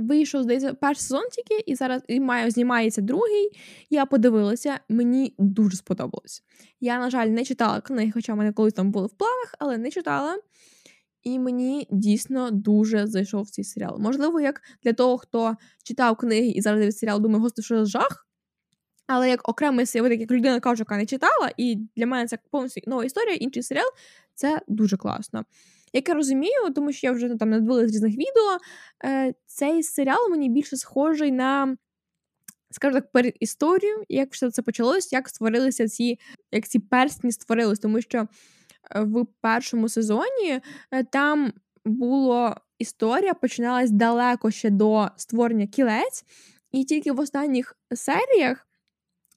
Вийшов, 0.00 0.42
здається, 0.42 0.74
перший 0.74 1.02
сезон 1.02 1.24
тільки, 1.32 1.64
і 1.66 1.74
зараз 1.74 2.02
і 2.08 2.20
має, 2.20 2.50
знімається 2.50 3.00
другий. 3.00 3.50
Я 3.90 4.06
подивилася, 4.06 4.80
мені 4.88 5.34
дуже 5.38 5.76
сподобалось. 5.76 6.42
Я, 6.80 6.98
на 6.98 7.10
жаль, 7.10 7.26
не 7.26 7.44
читала 7.44 7.80
книги, 7.80 8.10
хоча 8.14 8.34
в 8.34 8.36
мене 8.36 8.52
колись 8.52 8.74
там 8.74 8.90
були 8.90 9.06
в 9.06 9.14
планах, 9.14 9.54
але 9.58 9.78
не 9.78 9.90
читала. 9.90 10.38
І 11.22 11.38
мені 11.38 11.88
дійсно 11.90 12.50
дуже 12.50 13.06
зайшов 13.06 13.50
цей 13.50 13.64
серіал. 13.64 13.98
Можливо, 13.98 14.40
як 14.40 14.62
для 14.82 14.92
того, 14.92 15.18
хто 15.18 15.56
читав 15.84 16.16
книги 16.16 16.48
і 16.48 16.60
зараз 16.60 16.80
дивиться 16.80 16.98
серіал, 16.98 17.20
думає, 17.20 17.40
господи, 17.40 17.62
що 17.62 17.84
жах. 17.84 18.26
Але 19.06 19.30
як 19.30 19.48
окремий 19.48 19.86
серіал, 19.86 20.12
як 20.12 20.30
людина 20.30 20.60
каже, 20.60 20.80
яка 20.80 20.96
не 20.96 21.06
читала, 21.06 21.52
і 21.56 21.76
для 21.96 22.06
мене 22.06 22.26
це 22.26 22.38
повністю 22.50 22.80
нова 22.86 23.04
історія, 23.04 23.34
інший 23.34 23.62
серіал 23.62 23.88
це 24.34 24.60
дуже 24.68 24.96
класно. 24.96 25.44
Як 25.92 26.08
я 26.08 26.14
розумію, 26.14 26.70
тому 26.74 26.92
що 26.92 27.06
я 27.06 27.12
вже 27.12 27.28
ну, 27.28 27.36
там 27.36 27.50
надивилась 27.50 27.92
різних 27.92 28.12
відео, 28.12 28.58
е, 29.04 29.34
цей 29.46 29.82
серіал 29.82 30.30
мені 30.30 30.48
більше 30.48 30.76
схожий 30.76 31.32
на, 31.32 31.76
скажімо 32.70 33.00
так, 33.00 33.12
перед 33.12 33.34
історію, 33.40 34.04
як 34.08 34.32
все 34.32 34.50
це 34.50 34.62
почалось, 34.62 35.12
як 35.12 35.28
створилися 35.28 35.88
ці, 35.88 36.18
як 36.52 36.68
ці 36.68 36.78
персні 36.78 37.32
створились, 37.32 37.78
тому 37.78 38.00
що 38.00 38.18
е, 38.18 39.00
в 39.00 39.26
першому 39.40 39.88
сезоні 39.88 40.60
е, 40.90 41.04
там 41.04 41.52
було 41.84 42.56
історія, 42.78 43.34
починалась 43.34 43.90
далеко 43.90 44.50
ще 44.50 44.70
до 44.70 45.08
створення 45.16 45.66
кілець, 45.66 46.24
і 46.72 46.84
тільки 46.84 47.12
в 47.12 47.20
останніх 47.20 47.76
серіях 47.94 48.66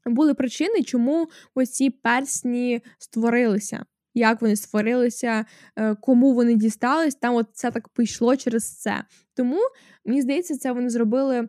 були 0.06 0.34
причини, 0.34 0.84
чому 0.84 1.30
ось 1.56 1.72
ці 1.72 1.90
персні 1.90 2.82
створилися 2.98 3.86
як 4.14 4.42
вони 4.42 4.56
створилися, 4.56 5.46
е, 5.76 5.96
кому 5.96 6.34
вони 6.34 6.56
дістались, 6.56 7.16
там 7.16 7.36
от 7.36 7.48
це 7.54 7.72
так 7.72 7.90
пішло 7.90 8.36
через 8.36 8.80
це. 8.80 9.04
Тому 9.36 9.60
мені 10.06 10.22
здається, 10.22 10.58
це 10.58 10.72
вони 10.72 10.90
зробили. 10.90 11.42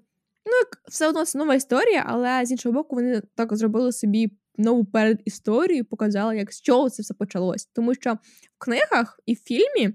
Ну, 0.46 0.57
як 0.57 0.83
все 0.88 1.09
одно 1.09 1.25
це 1.25 1.38
нова 1.38 1.55
історія, 1.55 2.05
але 2.07 2.46
з 2.46 2.51
іншого 2.51 2.73
боку, 2.73 2.96
вони 2.96 3.23
так 3.35 3.57
зробили 3.57 3.92
собі 3.92 4.31
нову 4.57 4.85
передісторію, 4.85 5.85
показали, 5.85 6.37
як 6.37 6.53
з 6.53 6.61
чого 6.61 6.90
це 6.90 7.03
все 7.03 7.14
почалось. 7.14 7.66
Тому 7.66 7.94
що 7.94 8.14
в 8.14 8.18
книгах 8.59 9.20
і 9.27 9.35
в 9.35 9.38
фільмі 9.38 9.94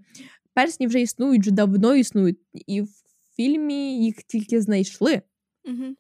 персні 0.54 0.88
вже 0.88 1.01
існують, 1.01 1.41
вже 1.41 1.51
давно 1.51 1.95
існують, 1.95 2.39
і 2.54 2.82
в 2.82 2.89
фільмі 3.36 4.04
їх 4.06 4.23
тільки 4.23 4.62
знайшли. 4.62 5.21
Угу. 5.65 5.95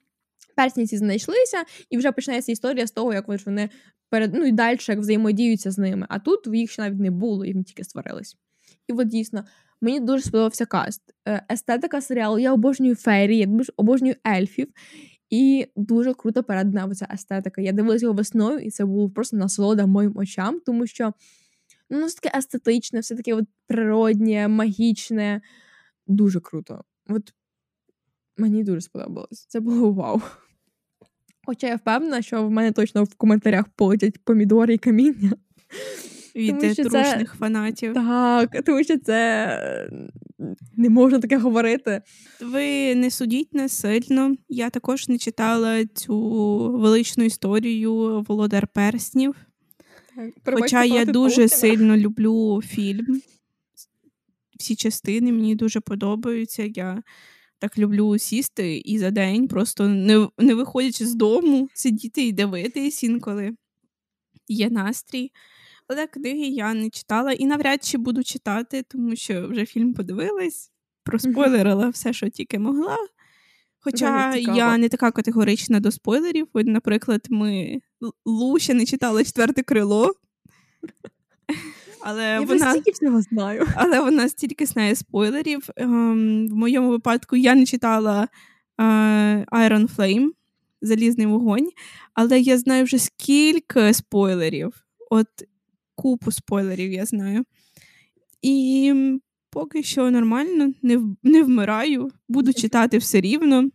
Персні 0.55 0.87
ці 0.87 0.97
знайшлися, 0.97 1.63
і 1.89 1.97
вже 1.97 2.11
починається 2.11 2.51
історія 2.51 2.87
з 2.87 2.91
того, 2.91 3.13
як 3.13 3.45
вони 3.45 3.69
перед, 4.09 4.33
ну 4.33 4.45
і 4.45 4.51
далі 4.51 4.77
як 4.89 4.99
взаємодіються 4.99 5.71
з 5.71 5.77
ними. 5.77 6.05
А 6.09 6.19
тут 6.19 6.47
їх 6.47 6.71
ще 6.71 6.81
навіть 6.81 6.99
не 6.99 7.11
було, 7.11 7.45
і 7.45 7.53
вони 7.53 7.63
тільки 7.63 7.83
створились. 7.83 8.37
І 8.87 8.93
от 8.93 9.07
дійсно, 9.07 9.45
мені 9.81 9.99
дуже 9.99 10.23
сподобався 10.23 10.65
каст. 10.65 11.01
Е, 11.27 11.45
естетика 11.51 12.01
серіалу, 12.01 12.39
я 12.39 12.53
обожнюю 12.53 12.95
ферії, 12.95 13.39
я 13.39 13.63
обожнюю 13.77 14.15
ельфів. 14.27 14.67
І 15.29 15.67
дуже 15.75 16.13
круто 16.13 16.43
передана 16.43 16.95
ця 16.95 17.07
естетика. 17.13 17.61
Я 17.61 17.71
дивилася 17.71 18.05
його 18.05 18.15
весною, 18.15 18.59
і 18.59 18.69
це 18.69 18.85
було 18.85 19.09
просто 19.09 19.37
насолода 19.37 19.85
моїм 19.85 20.17
очам, 20.17 20.59
тому 20.65 20.87
що 20.87 21.13
ну, 21.89 22.05
все 22.05 22.19
таке 22.19 22.37
естетичне, 22.37 22.99
все 22.99 23.15
таке 23.15 23.33
от 23.33 23.45
природнє, 23.67 24.47
магічне. 24.47 25.41
Дуже 26.07 26.39
круто. 26.39 26.83
От 27.09 27.33
мені 28.37 28.63
дуже 28.63 28.81
сподобалось. 28.81 29.45
Це 29.47 29.59
було 29.59 29.91
вау. 29.91 30.21
Хоча 31.45 31.67
я 31.67 31.75
впевнена, 31.75 32.21
що 32.21 32.43
в 32.43 32.51
мене 32.51 32.71
точно 32.71 33.03
в 33.03 33.15
коментарях 33.15 33.65
полетять 33.75 34.23
помідори 34.23 34.73
і 34.73 34.77
каміння. 34.77 35.31
Від 36.35 36.59
трушних 36.59 37.31
це... 37.31 37.37
фанатів. 37.39 37.93
Так, 37.93 38.63
тому 38.65 38.83
що 38.83 38.99
це 38.99 39.89
не 40.77 40.89
можна 40.89 41.19
таке 41.19 41.37
говорити. 41.37 42.01
Ви 42.41 42.95
не 42.95 43.11
судіть 43.11 43.53
нас 43.53 43.71
сильно. 43.71 44.35
Я 44.49 44.69
також 44.69 45.09
не 45.09 45.17
читала 45.17 45.85
цю 45.85 46.17
величну 46.77 47.23
історію 47.23 48.25
Володар 48.27 48.67
Перснів. 48.67 49.35
Так, 50.43 50.55
Хоча 50.59 50.83
я 50.83 51.05
дуже 51.05 51.41
Путіна. 51.41 51.47
сильно 51.47 51.97
люблю 51.97 52.61
фільм. 52.65 53.21
Всі 54.59 54.75
частини 54.75 55.31
мені 55.31 55.55
дуже 55.55 55.79
подобаються. 55.79 56.63
Я 56.75 57.03
так 57.59 57.77
люблю 57.77 58.17
сісти 58.17 58.77
і 58.77 58.99
за 58.99 59.11
день, 59.11 59.47
просто 59.47 59.87
не 59.87 60.27
не 60.37 60.53
виходячи 60.53 61.05
з 61.05 61.15
дому, 61.15 61.69
сидіти 61.73 62.27
і 62.27 62.31
дивитись 62.31 63.03
інколи 63.03 63.55
є 64.47 64.69
настрій. 64.69 65.31
Але 65.87 66.07
книги 66.07 66.47
я 66.47 66.73
не 66.73 66.89
читала 66.89 67.31
і 67.31 67.45
навряд 67.45 67.83
чи 67.83 67.97
буду 67.97 68.23
читати, 68.23 68.83
тому 68.87 69.15
що 69.15 69.47
вже 69.47 69.65
фільм 69.65 69.93
подивилась, 69.93 70.71
проспойлерила 71.03 71.89
все, 71.89 72.13
що 72.13 72.29
тільки 72.29 72.59
могла. 72.59 72.97
Хоча 73.79 74.35
я 74.35 74.77
не 74.77 74.89
така 74.89 75.11
категорична 75.11 75.79
до 75.79 75.91
спойлерів. 75.91 76.47
Наприклад, 76.53 77.27
ми 77.29 77.79
Лу 78.25 78.59
ще 78.59 78.73
не 78.73 78.85
читала 78.85 79.23
четверте 79.23 79.63
крило. 79.63 80.13
Але 82.07 82.23
Я 82.23 82.41
вона 82.41 82.71
стільки 82.71 82.91
всього 82.91 83.21
знаю. 83.21 83.67
Але 83.75 83.99
вона 83.99 84.29
стільки 84.29 84.65
знає 84.65 84.95
спойлерів. 84.95 85.69
Ем, 85.75 86.47
в 86.47 86.53
моєму 86.53 86.89
випадку 86.89 87.35
я 87.35 87.55
не 87.55 87.65
читала 87.65 88.27
е, 88.81 88.83
Iron 89.51 89.95
Flame, 89.95 90.29
Залізний 90.81 91.27
вогонь, 91.27 91.69
але 92.13 92.39
я 92.39 92.57
знаю 92.57 92.83
вже 92.83 92.99
скільки 92.99 93.93
спойлерів. 93.93 94.73
От 95.09 95.27
купу 95.95 96.31
спойлерів 96.31 96.91
я 96.91 97.05
знаю. 97.05 97.43
І 98.41 98.93
поки 99.49 99.83
що 99.83 100.11
нормально, 100.11 100.73
не 100.81 101.01
не 101.23 101.43
вмираю, 101.43 102.11
буду 102.27 102.53
читати 102.53 102.97
все 102.97 103.21
рівно. 103.21 103.69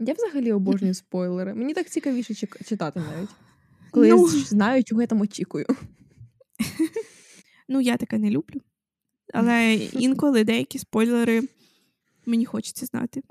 Я 0.00 0.14
взагалі 0.14 0.52
обожнюю 0.52 0.94
спойлери. 0.94 1.54
Мені 1.54 1.74
так 1.74 1.90
цікавіше 1.90 2.34
читати 2.68 3.02
навіть. 3.14 3.30
Коли 3.90 4.08
ну... 4.08 4.22
я 4.22 4.28
знаю, 4.28 4.84
чого 4.84 5.00
я 5.00 5.06
там 5.06 5.20
очікую. 5.20 5.66
Ну, 7.68 7.80
я 7.80 7.96
таке 7.96 8.18
не 8.18 8.30
люблю. 8.30 8.60
Але 9.34 9.74
інколи 9.74 10.44
деякі 10.44 10.78
спойлери 10.78 11.42
мені 12.26 12.44
хочеться 12.44 12.86
знати. 12.86 13.22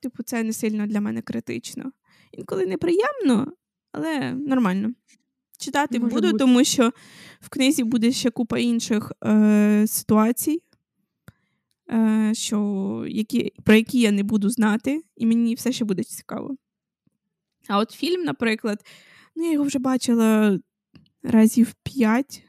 Типу, 0.00 0.22
це 0.22 0.42
не 0.42 0.52
сильно 0.52 0.86
для 0.86 1.00
мене 1.00 1.22
критично. 1.22 1.92
інколи 2.32 2.66
неприємно, 2.66 3.52
але 3.92 4.32
нормально. 4.32 4.92
Читати 5.58 6.00
Може 6.00 6.14
буду, 6.14 6.26
бути. 6.26 6.38
тому 6.38 6.64
що 6.64 6.92
в 7.40 7.48
книзі 7.48 7.84
буде 7.84 8.12
ще 8.12 8.30
купа 8.30 8.58
інших 8.58 9.12
е, 9.24 9.84
ситуацій, 9.88 10.62
е, 11.92 12.30
що, 12.34 13.04
які, 13.08 13.52
про 13.64 13.74
які 13.74 14.00
я 14.00 14.10
не 14.10 14.22
буду 14.22 14.50
знати, 14.50 15.02
і 15.16 15.26
мені 15.26 15.54
все 15.54 15.72
ще 15.72 15.84
буде 15.84 16.02
цікаво. 16.04 16.56
А 17.68 17.78
от 17.78 17.90
фільм, 17.90 18.24
наприклад, 18.24 18.86
ну 19.36 19.44
я 19.44 19.52
його 19.52 19.64
вже 19.64 19.78
бачила 19.78 20.60
разів 21.22 21.74
п'ять, 21.82 22.42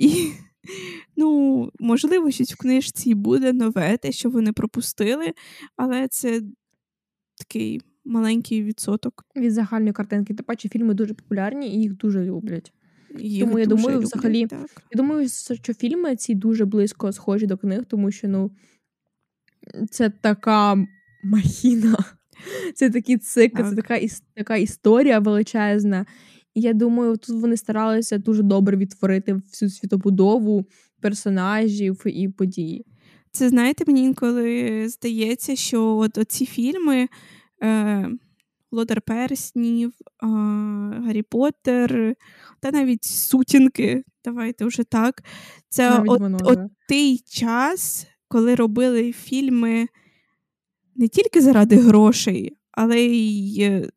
і 0.00 0.32
ну, 1.16 1.70
можливо, 1.80 2.30
щось 2.30 2.52
в 2.52 2.56
книжці 2.56 3.14
буде 3.14 3.52
нове, 3.52 3.96
те, 3.96 4.12
що 4.12 4.30
вони 4.30 4.52
пропустили, 4.52 5.32
але 5.76 6.08
це 6.08 6.42
такий 7.38 7.82
маленький 8.04 8.62
відсоток. 8.62 9.24
Від 9.36 9.52
загальної 9.52 9.92
картинки. 9.92 10.34
Тим 10.34 10.44
паче 10.44 10.68
фільми 10.68 10.94
дуже 10.94 11.14
популярні 11.14 11.74
і 11.74 11.80
їх 11.80 11.96
дуже 11.96 12.24
люблять. 12.24 12.72
Їх 13.18 13.44
Тому 13.44 13.58
я 13.58 13.66
думаю, 13.66 13.96
люблять, 13.96 14.12
взагалі, 14.12 14.46
так. 14.46 14.82
Я 14.92 14.96
думаю, 14.96 15.28
що 15.62 15.74
фільми 15.74 16.16
ці 16.16 16.34
дуже 16.34 16.64
близько 16.64 17.12
схожі 17.12 17.46
до 17.46 17.56
книг, 17.56 17.84
тому 17.88 18.10
що 18.10 18.28
ну 18.28 18.50
це 19.90 20.10
така 20.10 20.86
махіна, 21.24 21.98
це 22.74 22.90
такий 22.90 23.18
цикл, 23.18 23.62
це 23.62 23.76
така, 23.76 23.94
іс- 23.94 24.22
така 24.34 24.56
історія 24.56 25.18
величезна. 25.18 26.06
Я 26.60 26.72
думаю, 26.72 27.16
тут 27.16 27.40
вони 27.40 27.56
старалися 27.56 28.18
дуже 28.18 28.42
добре 28.42 28.76
відтворити 28.76 29.34
всю 29.34 29.70
світобудову 29.70 30.64
персонажів 31.00 32.02
і 32.06 32.28
події. 32.28 32.86
Це 33.32 33.48
знаєте, 33.48 33.84
мені 33.86 34.02
інколи 34.04 34.88
здається, 34.88 35.56
що 35.56 35.96
от 35.96 36.18
оці 36.18 36.46
фільми 36.46 37.08
е, 37.62 38.10
Володар 38.70 39.00
Перснів, 39.00 39.88
е, 39.90 40.26
Гаррі 41.06 41.22
Поттер 41.22 42.14
та 42.60 42.70
навіть 42.70 43.04
сутінки, 43.04 44.04
давайте 44.24 44.64
вже 44.64 44.84
так. 44.84 45.24
Це 45.68 45.90
Навіть 45.90 46.10
от, 46.10 46.20
воно, 46.20 46.38
от 46.42 46.54
да. 46.54 46.68
той 46.88 47.18
час, 47.18 48.06
коли 48.28 48.54
робили 48.54 49.12
фільми 49.12 49.88
не 50.96 51.08
тільки 51.08 51.40
заради 51.40 51.76
грошей, 51.76 52.56
але 52.72 53.00
й 53.00 53.62
е, 53.62 53.90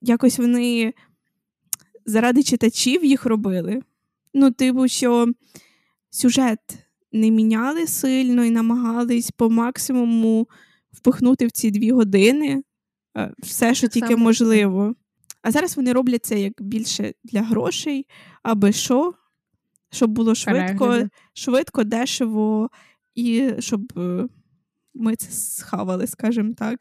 якось 0.00 0.38
вони 0.38 0.94
заради 2.06 2.42
читачів 2.42 3.04
їх 3.04 3.24
робили. 3.24 3.82
Ну, 4.34 4.50
типу, 4.50 4.88
що 4.88 5.26
сюжет 6.10 6.58
не 7.12 7.30
міняли 7.30 7.86
сильно 7.86 8.44
і 8.44 8.50
намагались 8.50 9.30
по 9.30 9.50
максимуму 9.50 10.48
впихнути 10.92 11.46
в 11.46 11.50
ці 11.50 11.70
дві 11.70 11.92
години 11.92 12.62
е, 13.16 13.34
все, 13.38 13.74
що 13.74 13.86
Так 13.86 13.92
тільки 13.92 14.16
можливо. 14.16 14.94
А 15.42 15.50
зараз 15.50 15.76
вони 15.76 15.92
роблять 15.92 16.24
це 16.24 16.40
як 16.40 16.62
більше 16.62 17.12
для 17.24 17.42
грошей, 17.42 18.06
аби 18.42 18.72
що, 18.72 19.14
щоб 19.90 20.10
було 20.10 20.34
швидко, 20.34 20.86
Перегляди. 20.86 21.08
швидко, 21.32 21.84
дешево, 21.84 22.70
і 23.14 23.50
щоб 23.58 23.92
е, 23.98 24.28
ми 24.94 25.16
це 25.16 25.30
схавали, 25.30 26.06
скажімо 26.06 26.54
так. 26.58 26.80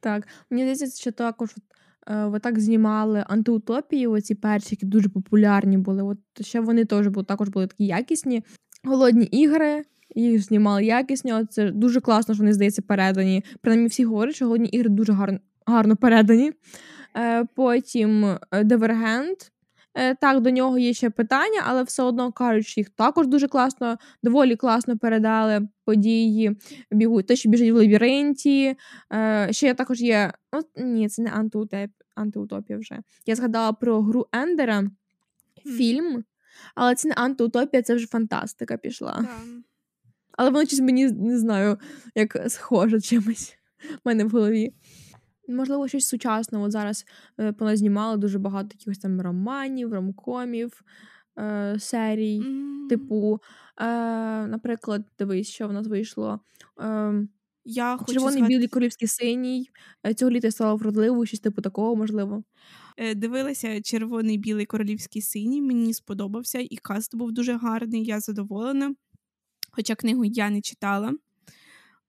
Так, 0.00 0.28
мені 0.50 0.74
здається, 0.74 1.00
що 1.00 1.12
також 1.12 1.50
от, 1.56 1.64
ви 2.06 2.38
так 2.38 2.60
знімали 2.60 3.24
антиутопії, 3.28 4.06
оці 4.06 4.34
перші, 4.34 4.68
які 4.70 4.86
дуже 4.86 5.08
популярні 5.08 5.78
були. 5.78 6.02
От 6.02 6.18
ще 6.40 6.60
вони 6.60 6.84
теж 6.84 7.08
були, 7.08 7.24
також 7.24 7.48
були 7.48 7.66
такі 7.66 7.86
якісні. 7.86 8.42
Голодні 8.84 9.24
ігри, 9.24 9.82
їх 10.14 10.42
знімали 10.42 10.84
якісно. 10.84 11.44
Це 11.44 11.70
дуже 11.70 12.00
класно, 12.00 12.34
що 12.34 12.42
вони, 12.42 12.52
здається, 12.52 12.82
передані. 12.82 13.44
Принаймні 13.60 13.88
всі 13.88 14.04
говорять, 14.04 14.34
що 14.34 14.44
голодні 14.44 14.68
ігри 14.68 14.88
дуже 14.88 15.12
гарно, 15.12 15.38
гарно 15.66 15.96
передані. 15.96 16.52
Е, 17.16 17.44
потім 17.54 18.24
е, 18.24 18.64
Дивергент. 18.64 19.52
Е, 19.98 20.14
так, 20.14 20.40
до 20.40 20.50
нього 20.50 20.78
є 20.78 20.92
ще 20.92 21.10
питання, 21.10 21.62
але 21.66 21.82
все 21.82 22.02
одно 22.02 22.32
кажуть, 22.32 22.66
що 22.66 22.80
їх 22.80 22.90
також 22.90 23.26
дуже 23.26 23.48
класно, 23.48 23.96
доволі 24.22 24.56
класно 24.56 24.98
передали 24.98 25.68
події. 25.84 26.56
Бігуть, 26.90 27.26
те, 27.26 27.36
що 27.36 27.48
біжить 27.48 27.72
в 27.72 27.76
лабіринті. 27.76 28.76
Е, 29.12 29.48
ще 29.50 29.74
також 29.74 30.00
є. 30.00 30.32
От, 30.52 30.66
ні, 30.76 31.08
це 31.08 31.22
не 31.22 31.30
антиутеп, 31.30 31.90
антиутопія 32.14 32.78
вже. 32.78 32.98
Я 33.26 33.34
згадала 33.34 33.72
про 33.72 34.02
гру 34.02 34.26
Ендера, 34.32 34.90
фільм, 35.66 36.24
але 36.74 36.94
це 36.94 37.08
не 37.08 37.14
антиутопія, 37.14 37.82
це 37.82 37.94
вже 37.94 38.06
фантастика 38.06 38.76
пішла. 38.76 39.28
Але 40.32 40.50
воно 40.50 40.66
щось 40.66 40.80
мені 40.80 41.06
не 41.06 41.38
знаю, 41.38 41.78
як 42.14 42.44
схоже 42.48 43.00
чимось 43.00 43.56
в 43.90 43.98
мене 44.04 44.24
в 44.24 44.30
голові. 44.30 44.72
Можливо, 45.48 45.88
щось 45.88 46.08
сучасне. 46.08 46.58
От 46.58 46.72
зараз 46.72 47.04
е, 47.40 47.52
поназнімали 47.52 48.16
дуже 48.16 48.38
багато 48.38 48.68
якихось 48.72 48.98
там 48.98 49.20
романів, 49.20 49.92
ромкомів, 49.92 50.82
е, 51.38 51.76
серій. 51.80 52.38
М, 52.46 52.72
Типу, 52.90 53.40
е, 53.80 53.84
наприклад, 54.46 55.04
дивись, 55.18 55.48
що 55.48 55.68
в 55.68 55.72
нас 55.72 55.86
вийшло. 55.86 56.40
Е, 56.80 57.12
я 57.64 57.96
хочу 57.96 58.12
Червоний, 58.12 58.38
згад- 58.42 58.48
білий, 58.48 58.68
королівський 58.68 59.08
синій. 59.08 59.70
Е, 60.06 60.14
Цього 60.14 60.30
літа 60.30 60.46
я 60.46 60.50
стала 60.50 60.74
вродливою, 60.74 61.26
щось 61.26 61.40
типу 61.40 61.62
такого, 61.62 61.96
можливо. 61.96 62.42
Е, 62.96 63.14
Дивилася 63.14 63.82
червоний, 63.82 64.38
білий, 64.38 64.66
королівський 64.66 65.22
синій. 65.22 65.62
Мені 65.62 65.94
сподобався, 65.94 66.58
і 66.58 66.76
каст 66.76 67.16
був 67.16 67.32
дуже 67.32 67.56
гарний, 67.56 68.04
я 68.04 68.20
задоволена. 68.20 68.94
Хоча 69.70 69.94
книгу 69.94 70.24
я 70.24 70.50
не 70.50 70.60
читала. 70.60 71.12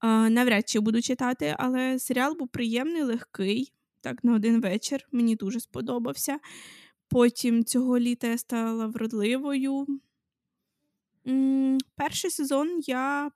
Навряд 0.03 0.69
чи 0.69 0.79
буду 0.79 1.01
читати, 1.01 1.55
але 1.59 1.99
серіал 1.99 2.35
був 2.39 2.47
приємний, 2.47 3.03
легкий, 3.03 3.73
так, 4.01 4.23
на 4.23 4.35
один 4.35 4.61
вечір. 4.61 5.07
Мені 5.11 5.35
дуже 5.35 5.59
сподобався. 5.59 6.39
Потім 7.09 7.63
цього 7.63 7.99
літа 7.99 8.27
я 8.27 8.37
стала 8.37 8.87
вродливою. 8.87 9.87
Перший 11.95 12.31
сезон 12.31 12.79
я 12.85 13.31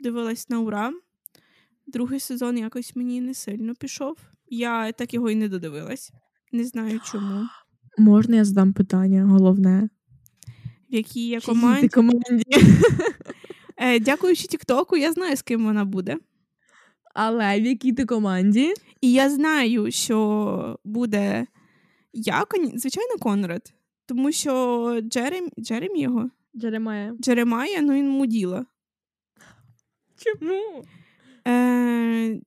дивилась 0.00 0.48
на 0.48 0.60
ура. 0.60 0.92
Другий 1.86 2.20
сезон 2.20 2.58
якось 2.58 2.96
мені 2.96 3.20
не 3.20 3.34
сильно 3.34 3.74
пішов. 3.74 4.16
Я 4.48 4.92
так 4.92 5.14
його 5.14 5.30
і 5.30 5.34
не 5.34 5.48
додивилась. 5.48 6.12
Не 6.52 6.64
знаю 6.64 7.00
чому. 7.04 7.46
Можна 7.98 8.36
я 8.36 8.44
задам 8.44 8.72
питання, 8.72 9.24
головне. 9.24 9.88
В 10.90 10.94
якій 10.94 11.28
я 11.28 11.40
команді. 11.40 11.88
команді? 11.88 12.44
Е, 13.76 14.00
дякуючи 14.00 14.46
Тіктоку, 14.46 14.96
я 14.96 15.12
знаю, 15.12 15.36
з 15.36 15.42
ким 15.42 15.64
вона 15.64 15.84
буде. 15.84 16.16
Але 17.14 17.60
в 17.60 17.64
якій 17.64 17.92
ти 17.92 18.04
команді? 18.04 18.74
І 19.00 19.12
я 19.12 19.30
знаю, 19.30 19.90
що 19.90 20.78
буде 20.84 21.46
я, 22.12 22.44
звичайно, 22.74 23.18
Конрад. 23.20 23.72
Тому 24.06 24.32
що 24.32 25.00
Джерем... 25.00 25.48
Джеремі 25.58 26.00
його? 26.00 26.30
Джеремая. 26.56 27.14
Джеремая, 27.20 27.80
ну 27.82 27.92
він 27.92 28.10
муділа. 28.10 28.66
Чому? 30.18 30.84
Е, 31.48 32.40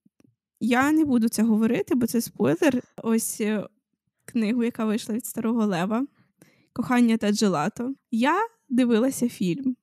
я 0.60 0.92
не 0.92 1.06
буду 1.06 1.30
це 1.30 1.44
говорити, 1.44 1.96
бо 1.96 2.08
це 2.08 2.22
спойлер. 2.22 2.82
Ось 3.04 3.42
е, 3.42 3.68
книгу, 4.26 4.64
яка 4.64 4.86
вийшла 4.86 5.16
від 5.16 5.26
Старого 5.26 5.66
Лева 5.66 6.06
Кохання 6.74 7.18
та 7.18 7.32
Джелато. 7.32 7.94
Я 8.12 8.48
дивилася 8.70 9.30
фільм. 9.30 9.76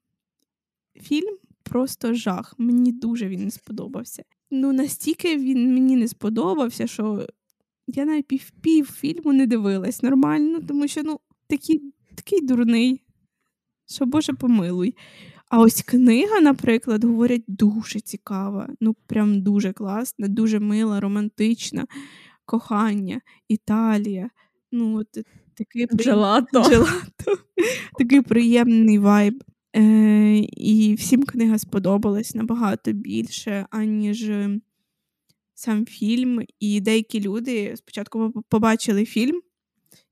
Фільм 1.02 1.36
просто 1.62 2.14
жах. 2.14 2.54
Мені 2.58 2.92
дуже 2.92 3.28
він 3.28 3.44
не 3.44 3.50
сподобався. 3.50 4.22
Ну, 4.50 4.72
настільки 4.72 5.36
він 5.36 5.74
мені 5.74 5.96
не 5.96 6.08
сподобався, 6.08 6.86
що 6.86 7.26
я 7.86 8.04
навіть 8.04 8.26
пів, 8.26 8.50
пів 8.60 8.86
фільму 8.86 9.32
не 9.32 9.46
дивилась 9.46 10.02
нормально, 10.02 10.60
тому 10.68 10.88
що 10.88 11.02
ну, 11.02 11.20
такий, 11.46 11.92
такий 12.14 12.40
дурний, 12.40 13.00
що 13.86 14.06
Боже 14.06 14.32
помилуй. 14.32 14.94
А 15.48 15.60
ось 15.60 15.82
книга, 15.82 16.40
наприклад, 16.40 17.04
говорять, 17.04 17.44
дуже 17.48 18.00
цікава. 18.00 18.68
Ну, 18.80 18.94
прям 19.06 19.42
дуже 19.42 19.72
класна, 19.72 20.28
дуже 20.28 20.60
мила, 20.60 21.00
романтична, 21.00 21.86
кохання, 22.44 23.20
Італія. 23.48 24.30
Ну, 24.72 24.98
от 24.98 25.08
такий 25.54 25.86
при- 25.86 26.04
Джелато. 26.04 26.62
Джелато. 26.62 27.38
Такий 27.98 28.20
приємний 28.20 28.98
вайб. 28.98 29.44
Е, 29.76 30.38
і 30.56 30.94
всім 30.94 31.22
книга 31.22 31.58
сподобалась 31.58 32.34
набагато 32.34 32.92
більше, 32.92 33.66
аніж 33.70 34.28
е, 34.28 34.60
сам 35.54 35.86
фільм. 35.86 36.42
І 36.60 36.80
деякі 36.80 37.20
люди 37.20 37.74
спочатку 37.76 38.44
побачили 38.48 39.04
фільм 39.04 39.40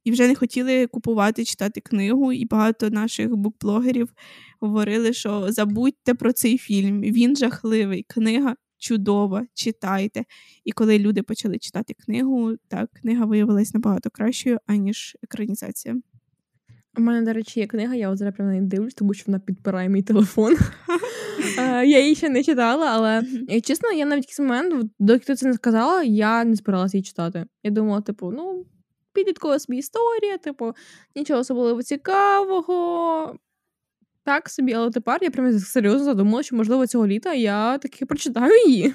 і 0.04 0.10
вже 0.10 0.28
не 0.28 0.34
хотіли 0.34 0.86
купувати, 0.86 1.44
читати 1.44 1.80
книгу. 1.80 2.32
І 2.32 2.44
багато 2.44 2.90
наших 2.90 3.36
букблогерів 3.36 4.12
говорили, 4.60 5.12
що 5.12 5.52
забудьте 5.52 6.14
про 6.14 6.32
цей 6.32 6.58
фільм. 6.58 7.00
Він 7.00 7.36
жахливий, 7.36 8.04
книга 8.08 8.56
чудова, 8.78 9.46
читайте. 9.54 10.24
І 10.64 10.72
коли 10.72 10.98
люди 10.98 11.22
почали 11.22 11.58
читати 11.58 11.94
книгу, 11.94 12.56
так, 12.68 12.90
книга 12.92 13.24
виявилась 13.24 13.74
набагато 13.74 14.10
кращою, 14.10 14.58
аніж 14.66 15.16
екранізація. 15.22 15.96
У 16.96 17.00
мене, 17.00 17.22
до 17.22 17.32
речі, 17.32 17.60
є 17.60 17.66
книга, 17.66 17.94
я 17.94 18.10
от 18.10 18.18
зараз 18.18 18.34
прямо 18.34 18.50
на 18.50 18.56
неї 18.56 18.68
дивлюсь, 18.68 18.94
тому 18.94 19.14
що 19.14 19.24
вона 19.26 19.38
підпирає 19.38 19.88
мій 19.88 20.02
телефон. 20.02 20.56
Е, 21.58 21.86
я 21.86 22.00
її 22.00 22.14
ще 22.14 22.28
не 22.28 22.42
читала, 22.42 22.86
але 22.86 23.22
чесно, 23.60 23.92
я 23.92 24.06
навіть 24.06 24.24
якийсь 24.24 24.38
момент, 24.38 24.90
доки 24.98 25.24
ти 25.24 25.34
це 25.34 25.46
не 25.46 25.54
сказала, 25.54 26.02
я 26.02 26.44
не 26.44 26.54
збиралася 26.54 26.96
її 26.96 27.04
читати. 27.04 27.46
Я 27.62 27.70
думала, 27.70 28.00
типу, 28.00 28.30
ну, 28.30 28.66
підліткова 29.12 29.58
собі 29.58 29.76
історія, 29.76 30.38
типу, 30.38 30.72
нічого 31.16 31.40
особливо 31.40 31.82
цікавого. 31.82 33.36
Так 34.24 34.50
собі, 34.50 34.72
але 34.72 34.90
тепер 34.90 35.18
я 35.22 35.30
прямо 35.30 35.52
серйозно 35.58 36.04
задумала, 36.04 36.42
що, 36.42 36.56
можливо, 36.56 36.86
цього 36.86 37.06
літа 37.06 37.34
я 37.34 37.78
таки 37.78 38.06
прочитаю 38.06 38.68
її. 38.68 38.94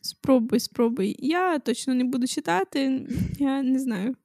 Спробуй, 0.00 0.60
спробуй. 0.60 1.16
Я 1.18 1.58
точно 1.58 1.94
не 1.94 2.04
буду 2.04 2.26
читати, 2.26 3.06
я 3.38 3.62
не 3.62 3.78
знаю. 3.78 4.16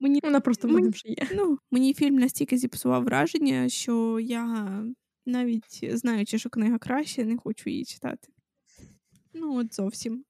Мені 0.00 0.20
Вона 0.22 0.40
просто 0.40 0.68
в 0.68 0.70
мене 0.70 0.88
вже 0.88 1.08
є. 1.08 1.28
Ну, 1.34 1.58
Мені 1.70 1.94
фільм 1.94 2.16
настільки 2.16 2.58
зіпсував 2.58 3.04
враження, 3.04 3.68
що 3.68 4.20
я 4.20 4.68
навіть 5.26 5.84
знаючи, 5.92 6.38
що 6.38 6.50
книга 6.50 6.78
краще, 6.78 7.24
не 7.24 7.36
хочу 7.36 7.70
її 7.70 7.84
читати. 7.84 8.28
Ну, 9.34 9.56
от 9.56 9.74
зовсім. 9.74 10.24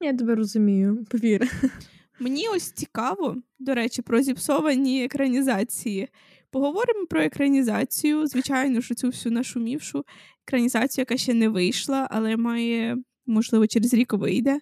Я 0.00 0.14
тебе 0.14 0.34
розумію, 0.34 1.04
повір. 1.10 1.50
Мені 2.20 2.48
ось 2.48 2.72
цікаво, 2.72 3.36
до 3.58 3.74
речі, 3.74 4.02
про 4.02 4.22
зіпсовані 4.22 5.04
екранізації. 5.04 6.08
Поговоримо 6.50 7.06
про 7.06 7.20
екранізацію. 7.20 8.26
Звичайно, 8.26 8.80
що 8.80 8.94
цю 8.94 9.06
всю 9.06 9.32
нашумівшу 9.32 10.04
екранізацію, 10.46 11.02
яка 11.02 11.16
ще 11.16 11.34
не 11.34 11.48
вийшла, 11.48 12.08
але 12.10 12.36
має, 12.36 12.96
можливо, 13.26 13.66
через 13.66 13.94
рік 13.94 14.12
вийде. 14.12 14.60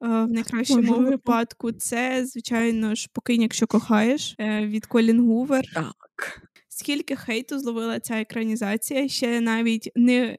В 0.00 0.26
найкращому 0.26 0.82
Можливо. 0.82 1.10
випадку 1.10 1.72
це, 1.72 2.26
звичайно 2.26 2.94
ж, 2.94 3.08
покинь, 3.12 3.42
якщо 3.42 3.66
кохаєш 3.66 4.34
е, 4.38 4.66
від 4.66 4.86
Колін 4.86 5.20
Гувер. 5.20 5.64
Так. 5.74 6.42
Скільки 6.68 7.16
хейту 7.16 7.58
зловила 7.58 8.00
ця 8.00 8.20
екранізація, 8.20 9.08
ще 9.08 9.40
навіть 9.40 9.90
не 9.96 10.38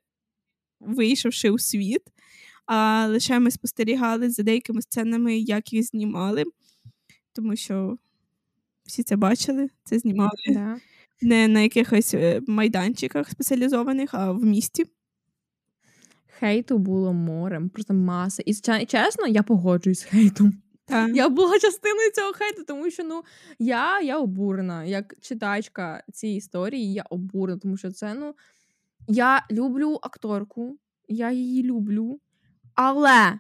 вийшовши 0.80 1.50
у 1.50 1.60
світ, 1.60 2.02
а 2.66 3.08
лише 3.10 3.40
ми 3.40 3.52
спостерігали 3.52 4.30
за 4.30 4.44
деякими 4.44 4.82
сценами, 4.82 5.38
як 5.38 5.74
їх 5.74 5.86
знімали, 5.86 6.44
тому 7.34 7.56
що 7.56 7.98
всі 8.86 9.04
це 9.04 9.16
бачили, 9.16 9.70
це 9.84 10.00
знімали 10.00 10.32
да. 10.48 10.80
не 11.22 11.48
на 11.48 11.60
якихось 11.60 12.14
е, 12.14 12.42
майданчиках 12.48 13.30
спеціалізованих, 13.30 14.10
а 14.14 14.32
в 14.32 14.44
місті. 14.44 14.86
Хейту 16.40 16.78
було 16.78 17.14
морем, 17.14 17.70
просто 17.70 17.94
маса. 17.94 18.44
І 18.46 18.54
чесно, 18.86 19.28
я 19.28 19.44
погоджуюсь 19.44 20.00
з 20.00 20.04
хейтом. 20.04 20.54
Так. 20.86 21.16
Я 21.16 21.30
була 21.30 21.60
частиною 21.60 22.12
цього 22.16 22.34
хейту, 22.34 22.64
тому 22.64 22.92
що 22.92 23.04
ну 23.04 23.24
я 23.60 24.02
я 24.02 24.18
обурена. 24.18 24.86
Як 24.86 25.16
читачка 25.22 26.04
цієї 26.14 26.38
історії, 26.38 26.94
я 26.94 27.04
обурена, 27.10 27.60
тому 27.60 27.78
що 27.78 27.92
це 27.92 28.14
ну 28.14 28.36
я 29.08 29.46
люблю 29.52 30.00
акторку, 30.02 30.78
я 31.08 31.32
її 31.32 31.64
люблю, 31.64 32.20
але 32.76 33.40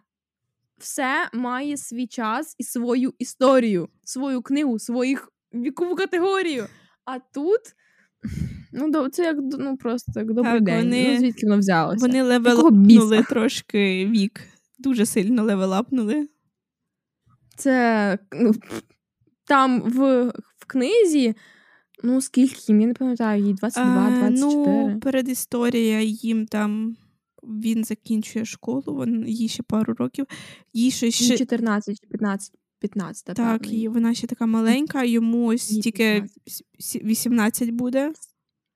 все 0.77 1.29
має 1.33 1.77
свій 1.77 2.07
час 2.07 2.55
і 2.57 2.63
свою 2.63 3.13
історію, 3.19 3.89
свою 4.03 4.41
книгу, 4.41 4.79
своїх 4.79 5.31
вікову 5.53 5.95
категорію. 5.95 6.67
А 7.05 7.19
тут. 7.19 7.61
Ну, 8.71 9.09
це 9.09 9.23
як 9.23 9.37
ну 9.39 9.77
просто 9.77 10.11
як 10.15 10.33
добрий 10.33 10.53
так, 10.53 10.63
день. 10.63 10.83
Вони, 10.83 11.11
ну, 11.11 11.19
звідки 11.19 11.45
воно 11.45 11.59
взялося? 11.59 12.05
Вони 12.05 12.23
левелапнули 12.23 13.23
трошки 13.23 14.05
вік. 14.05 14.41
Дуже 14.79 15.05
сильно 15.05 15.43
левелапнули. 15.43 16.27
Це 17.57 18.17
ну, 18.31 18.51
там 19.47 19.81
в 19.81 20.27
в 20.57 20.65
книзі. 20.67 21.35
Ну, 22.03 22.21
скільки 22.21 22.57
їм, 22.67 22.81
я 22.81 22.87
не 22.87 22.93
пам'ятаю, 22.93 23.45
їй 23.45 23.53
22, 23.53 24.09
24. 24.09 24.39
Ну, 24.39 24.99
передісторія 24.99 26.01
їм 26.01 26.45
там 26.45 26.95
він 27.43 27.83
закінчує 27.83 28.45
школу, 28.45 28.83
він, 28.87 29.25
їй 29.27 29.47
ще 29.47 29.63
пару 29.63 29.93
років. 29.93 30.25
Їй 30.73 30.91
ще... 30.91 31.37
14 31.37 32.07
15. 32.09 32.53
15, 32.79 33.25
Так, 33.35 33.73
і 33.73 33.87
вона 33.87 34.13
ще 34.13 34.27
така 34.27 34.45
маленька, 34.45 35.03
йому 35.03 35.45
ось 35.45 35.67
тільки 35.67 36.25
18 37.03 37.69
буде. 37.69 38.13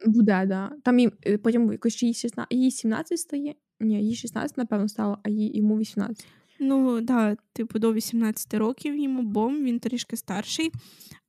Буде, 0.05 0.45
да. 0.45 0.71
Там 0.83 0.99
їм 0.99 1.11
е, 1.25 1.37
потім 1.37 1.71
якось 1.71 2.03
їй 2.03 2.13
16, 2.13 2.47
їй 2.53 2.71
17 2.71 3.19
стає. 3.19 3.55
Ні, 3.79 4.07
їй 4.07 4.15
16, 4.15 4.57
напевно, 4.57 4.87
стало, 4.87 5.17
а 5.23 5.29
їй 5.29 5.57
йому 5.57 5.77
18. 5.77 6.27
Ну, 6.59 7.01
да, 7.01 7.35
типу, 7.53 7.79
до 7.79 7.93
18 7.93 8.53
років 8.53 8.95
йому 8.95 9.21
бом, 9.21 9.63
він 9.63 9.79
трішки 9.79 10.17
старший. 10.17 10.71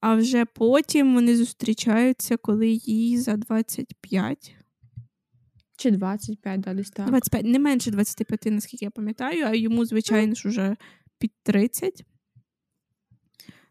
А 0.00 0.14
вже 0.14 0.44
потім 0.44 1.14
вони 1.14 1.37
зустрічаються, 1.37 2.37
коли 2.37 2.68
їй 2.68 3.18
за 3.18 3.37
25. 3.37 4.56
Чи 5.76 5.90
25, 5.90 6.60
да, 6.60 6.74
десь 6.74 6.90
так. 6.90 7.06
25, 7.06 7.44
не 7.44 7.58
менше 7.58 7.90
25, 7.90 8.44
наскільки 8.46 8.84
я 8.84 8.90
пам'ятаю, 8.90 9.44
а 9.46 9.54
йому, 9.54 9.84
звичайно 9.84 10.34
ж, 10.34 10.48
уже 10.48 10.76
під 11.18 11.32
30. 11.42 12.04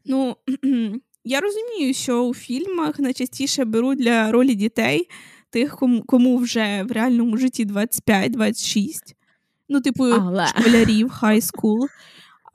Ну, 0.06 0.36
я 1.24 1.40
розумію, 1.40 1.94
що 1.94 2.24
у 2.24 2.34
фільмах 2.34 3.00
найчастіше 3.00 3.66
беруть 3.66 4.00
для 4.00 4.32
ролі 4.32 4.56
дітей 4.56 5.10
тих, 5.50 5.78
кому 6.06 6.38
вже 6.38 6.84
в 6.84 6.92
реальному 6.92 7.38
житті 7.38 7.66
25-26. 7.66 9.16
Ну, 9.70 9.82
типу, 9.82 10.04
Але... 10.04 10.48
школярів, 10.48 11.10
хай 11.10 11.42
скул. 11.42 11.88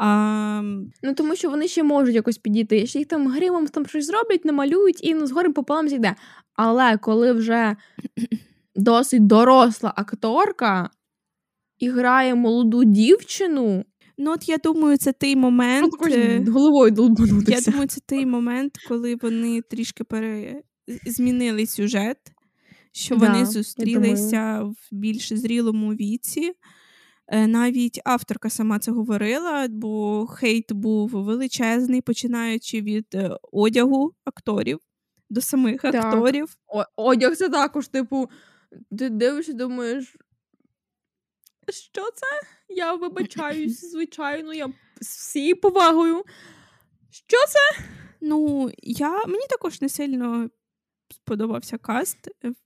А... 0.01 0.61
Ну, 1.03 1.15
тому 1.15 1.37
що 1.37 1.51
вони 1.51 1.69
ще 1.69 1.83
можуть 1.83 2.15
якось 2.15 2.39
підійти. 2.39 2.79
Якщо 2.79 2.99
їх 2.99 3.09
там 3.09 3.29
гримом 3.29 3.67
там 3.67 3.87
щось 3.87 4.07
зроблять, 4.07 4.45
намалюють 4.45 5.05
і 5.05 5.15
ну, 5.15 5.27
згорем 5.27 5.53
пополам 5.53 5.89
зійде. 5.89 6.15
Але 6.55 6.97
коли 6.97 7.33
вже 7.33 7.77
досить 8.77 9.27
доросла 9.27 9.93
акторка 9.97 10.91
і 11.79 11.89
грає 11.91 12.35
молоду 12.35 12.85
дівчину, 12.85 13.85
Ну, 14.19 14.33
от 14.33 14.49
я 14.49 14.59
думаю, 14.59 14.97
це 14.97 15.13
той 15.13 15.37
момент. 15.37 15.95
Е, 16.07 16.45
головою 16.49 16.91
долбанутися. 16.91 17.53
Я 17.53 17.61
думаю, 17.61 17.89
це 17.89 18.01
той 18.07 18.27
момент, 18.27 18.79
коли 18.89 19.17
вони 19.17 19.63
трішки 19.63 20.05
пере... 20.05 20.63
змінили 21.07 21.67
сюжет, 21.67 22.19
що 22.93 23.17
да, 23.17 23.27
вони 23.27 23.47
зустрілися 23.47 24.63
в 24.63 24.75
більш 24.91 25.33
зрілому 25.33 25.95
віці. 25.95 26.53
Е, 27.29 27.47
навіть 27.47 28.01
авторка 28.05 28.51
сама 28.51 28.79
це 28.79 28.93
говорила, 28.93 29.67
бо 29.71 30.27
хейт 30.27 30.73
був 30.73 31.09
величезний, 31.09 32.01
починаючи 32.01 32.81
від 32.81 33.07
е, 33.15 33.31
одягу 33.53 34.13
акторів 34.25 34.79
до 35.31 35.41
самих 35.41 35.83
так. 35.83 35.95
акторів. 35.95 36.57
О, 36.67 36.85
одяг 36.97 37.37
це 37.37 37.49
також, 37.49 37.89
типу, 37.89 38.29
ти 38.99 39.11
дивишся, 39.11 39.53
думаєш, 39.53 40.17
що 41.73 42.03
це? 42.03 42.27
Я 42.69 42.95
вибачаюсь, 42.95 43.81
звичайно, 43.93 44.55
я 44.55 44.69
з 45.01 45.19
всією 45.19 45.61
повагою. 45.61 46.25
Що 47.11 47.37
це? 47.37 47.85
Ну, 48.21 48.71
я 48.83 49.25
мені 49.27 49.45
також 49.51 49.81
не 49.81 49.89
сильно 49.89 50.51
сподобався 51.11 51.79
каст. 51.79 52.19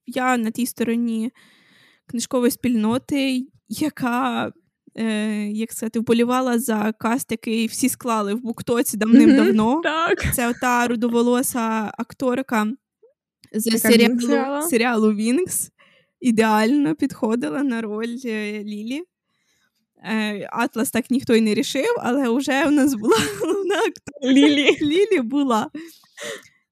Я 0.07 0.37
на 0.37 0.51
тій 0.51 0.67
стороні 0.67 1.33
книжкової 2.07 2.51
спільноти, 2.51 3.47
яка, 3.69 4.53
е, 4.95 5.47
як 5.47 5.73
сказати, 5.73 6.01
вболівала 6.01 6.59
за 6.59 6.93
каст, 6.99 7.31
який 7.31 7.67
всі 7.67 7.88
склали 7.88 8.35
в 8.35 8.41
буктоці 8.41 8.97
давним-давно. 8.97 9.81
Так. 9.85 10.35
Це 10.35 10.49
ота 10.49 10.87
рудоволоса 10.87 11.93
акторка 11.99 12.67
з 13.53 13.79
серіалу, 13.79 14.62
серіалу 14.69 15.12
Вінкс. 15.12 15.71
Ідеально 16.23 16.95
підходила 16.95 17.63
на 17.63 17.81
роль 17.81 18.17
е, 18.25 18.65
Лілі. 18.65 19.03
Е, 20.05 20.49
Атлас 20.53 20.91
так 20.91 21.11
ніхто 21.11 21.35
й 21.35 21.41
не 21.41 21.55
рішив, 21.55 21.95
але 21.99 22.29
вже 22.29 22.67
у 22.67 22.71
нас 22.71 22.95
була 22.95 23.17
головна 23.41 23.77
Лілі. 24.25 24.79
Лілі 24.83 25.21
була. 25.21 25.71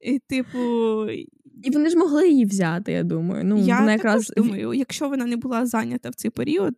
І, 0.00 0.18
типу... 0.18 0.58
І 1.62 1.70
вони 1.72 1.90
ж 1.90 1.96
могли 1.96 2.28
її 2.28 2.44
взяти, 2.44 2.92
я 2.92 3.02
думаю. 3.02 3.44
Ну, 3.44 3.58
Я 3.58 3.78
вона 3.78 3.92
якраз 3.92 4.32
думаю, 4.36 4.74
якщо 4.74 5.08
вона 5.08 5.26
не 5.26 5.36
була 5.36 5.66
зайнята 5.66 6.10
в 6.10 6.14
цей 6.14 6.30
період, 6.30 6.74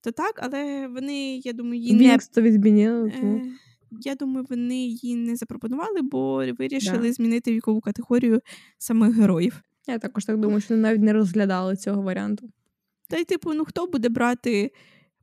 то 0.00 0.10
так, 0.10 0.40
але 0.42 0.88
вони, 0.88 1.36
я 1.36 1.52
думаю, 1.52 1.80
її 1.80 1.94
не 1.94 2.18
відмінили. 2.36 3.08
Е, 3.08 3.42
я 4.00 4.14
думаю, 4.14 4.46
вони 4.50 4.76
її 4.76 5.16
не 5.16 5.36
запропонували, 5.36 6.02
бо 6.02 6.44
вирішили 6.58 6.98
да. 7.08 7.12
змінити 7.12 7.52
вікову 7.52 7.80
категорію 7.80 8.40
самих 8.78 9.16
героїв. 9.16 9.62
Я 9.86 9.98
також 9.98 10.24
так 10.24 10.38
думаю, 10.38 10.60
що 10.60 10.76
навіть 10.76 11.02
не 11.02 11.12
розглядали 11.12 11.76
цього 11.76 12.02
варіанту. 12.02 12.50
Та 13.08 13.16
й, 13.16 13.24
типу, 13.24 13.54
ну 13.54 13.64
хто 13.64 13.86
буде 13.86 14.08
брати 14.08 14.72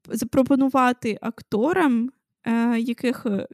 запропонувати 0.09 1.17
акторам, 1.21 2.09
е, 2.43 2.79
яких 2.79 3.25
е, 3.25 3.47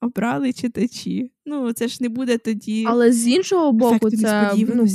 обрали 0.00 0.52
читачі. 0.52 1.32
Ну, 1.46 1.72
це 1.72 1.88
ж 1.88 1.98
не 2.00 2.08
буде 2.08 2.38
тоді. 2.38 2.84
Але 2.88 3.12
з 3.12 3.28
іншого 3.28 3.72
боку, 3.72 4.10
це 4.10 4.52
ну, 4.68 4.86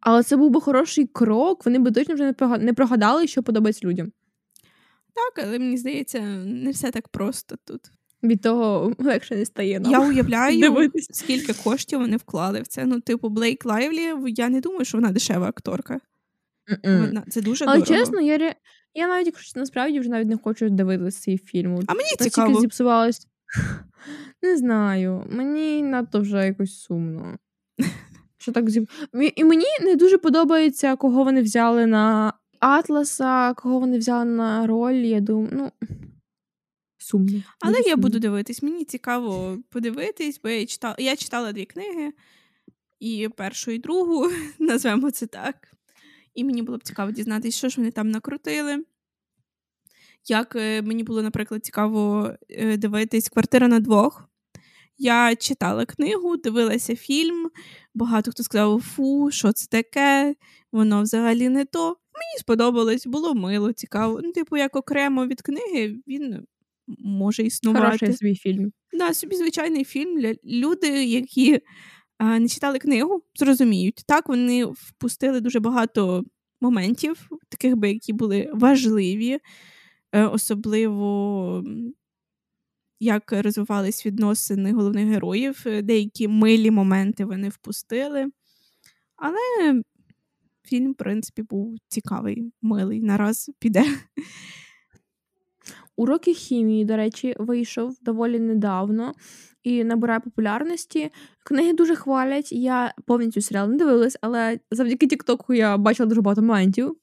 але 0.00 0.22
це 0.22 0.36
був 0.36 0.50
би 0.50 0.60
хороший 0.60 1.06
крок, 1.06 1.64
вони 1.64 1.78
би 1.78 1.90
точно 1.90 2.14
вже 2.14 2.34
не 2.58 2.72
прогадали, 2.72 3.26
що 3.26 3.42
подобається 3.42 3.86
людям. 3.86 4.12
Так, 5.14 5.46
але 5.46 5.58
мені 5.58 5.76
здається, 5.76 6.20
не 6.44 6.70
все 6.70 6.90
так 6.90 7.08
просто 7.08 7.56
тут. 7.64 7.80
Від 8.22 8.42
того 8.42 8.94
легше 8.98 9.36
не 9.36 9.44
стає. 9.44 9.80
нам 9.80 9.92
Я 9.92 10.00
уявляю, 10.08 10.60
дивитись. 10.60 11.08
скільки 11.12 11.52
коштів 11.52 11.98
вони 11.98 12.16
вклали 12.16 12.60
в 12.60 12.66
це. 12.66 12.86
Ну, 12.86 13.00
типу, 13.00 13.28
Блейк 13.28 13.64
Лайвлі, 13.66 14.14
я 14.26 14.48
не 14.48 14.60
думаю, 14.60 14.84
що 14.84 14.98
вона 14.98 15.10
дешева 15.10 15.48
акторка. 15.48 16.00
Вона, 16.84 17.22
це 17.28 17.40
дуже 17.40 17.64
Але 17.64 17.78
дорого. 17.78 17.96
чесно, 17.98 18.20
я, 18.20 18.38
ре... 18.38 18.54
я 18.94 19.08
навіть 19.08 19.26
якщо 19.26 19.60
насправді 19.60 20.00
вже 20.00 20.08
навіть 20.08 20.28
не 20.28 20.36
хочу 20.36 20.70
дивитися 20.70 21.20
цей 21.20 21.38
фільм. 21.38 21.84
А 21.86 21.94
мені 21.94 22.08
цікаво. 22.18 22.60
зіпсувалось. 22.60 23.26
Не 24.42 24.56
знаю. 24.56 25.26
Мені 25.30 25.82
надто 25.82 26.20
вже 26.20 26.46
якось 26.46 26.80
сумно. 26.80 27.36
Що 28.38 28.52
так 28.52 28.70
зіп... 28.70 28.90
І 29.36 29.44
мені 29.44 29.64
не 29.82 29.96
дуже 29.96 30.18
подобається, 30.18 30.96
кого 30.96 31.24
вони 31.24 31.42
взяли 31.42 31.86
на 31.86 32.32
Атласа, 32.60 33.54
кого 33.54 33.78
вони 33.78 33.98
взяли 33.98 34.24
на 34.24 34.66
роль. 34.66 34.94
Я 34.94 35.20
думаю, 35.20 35.48
ну. 35.52 35.70
Сумно. 37.02 37.42
Але 37.60 37.76
я 37.76 37.82
сумно. 37.82 37.96
буду 37.96 38.18
дивитись. 38.18 38.62
Мені 38.62 38.84
цікаво 38.84 39.58
подивитись, 39.68 40.40
бо 40.44 40.48
я 40.48 40.66
читала, 40.66 40.96
я 40.98 41.16
читала 41.16 41.52
дві 41.52 41.64
книги, 41.64 42.12
і 43.00 43.28
першу, 43.36 43.70
і 43.70 43.78
другу, 43.78 44.30
назвемо 44.58 45.10
це 45.10 45.26
так. 45.26 45.72
І 46.34 46.44
мені 46.44 46.62
було 46.62 46.78
б 46.78 46.82
цікаво 46.82 47.10
дізнатися, 47.10 47.58
що 47.58 47.68
ж 47.68 47.76
вони 47.76 47.90
там 47.90 48.10
накрутили. 48.10 48.84
Як 50.28 50.56
е, 50.56 50.82
мені 50.82 51.04
було, 51.04 51.22
наприклад, 51.22 51.64
цікаво 51.64 52.30
е, 52.50 52.76
дивитись 52.76 53.28
квартира 53.28 53.68
на 53.68 53.80
двох. 53.80 54.28
Я 54.98 55.36
читала 55.36 55.86
книгу, 55.86 56.36
дивилася 56.36 56.96
фільм. 56.96 57.50
Багато 57.94 58.30
хто 58.30 58.42
сказав: 58.42 58.80
фу, 58.80 59.30
що 59.30 59.52
це 59.52 59.66
таке, 59.66 60.34
воно 60.72 61.02
взагалі 61.02 61.48
не 61.48 61.64
то. 61.64 61.86
Мені 61.88 62.38
сподобалось, 62.38 63.06
було 63.06 63.34
мило, 63.34 63.72
цікаво. 63.72 64.20
Ну, 64.22 64.32
типу, 64.32 64.56
як 64.56 64.76
окремо 64.76 65.26
від 65.26 65.42
книги, 65.42 65.96
він 66.06 66.46
може 66.98 67.42
існувати. 67.42 67.84
Хороший 67.86 68.12
свій 68.12 68.34
фільм. 68.34 68.72
Да, 68.92 69.14
собі 69.14 69.36
звичайний 69.36 69.84
фільм. 69.84 70.20
Для 70.20 70.34
люди, 70.44 71.04
які 71.04 71.60
а, 72.18 72.38
не 72.38 72.48
читали 72.48 72.78
книгу, 72.78 73.22
зрозуміють. 73.34 74.02
Так, 74.06 74.28
вони 74.28 74.64
впустили 74.64 75.40
дуже 75.40 75.60
багато 75.60 76.24
моментів, 76.60 77.28
таких 77.48 77.76
би, 77.76 77.92
які 77.92 78.12
були 78.12 78.50
важливі, 78.52 79.38
е, 80.12 80.24
особливо 80.24 81.64
як 83.00 83.32
розвивались 83.32 84.06
відносини 84.06 84.72
головних 84.72 85.08
героїв. 85.08 85.62
Деякі 85.82 86.28
милі 86.28 86.70
моменти 86.70 87.24
вони 87.24 87.48
впустили. 87.48 88.26
Але 89.16 89.82
фільм, 90.64 90.92
в 90.92 90.94
принципі, 90.94 91.42
був 91.42 91.76
цікавий, 91.88 92.52
милий. 92.62 93.00
Нараз 93.00 93.50
піде. 93.58 93.84
Уроки 96.00 96.34
хімії, 96.34 96.84
до 96.84 96.96
речі, 96.96 97.34
вийшов 97.38 97.96
доволі 98.02 98.38
недавно 98.38 99.14
і 99.62 99.84
набирає 99.84 100.20
популярності. 100.20 101.10
Книги 101.44 101.72
дуже 101.72 101.96
хвалять. 101.96 102.52
Я 102.52 102.94
повністю 103.06 103.40
серіал 103.40 103.70
не 103.70 103.76
дивилась, 103.76 104.16
але 104.20 104.60
завдяки 104.70 105.06
Тіктоку 105.06 105.54
я 105.54 105.76
бачила 105.76 106.08
дуже 106.08 106.20
багато 106.20 106.42
моментів. 106.42 106.96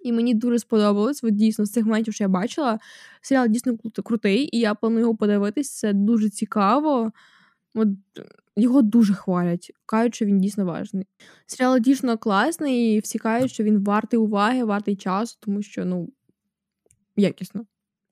І 0.00 0.12
мені 0.12 0.34
дуже 0.34 0.58
сподобалось. 0.58 1.24
От 1.24 1.34
дійсно 1.34 1.64
з 1.64 1.72
цих 1.72 1.84
моментів, 1.84 2.14
що 2.14 2.24
я 2.24 2.28
бачила, 2.28 2.78
серіал 3.20 3.48
дійсно 3.48 3.78
крутий, 4.04 4.56
і 4.56 4.58
я 4.60 4.74
планую 4.74 5.00
його 5.00 5.16
подивитись. 5.16 5.78
Це 5.78 5.92
дуже 5.92 6.30
цікаво. 6.30 7.12
От 7.74 7.88
його 8.56 8.82
дуже 8.82 9.14
хвалять, 9.14 9.72
кажуть, 9.86 10.14
що 10.14 10.24
він 10.24 10.40
дійсно 10.40 10.64
важний. 10.64 11.06
Серіал 11.46 11.78
дійсно 11.78 12.18
класний, 12.18 12.94
і 12.94 13.00
всі 13.00 13.18
кажуть, 13.18 13.50
що 13.50 13.64
він 13.64 13.84
вартий 13.84 14.18
уваги, 14.18 14.64
вартий 14.64 14.96
часу, 14.96 15.36
тому 15.40 15.62
що 15.62 15.84
ну 15.84 16.08
якісно. 17.16 17.66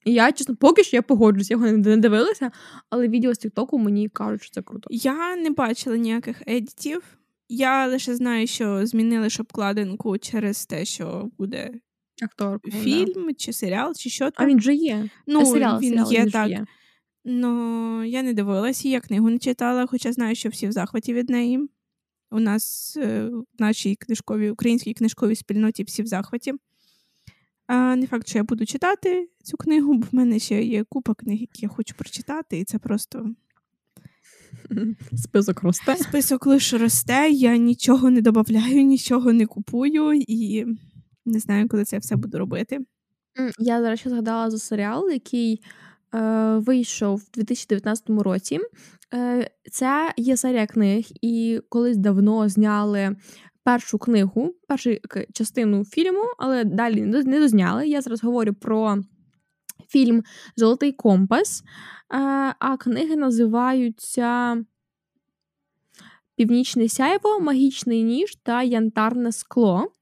І 0.04 0.12
я, 0.12 0.32
чесно, 0.32 0.56
поки 0.56 0.84
що 0.84 0.96
я 0.96 1.02
погоджуюсь, 1.02 1.50
я 1.50 1.54
його 1.56 1.66
не 1.72 1.96
дивилася, 1.96 2.50
але 2.90 3.08
відео 3.08 3.34
з 3.34 3.38
Тіктоку 3.38 3.78
мені 3.78 4.08
кажуть, 4.08 4.42
що 4.42 4.50
це 4.50 4.62
круто. 4.62 4.88
Я 4.90 5.36
не 5.36 5.50
бачила 5.50 5.96
ніяких 5.96 6.42
едітів. 6.46 7.02
Я 7.48 7.86
лише 7.86 8.14
знаю, 8.14 8.46
що 8.46 8.86
змінили 8.86 9.30
ж 9.30 9.42
обкладинку 9.42 10.18
через 10.18 10.66
те, 10.66 10.84
що 10.84 11.30
буде 11.38 11.70
Актор. 12.22 12.60
фільм 12.70 13.34
чи 13.36 13.52
серіал, 13.52 13.92
чи 13.94 14.10
що 14.10 14.30
А 14.34 14.46
він 14.46 14.60
же 14.60 14.74
є. 14.74 15.08
ну, 15.26 15.40
А 15.40 15.44
серіал, 15.44 15.80
він 15.80 15.90
серіал, 15.90 16.12
є 16.12 16.20
він 16.22 16.30
так. 16.30 16.50
є. 16.50 16.66
Ну, 17.24 18.04
я 18.04 18.22
не 18.22 18.32
дивилась, 18.32 18.84
і 18.84 18.90
я 18.90 19.00
книгу 19.00 19.30
не 19.30 19.38
читала, 19.38 19.86
хоча 19.86 20.12
знаю, 20.12 20.34
що 20.34 20.48
всі 20.48 20.68
в 20.68 20.72
захваті 20.72 21.14
від 21.14 21.30
неї. 21.30 21.68
У 22.30 22.40
нас 22.40 22.96
е, 22.96 23.24
в 23.28 23.44
нашій 23.58 23.94
книжковій, 23.94 24.50
українській 24.50 24.94
книжковій 24.94 25.34
спільноті 25.34 25.82
всі 25.82 26.02
в 26.02 26.06
захваті. 26.06 26.52
А, 27.66 27.96
не 27.96 28.06
факт, 28.06 28.28
що 28.28 28.38
я 28.38 28.44
буду 28.44 28.66
читати 28.66 29.28
цю 29.42 29.56
книгу, 29.56 29.94
бо 29.94 30.06
в 30.12 30.14
мене 30.14 30.38
ще 30.38 30.62
є 30.62 30.84
купа 30.84 31.14
книг, 31.14 31.40
які 31.40 31.62
я 31.62 31.68
хочу 31.68 31.94
прочитати, 31.94 32.58
і 32.58 32.64
це 32.64 32.78
просто 32.78 33.34
Список 35.16 35.62
росте. 35.62 35.96
список 35.96 36.46
лише 36.46 36.78
росте, 36.78 37.30
я 37.30 37.56
нічого 37.56 38.10
не 38.10 38.20
додаю, 38.20 38.82
нічого 38.82 39.32
не 39.32 39.46
купую, 39.46 40.12
і 40.12 40.66
не 41.26 41.38
знаю, 41.38 41.68
коли 41.68 41.84
це 41.84 41.98
все 41.98 42.16
буду 42.16 42.38
робити. 42.38 42.78
Я, 43.58 43.80
до 43.80 43.88
речі, 43.88 44.08
згадала 44.08 44.50
за 44.50 44.58
серіал, 44.58 45.10
який 45.10 45.62
е, 46.14 46.20
вийшов 46.58 47.16
в 47.16 47.30
2019 47.34 48.10
році. 48.10 48.60
Е, 49.14 49.50
це 49.70 50.12
є 50.16 50.36
серія 50.36 50.66
книг, 50.66 51.06
і 51.22 51.60
колись 51.68 51.96
давно 51.96 52.48
зняли 52.48 53.16
першу 53.64 53.98
книгу, 53.98 54.54
першу 54.68 54.90
частину 55.32 55.84
фільму, 55.84 56.24
але 56.38 56.64
далі 56.64 57.02
не 57.02 57.40
дозняли. 57.40 57.88
Я 57.88 58.00
зараз 58.00 58.22
говорю 58.24 58.54
про 58.54 58.98
фільм 59.88 60.24
Золотий 60.56 60.92
компас. 60.92 61.62
Е, 61.62 61.64
а 62.58 62.76
книги 62.76 63.16
називаються 63.16 64.56
Північне 66.36 66.88
сяйво, 66.88 67.40
Магічний 67.40 68.02
ніж 68.02 68.36
та 68.42 68.62
Янтарне 68.62 69.32
скло. 69.32 69.92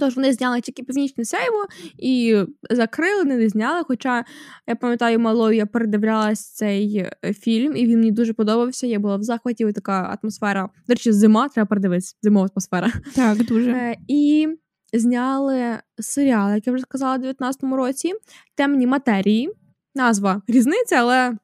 Тож 0.00 0.16
вони 0.16 0.32
зняли 0.32 0.60
тільки 0.60 0.82
північне 0.82 1.24
сяйво 1.24 1.66
і 1.98 2.42
закрили, 2.70 3.24
не 3.24 3.48
зняли. 3.48 3.84
Хоча 3.86 4.24
я 4.66 4.76
пам'ятаю, 4.76 5.20
малою 5.20 5.56
я 5.56 5.66
передивлялась 5.66 6.52
цей 6.52 6.96
е, 6.96 7.32
фільм, 7.32 7.76
і 7.76 7.86
він 7.86 7.98
мені 7.98 8.12
дуже 8.12 8.32
подобався. 8.32 8.86
Я 8.86 8.98
була 8.98 9.16
в 9.16 9.22
захваті, 9.22 9.64
і 9.64 9.72
така 9.72 10.18
атмосфера. 10.22 10.68
До 10.88 10.94
речі, 10.94 11.12
зима, 11.12 11.48
треба 11.48 11.66
передивитися, 11.66 12.14
зимова 12.22 12.48
атмосфера. 12.54 12.92
Так, 13.14 13.44
дуже. 13.44 13.70
Е, 13.70 13.96
І 14.08 14.48
зняли 14.92 15.78
серіал, 15.98 16.54
як 16.54 16.66
я 16.66 16.72
вже 16.72 16.82
сказала, 16.82 17.16
у 17.16 17.20
19-му 17.20 17.76
році. 17.76 18.12
Темні 18.56 18.86
матерії. 18.86 19.50
Назва 19.94 20.42
різниця, 20.48 20.96
але 20.96 21.36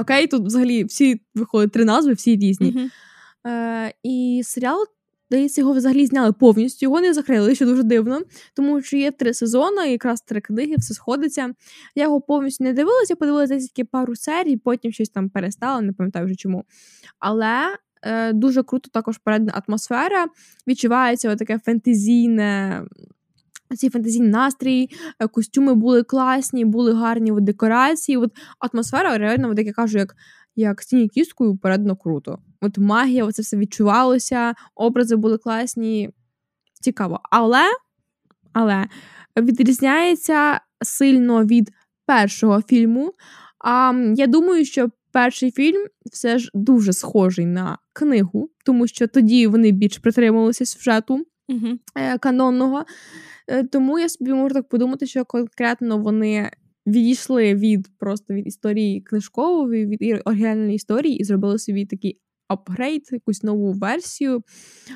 окей, 0.00 0.26
тут 0.26 0.46
взагалі 0.46 0.84
всі 0.84 1.20
виходять 1.34 1.72
три 1.72 1.84
назви, 1.84 2.12
всі 2.12 2.36
різні. 2.36 2.70
Мгм. 2.70 2.90
Е, 3.52 3.92
і 4.02 4.42
серіал, 4.44 4.86
здається, 5.30 5.60
його 5.60 5.72
взагалі 5.72 6.06
зняли 6.06 6.32
повністю. 6.32 6.86
Його 6.86 7.00
не 7.00 7.14
закрили, 7.14 7.54
що 7.54 7.66
дуже 7.66 7.82
дивно, 7.82 8.20
тому 8.54 8.82
що 8.82 8.96
є 8.96 9.10
три 9.10 9.34
сезони, 9.34 9.90
якраз 9.90 10.20
три 10.20 10.40
книги, 10.40 10.74
все 10.78 10.94
сходиться. 10.94 11.52
Я 11.94 12.04
його 12.04 12.20
повністю 12.20 12.64
не 12.64 12.72
дивилася, 12.72 13.16
подивилася 13.16 13.58
тільки 13.58 13.84
пару 13.84 14.16
серій, 14.16 14.56
потім 14.56 14.92
щось 14.92 15.08
там 15.08 15.28
перестала, 15.28 15.80
не 15.80 15.92
пам'ятаю 15.92 16.26
вже 16.26 16.34
чому. 16.34 16.64
Але 17.18 17.76
е, 18.02 18.32
дуже 18.32 18.62
круто 18.62 18.90
також 18.92 19.18
передана 19.18 19.62
атмосфера. 19.68 20.26
Відчувається 20.66 21.36
таке 21.36 21.58
фентезійне. 21.58 22.82
Цей 23.76 23.90
фентезійний 23.90 24.30
настрій, 24.30 24.90
е, 25.20 25.28
костюми 25.28 25.74
були 25.74 26.02
класні, 26.02 26.64
були 26.64 26.92
гарні 26.92 27.32
от, 27.32 27.44
декорації. 27.44 28.18
От 28.18 28.32
атмосфера 28.58 29.18
реально, 29.18 29.50
от, 29.50 29.58
як 29.58 29.66
я 29.66 29.72
кажу, 29.72 29.98
як, 29.98 30.16
як 30.56 30.82
стіні 30.82 31.08
кісткою 31.08 31.56
передано 31.56 31.96
круто. 31.96 32.38
От 32.60 32.78
магія, 32.78 33.24
оце 33.24 33.42
все 33.42 33.56
відчувалося, 33.56 34.54
образи 34.74 35.16
були 35.16 35.38
класні. 35.38 36.10
Цікаво. 36.80 37.20
Але, 37.30 37.64
але 38.52 38.86
відрізняється 39.36 40.60
сильно 40.82 41.44
від 41.44 41.70
першого 42.06 42.62
фільму. 42.62 43.12
А 43.58 43.92
я 44.16 44.26
думаю, 44.26 44.64
що 44.64 44.90
перший 45.12 45.50
фільм 45.50 45.86
все 46.12 46.38
ж 46.38 46.50
дуже 46.54 46.92
схожий 46.92 47.46
на 47.46 47.78
книгу, 47.92 48.50
тому 48.64 48.86
що 48.86 49.06
тоді 49.06 49.46
вони 49.46 49.70
більш 49.70 49.98
притримувалися 49.98 50.66
сюжету 50.66 51.26
е, 51.94 52.18
канонного. 52.18 52.84
Е, 53.48 53.64
Тому 53.64 53.98
я 53.98 54.08
собі 54.08 54.32
можу 54.32 54.54
так 54.54 54.68
подумати, 54.68 55.06
що 55.06 55.24
конкретно 55.24 55.98
вони 55.98 56.50
відійшли 56.86 57.54
від 57.54 57.88
просто 57.98 58.34
від 58.34 58.46
історії 58.46 59.00
книжкової, 59.00 59.86
від 59.86 60.20
оригінальної 60.24 60.74
історії 60.74 61.16
і 61.16 61.24
зробили 61.24 61.58
собі 61.58 61.86
такий 61.86 62.20
апгрейд, 62.48 63.08
якусь 63.12 63.42
нову 63.42 63.72
версію. 63.72 64.42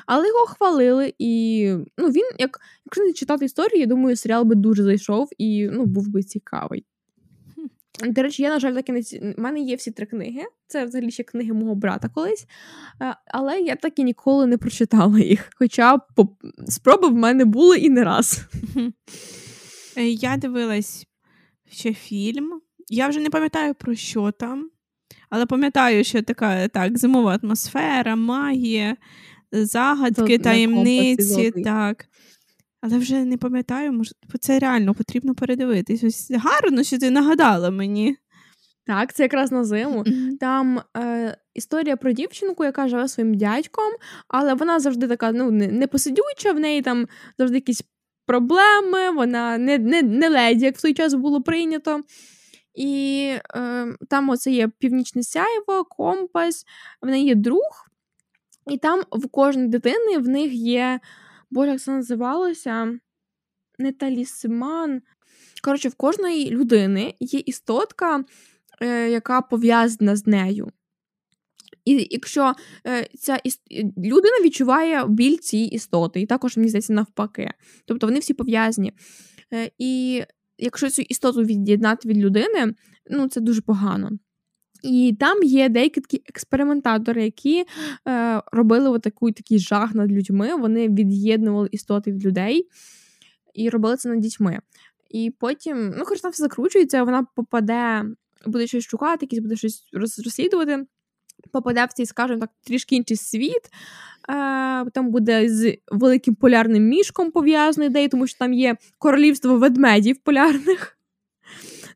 Але 0.05 0.27
його 0.27 0.45
хвалили, 0.45 1.13
і 1.19 1.65
ну, 1.97 2.07
він, 2.07 2.25
як 2.39 2.59
якщо 2.85 3.03
не 3.03 3.13
читати 3.13 3.45
історію, 3.45 3.79
я 3.79 3.85
думаю, 3.85 4.15
серіал 4.15 4.43
би 4.43 4.55
дуже 4.55 4.83
зайшов 4.83 5.29
і 5.37 5.69
ну, 5.71 5.85
був 5.85 6.07
би 6.07 6.23
цікавий. 6.23 6.85
До 8.09 8.21
речі, 8.23 8.43
я, 8.43 8.49
на 8.49 8.59
жаль, 8.59 8.73
так 8.73 8.89
і 8.89 8.91
не 8.91 9.33
У 9.37 9.41
мене 9.41 9.59
є 9.59 9.75
всі 9.75 9.91
три 9.91 10.05
книги. 10.05 10.41
Це 10.67 10.85
взагалі 10.85 11.11
ще 11.11 11.23
книги 11.23 11.53
мого 11.53 11.75
брата 11.75 12.09
колись. 12.09 12.45
Але 13.25 13.59
я 13.59 13.75
так 13.75 13.99
і 13.99 14.03
ніколи 14.03 14.45
не 14.45 14.57
прочитала 14.57 15.19
їх. 15.19 15.49
Хоча 15.55 15.99
спроби 16.67 17.07
в 17.07 17.15
мене 17.15 17.45
були 17.45 17.77
і 17.77 17.89
не 17.89 18.03
раз. 18.03 18.41
Е, 19.97 20.07
Я 20.07 20.37
дивилась 20.37 21.07
ще 21.71 21.93
фільм. 21.93 22.61
Я 22.89 23.07
вже 23.07 23.19
не 23.19 23.29
пам'ятаю, 23.29 23.75
про 23.75 23.95
що 23.95 24.31
там, 24.31 24.69
але 25.31 25.45
пам'ятаю, 25.45 26.03
що 26.03 26.21
така 26.21 26.67
так, 26.67 26.97
зимова 26.97 27.39
атмосфера, 27.43 28.15
магія, 28.15 28.95
загадки, 29.51 30.37
Тут 30.37 30.43
таємниці. 30.43 31.51
так. 31.51 32.05
Але 32.81 32.97
вже 32.97 33.25
не 33.25 33.37
пам'ятаю, 33.37 33.93
може, 33.93 34.11
це 34.39 34.59
реально 34.59 34.93
потрібно 34.93 35.35
передивитись. 35.35 36.03
Ось 36.03 36.31
гарно, 36.31 36.83
що 36.83 36.97
ти 36.97 37.11
нагадала 37.11 37.69
мені. 37.69 38.17
Так, 38.85 39.13
це 39.13 39.23
якраз 39.23 39.51
на 39.51 39.63
зиму. 39.63 40.05
Там 40.39 40.81
е, 40.97 41.37
історія 41.53 41.97
про 41.97 42.11
дівчинку, 42.11 42.63
яка 42.65 42.87
живе 42.87 43.07
своїм 43.07 43.33
дядьком, 43.33 43.91
але 44.27 44.53
вона 44.53 44.79
завжди 44.79 45.07
така 45.07 45.31
ну, 45.31 45.51
непосидюча, 45.51 46.51
в 46.53 46.59
неї 46.59 46.81
там 46.81 47.07
завжди 47.37 47.57
якісь 47.57 47.83
проблеми, 48.25 49.11
вона 49.15 49.57
не 49.57 49.77
не, 49.77 50.01
не 50.01 50.29
леді, 50.29 50.65
як 50.65 50.77
в 50.77 50.81
той 50.81 50.93
час 50.93 51.13
було 51.13 51.41
прийнято. 51.41 52.01
І 52.75 53.33
е, 53.55 53.87
там 54.09 54.29
оце 54.29 54.51
є 54.51 54.67
північне 54.67 55.23
сяйво, 55.23 55.83
компас, 55.83 56.65
в 57.01 57.07
неї 57.07 57.25
є 57.25 57.35
друг, 57.35 57.87
і 58.67 58.77
там 58.77 59.01
в 59.11 59.27
кожній 59.27 59.67
дитини 59.67 60.17
в 60.17 60.27
них 60.27 60.53
є, 60.53 60.99
боже, 61.51 61.71
як 61.71 61.81
це 61.81 61.91
називалося? 61.91 62.99
Не 63.79 63.91
талісман. 63.91 65.01
Коротше, 65.63 65.89
в 65.89 65.95
кожної 65.95 66.51
людини 66.51 67.15
є 67.19 67.39
істотка, 67.39 68.23
е, 68.81 69.09
яка 69.09 69.41
пов'язана 69.41 70.15
з 70.15 70.27
нею. 70.27 70.71
І 71.85 72.07
якщо 72.11 72.53
е, 72.87 73.07
ця 73.19 73.39
іс... 73.43 73.61
людина 73.97 74.35
відчуває 74.43 75.05
біль 75.07 75.37
цієї 75.37 75.69
істоти, 75.69 76.21
і 76.21 76.25
також, 76.25 76.57
мені 76.57 76.69
здається, 76.69 76.93
навпаки. 76.93 77.53
Тобто 77.85 78.07
вони 78.07 78.19
всі 78.19 78.33
пов'язані. 78.33 78.93
Е, 79.53 79.71
і 79.77 80.23
якщо 80.61 80.89
цю 80.89 81.01
істоту 81.01 81.41
від'єднати 81.41 82.09
від 82.09 82.17
людини, 82.17 82.73
ну 83.09 83.27
це 83.27 83.41
дуже 83.41 83.61
погано. 83.61 84.09
І 84.83 85.15
там 85.19 85.43
є 85.43 85.69
деякі 85.69 86.01
такі 86.01 86.23
експериментатори, 86.25 87.23
які 87.23 87.65
е, 88.07 88.41
робили 88.51 88.99
таку, 88.99 89.31
такий 89.31 89.59
жах 89.59 89.95
над 89.95 90.11
людьми. 90.11 90.55
Вони 90.55 90.89
від'єднували 90.89 91.69
істоти 91.71 92.11
від 92.11 92.25
людей 92.25 92.67
і 93.53 93.69
робили 93.69 93.97
це 93.97 94.09
над 94.09 94.19
дітьми. 94.19 94.59
І 95.09 95.33
потім, 95.39 95.93
ну, 95.97 96.03
коротко, 96.05 96.29
все 96.29 96.43
закручується, 96.43 97.03
вона 97.03 97.25
попаде, 97.35 98.05
буде 98.45 98.67
щось 98.67 98.83
шукати, 98.83 99.25
якісь 99.25 99.39
буде 99.39 99.55
щось 99.55 99.89
розслідувати 99.93 100.85
попаде 101.51 101.85
в 101.85 101.93
цей, 101.93 102.05
скажімо 102.05 102.39
так, 102.39 102.49
трішки 102.63 102.95
інший 102.95 103.17
світ. 103.17 103.69
Е, 104.29 104.85
Там 104.93 105.11
буде 105.11 105.49
з 105.49 105.77
великим 105.91 106.35
полярним 106.35 106.83
мішком 106.83 107.31
пов'язаний 107.31 107.89
ідеї, 107.89 108.07
тому 108.07 108.27
що 108.27 108.37
там 108.39 108.53
є 108.53 108.77
королівство 108.97 109.57
ведмедів 109.57 110.17
полярних. 110.17 110.97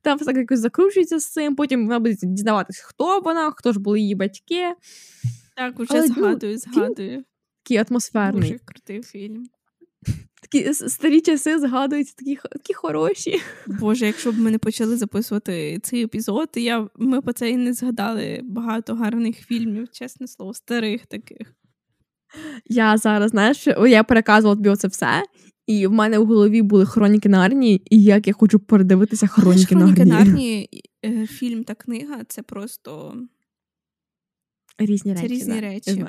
Там 0.01 0.17
все 0.17 0.31
якось 0.31 0.59
закручується 0.59 1.19
з 1.19 1.31
цим, 1.31 1.55
потім 1.55 1.83
вона 1.83 1.99
буде 1.99 2.15
дізнаватися, 2.23 2.83
хто 2.85 3.19
вона, 3.19 3.51
хто 3.51 3.73
ж 3.73 3.79
були 3.79 3.99
її 3.99 4.15
батьки. 4.15 4.73
Так, 5.55 5.79
уже 5.79 5.93
Але, 5.93 6.07
згадую, 6.07 6.53
ну, 6.53 6.57
згадую. 6.73 7.23
Такий 7.63 7.85
атмосферний. 7.89 8.41
Дуже 8.51 8.59
крутий 8.65 9.03
фільм 9.03 9.45
такі 10.51 10.73
старі 10.73 11.21
часи 11.21 11.59
згадуються, 11.59 12.13
такі 12.17 12.37
такі 12.51 12.73
хороші. 12.73 13.41
Боже, 13.67 14.05
якщо 14.05 14.31
б 14.31 14.39
ми 14.39 14.51
не 14.51 14.57
почали 14.57 14.97
записувати 14.97 15.79
цей 15.83 16.03
епізод, 16.03 16.49
я, 16.55 16.87
ми 16.95 17.19
б 17.19 17.33
це 17.33 17.49
і 17.49 17.57
не 17.57 17.73
згадали 17.73 18.41
багато 18.43 18.95
гарних 18.95 19.35
фільмів, 19.37 19.87
чесне 19.91 20.27
слово, 20.27 20.53
старих 20.53 21.05
таких. 21.05 21.55
Я 22.65 22.97
зараз, 22.97 23.31
знаєш, 23.31 23.67
я 23.87 24.03
переказувала 24.03 24.55
тобі 24.55 24.69
оце 24.69 24.87
все, 24.87 25.23
і 25.67 25.87
в 25.87 25.91
мене 25.91 26.19
в 26.19 26.25
голові 26.25 26.61
були 26.61 26.85
хроніки 26.85 27.29
Нарнії, 27.29 27.95
і 27.95 28.03
як 28.03 28.27
я 28.27 28.33
хочу 28.33 28.59
передивитися 28.59 29.27
хроніки 29.27 29.75
Нарнії. 29.75 29.95
Хроніки 29.95 30.25
Нарнії, 30.25 30.69
е, 31.05 31.27
фільм 31.27 31.63
та 31.63 31.75
книга 31.75 32.23
це 32.27 32.41
просто 32.41 33.17
різні 34.77 35.13
речі. 35.13 35.27
Це 35.27 35.33
різні 35.33 35.53
да. 35.53 35.61
речі. 35.61 36.05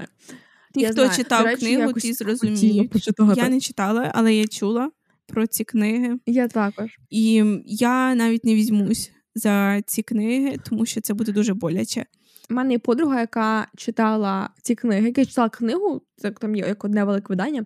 Ті, 0.77 0.83
я 0.83 0.91
хто 0.91 1.03
знаю. 1.03 1.17
читав 1.17 1.45
речі, 1.45 1.67
книгу, 1.67 1.93
ті 1.93 2.13
зрозуміють. 2.13 3.09
Я 3.37 3.49
не 3.49 3.61
читала, 3.61 4.11
але 4.15 4.35
я 4.35 4.47
чула 4.47 4.91
про 5.27 5.47
ці 5.47 5.65
книги. 5.65 6.19
Я 6.27 6.49
також. 6.49 6.99
І 7.11 7.45
я 7.65 8.15
навіть 8.15 8.45
не 8.45 8.55
візьмусь 8.55 9.11
за 9.35 9.83
ці 9.87 10.03
книги, 10.03 10.57
тому 10.65 10.87
що 10.87 11.01
це 11.01 11.15
буде 11.15 11.33
дуже 11.33 11.55
боляче. 11.55 12.07
У 12.51 12.55
мене 12.55 12.73
є 12.73 12.79
подруга, 12.79 13.21
яка 13.21 13.69
читала 13.77 14.51
ці 14.63 14.75
книги, 14.75 15.07
яка 15.07 15.25
читала 15.25 15.49
книгу, 15.49 16.03
це 16.17 16.31
там 16.31 16.57
є 16.57 16.67
як 16.67 16.85
одне 16.85 17.05
велике 17.05 17.27
видання, 17.29 17.65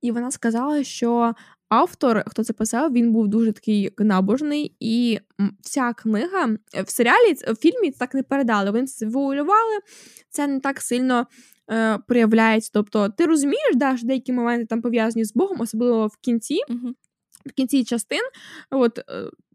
і 0.00 0.10
вона 0.10 0.30
сказала, 0.30 0.84
що 0.84 1.34
автор, 1.68 2.22
хто 2.26 2.44
це 2.44 2.52
писав, 2.52 2.92
він 2.92 3.12
був 3.12 3.28
дуже 3.28 3.52
такий 3.52 3.90
набожний, 3.98 4.76
і 4.80 5.18
вся 5.60 5.92
книга 5.92 6.56
в 6.84 6.90
серіалі 6.90 7.32
в 7.32 7.54
фільмі 7.54 7.90
так 7.90 8.14
не 8.14 8.22
передали. 8.22 8.70
Вони 8.70 8.86
це 8.86 9.06
виулювали, 9.06 9.78
це 10.30 10.46
не 10.46 10.60
так 10.60 10.80
сильно 10.80 11.26
е, 11.70 11.98
проявляється. 11.98 12.70
Тобто, 12.74 13.08
ти 13.08 13.26
розумієш, 13.26 13.76
да, 13.76 13.96
що 13.96 14.06
деякі 14.06 14.32
моменти 14.32 14.66
там 14.66 14.82
пов'язані 14.82 15.24
з 15.24 15.34
Богом, 15.34 15.60
особливо 15.60 16.06
в 16.06 16.16
кінці. 16.16 16.58
uh 16.68 16.92
В 17.46 17.52
кінці 17.52 17.84
частин, 17.84 18.20
от, 18.70 18.98
е, 18.98 19.02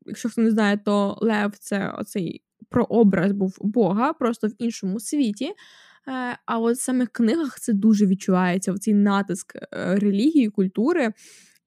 якщо 0.05 0.29
хто 0.29 0.41
не 0.41 0.51
знає, 0.51 0.79
то 0.85 1.17
Лев 1.21 1.57
це 1.59 1.89
оцей 1.97 2.43
прообраз 2.69 3.31
був 3.31 3.57
Бога, 3.61 4.13
просто 4.13 4.47
в 4.47 4.51
іншому 4.57 4.99
світі. 4.99 5.45
Е, 5.45 6.37
а 6.45 6.59
от 6.59 6.79
саме 6.79 7.05
в 7.05 7.09
книгах 7.09 7.59
це 7.59 7.73
дуже 7.73 8.05
відчувається 8.05 8.73
оцей 8.73 8.93
натиск 8.93 9.55
е, 9.55 9.95
релігії, 9.95 10.49
культури. 10.49 11.13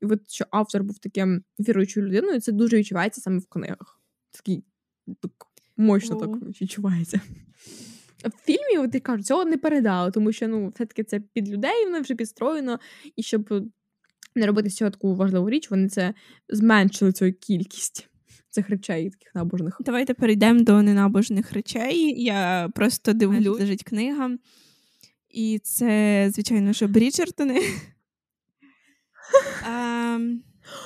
І 0.01 0.07
от 0.07 0.30
що 0.30 0.45
автор 0.51 0.82
був 0.82 0.99
таким 0.99 1.43
віруючою 1.59 2.07
людиною, 2.07 2.40
це 2.40 2.53
дуже 2.53 2.76
відчувається 2.76 3.20
саме 3.20 3.38
в 3.38 3.47
книгах. 3.47 4.01
Такий 4.30 4.64
так 5.20 5.32
мощно 5.76 6.16
так 6.16 6.30
відчувається. 6.61 7.20
В 8.25 8.45
фільмі, 8.45 8.79
от 8.79 8.95
я 8.95 9.01
кажу, 9.01 9.23
цього 9.23 9.45
не 9.45 9.57
передали, 9.57 10.11
тому 10.11 10.33
що 10.33 10.49
ну, 10.49 10.68
все-таки 10.75 11.05
це 11.05 11.20
під 11.20 11.49
людей, 11.49 11.85
воно 11.85 12.01
вже 12.01 12.14
підстроєно, 12.14 12.79
і 13.16 13.23
щоб 13.23 13.70
не 14.35 14.47
робити 14.47 14.70
з 14.70 14.77
цього 14.77 14.91
таку 14.91 15.14
важливу 15.14 15.51
річ, 15.51 15.70
вони 15.70 15.89
це 15.89 16.14
зменшили 16.49 17.12
цю 17.12 17.33
кількість 17.33 18.09
цих 18.51 18.70
речей, 18.70 19.11
таких 19.11 19.35
набожних. 19.35 19.77
Давайте 19.81 20.14
перейдемо 20.14 20.61
до 20.61 20.83
ненабожних 20.83 21.53
речей. 21.53 22.23
Я 22.23 22.70
просто 22.75 23.12
дивлюсь, 23.12 23.61
лежить 23.61 23.83
книга, 23.83 24.31
і 25.29 25.61
це, 25.62 26.29
звичайно, 26.35 26.73
що 26.73 26.89
Бріджертони. 26.89 27.61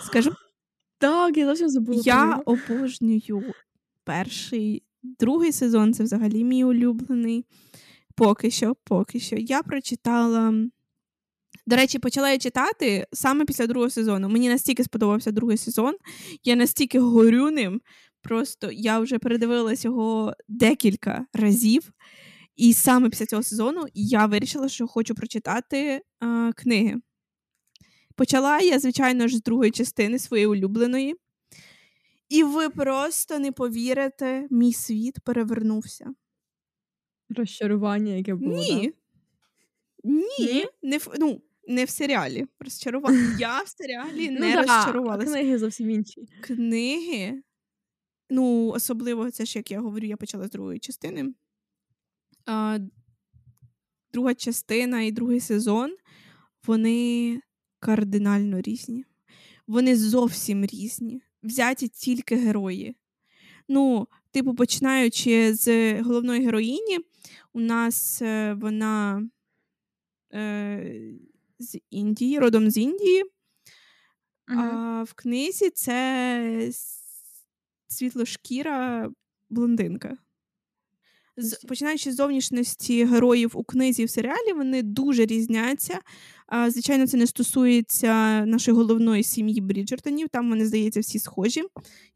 Скажу. 0.04 0.32
Так, 0.98 1.36
я 1.36 1.46
зовсім 1.46 1.68
забула. 1.68 2.02
Я 2.04 2.36
обожнюю 2.36 3.54
перший 4.04 4.82
Другий 5.20 5.52
сезон 5.52 5.94
це 5.94 6.02
взагалі 6.02 6.44
мій 6.44 6.64
улюблений. 6.64 7.44
Поки 8.14 8.50
що, 8.50 8.76
поки 8.84 9.20
що. 9.20 9.36
Я 9.36 9.62
прочитала. 9.62 10.54
До 11.66 11.76
речі, 11.76 11.98
почала 11.98 12.30
я 12.30 12.38
читати 12.38 13.06
саме 13.12 13.44
після 13.44 13.66
другого 13.66 13.90
сезону. 13.90 14.28
Мені 14.28 14.48
настільки 14.48 14.84
сподобався 14.84 15.30
другий 15.30 15.56
сезон, 15.56 15.94
я 16.44 16.56
настільки 16.56 17.00
горю 17.00 17.50
ним. 17.50 17.80
Просто 18.22 18.70
я 18.72 18.98
вже 18.98 19.18
передивилась 19.18 19.84
його 19.84 20.34
декілька 20.48 21.26
разів. 21.32 21.92
І 22.56 22.72
саме 22.72 23.10
після 23.10 23.26
цього 23.26 23.42
сезону 23.42 23.84
я 23.94 24.26
вирішила, 24.26 24.68
що 24.68 24.86
хочу 24.86 25.14
прочитати 25.14 26.02
а, 26.20 26.52
книги. 26.56 26.96
Почала 28.16 28.60
я, 28.60 28.78
звичайно 28.78 29.28
ж, 29.28 29.36
з 29.36 29.42
другої 29.42 29.70
частини 29.70 30.18
своєї 30.18 30.46
улюбленої. 30.46 31.14
І 32.28 32.42
ви 32.42 32.70
просто 32.70 33.38
не 33.38 33.52
повірите, 33.52 34.46
мій 34.50 34.72
світ 34.72 35.20
перевернувся. 35.20 36.14
Розчарування, 37.28 38.12
яке 38.12 38.34
було. 38.34 38.56
Ні. 38.56 38.92
Да? 40.04 40.12
Ні. 40.38 40.66
Не 40.82 40.98
в, 40.98 41.14
ну, 41.18 41.42
не 41.68 41.84
в 41.84 41.90
серіалі. 41.90 42.46
Розчарування. 42.60 43.36
Я 43.40 43.62
в 43.62 43.68
серіалі 43.68 44.30
ну, 44.30 44.40
не 44.40 44.52
да, 44.52 44.62
розчарувалася. 44.62 45.32
Книги 45.32 45.58
зовсім 45.58 45.90
інші. 45.90 46.28
Книги. 46.40 47.42
Ну, 48.30 48.68
особливо, 48.68 49.30
це 49.30 49.44
ж 49.44 49.58
як 49.58 49.70
я 49.70 49.80
говорю, 49.80 50.06
я 50.06 50.16
почала 50.16 50.46
з 50.46 50.50
другої 50.50 50.78
частини. 50.78 51.34
А, 52.46 52.78
Друга 54.12 54.34
частина 54.34 55.02
і 55.02 55.12
другий 55.12 55.40
сезон, 55.40 55.96
вони 56.66 57.40
кардинально 57.78 58.60
різні. 58.60 59.04
Вони 59.66 59.96
зовсім 59.96 60.64
різні 60.64 61.22
взяті 61.46 61.88
тільки 61.88 62.36
герої. 62.36 62.96
Ну, 63.68 64.08
типу, 64.30 64.54
починаючи 64.54 65.54
з 65.54 65.94
головної 66.02 66.44
героїні, 66.44 66.98
у 67.52 67.60
нас 67.60 68.22
е, 68.22 68.54
вона 68.54 69.28
е, 70.34 71.00
з 71.58 71.78
Індії, 71.90 72.38
родом 72.38 72.70
з 72.70 72.76
Індії, 72.76 73.24
uh-huh. 73.24 74.58
а 74.58 75.02
в 75.02 75.12
книзі 75.12 75.70
це 75.70 76.70
світлошкіра 77.88 79.10
блондинка. 79.50 80.18
З, 81.36 81.54
починаючи 81.54 82.12
з 82.12 82.14
зовнішності 82.14 83.04
героїв 83.04 83.50
у 83.54 83.64
книзі 83.64 84.02
і 84.02 84.04
в 84.04 84.10
серіалі, 84.10 84.52
вони 84.56 84.82
дуже 84.82 85.26
різняться. 85.26 85.98
Звичайно, 86.68 87.06
це 87.06 87.16
не 87.16 87.26
стосується 87.26 88.44
нашої 88.46 88.76
головної 88.76 89.22
сім'ї 89.22 89.60
Бріджертонів. 89.60 90.28
Там 90.28 90.48
вони, 90.48 90.66
здається, 90.66 91.00
всі 91.00 91.18
схожі. 91.18 91.62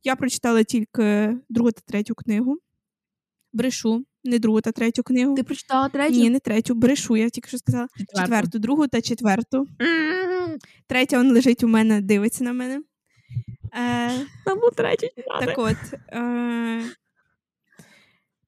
Я 0.05 0.17
прочитала 0.17 0.63
тільки 0.63 1.37
другу 1.49 1.73
та 1.73 1.81
третю 1.87 2.15
книгу. 2.15 2.59
Брешу, 3.53 4.05
не 4.25 4.39
другу 4.39 4.61
та 4.61 4.73
третю 4.73 5.03
книгу. 5.03 5.35
Ти 5.35 5.43
прочитала 5.43 5.89
третю? 5.89 6.17
Ні, 6.17 6.31
не 6.31 6.39
третю, 6.39 6.75
брешу. 6.75 7.17
Я 7.17 7.29
тільки 7.31 7.49
що 7.49 7.59
сказала 7.59 7.89
Четверту. 7.99 8.21
четверту, 8.21 8.59
другу 8.59 8.89
та 8.89 9.01
четверту. 9.01 9.67
Третя 10.87 11.21
він 11.21 11.33
лежить 11.33 11.65
у 11.65 11.69
мене, 11.69 12.01
дивиться 12.01 12.45
на 12.45 12.53
мене. 12.53 12.83
Е, 13.75 14.11
третю. 14.77 15.07
так 15.41 15.59
от, 15.59 15.77
е, 16.13 16.83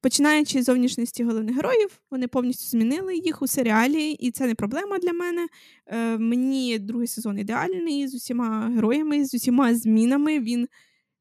починаючи 0.02 0.62
з 0.62 0.64
зовнішності 0.64 1.24
головних 1.24 1.56
героїв, 1.56 2.00
вони 2.10 2.28
повністю 2.28 2.66
змінили 2.66 3.16
їх 3.16 3.42
у 3.42 3.46
серіалі, 3.46 4.10
і 4.10 4.30
це 4.30 4.46
не 4.46 4.54
проблема 4.54 4.98
для 4.98 5.12
мене. 5.12 5.48
Е, 5.86 6.18
мені 6.18 6.78
другий 6.78 7.06
сезон 7.06 7.38
ідеальний 7.38 8.08
з 8.08 8.14
усіма 8.14 8.68
героями, 8.68 9.24
з 9.24 9.34
усіма 9.34 9.74
змінами. 9.74 10.40
Він 10.40 10.68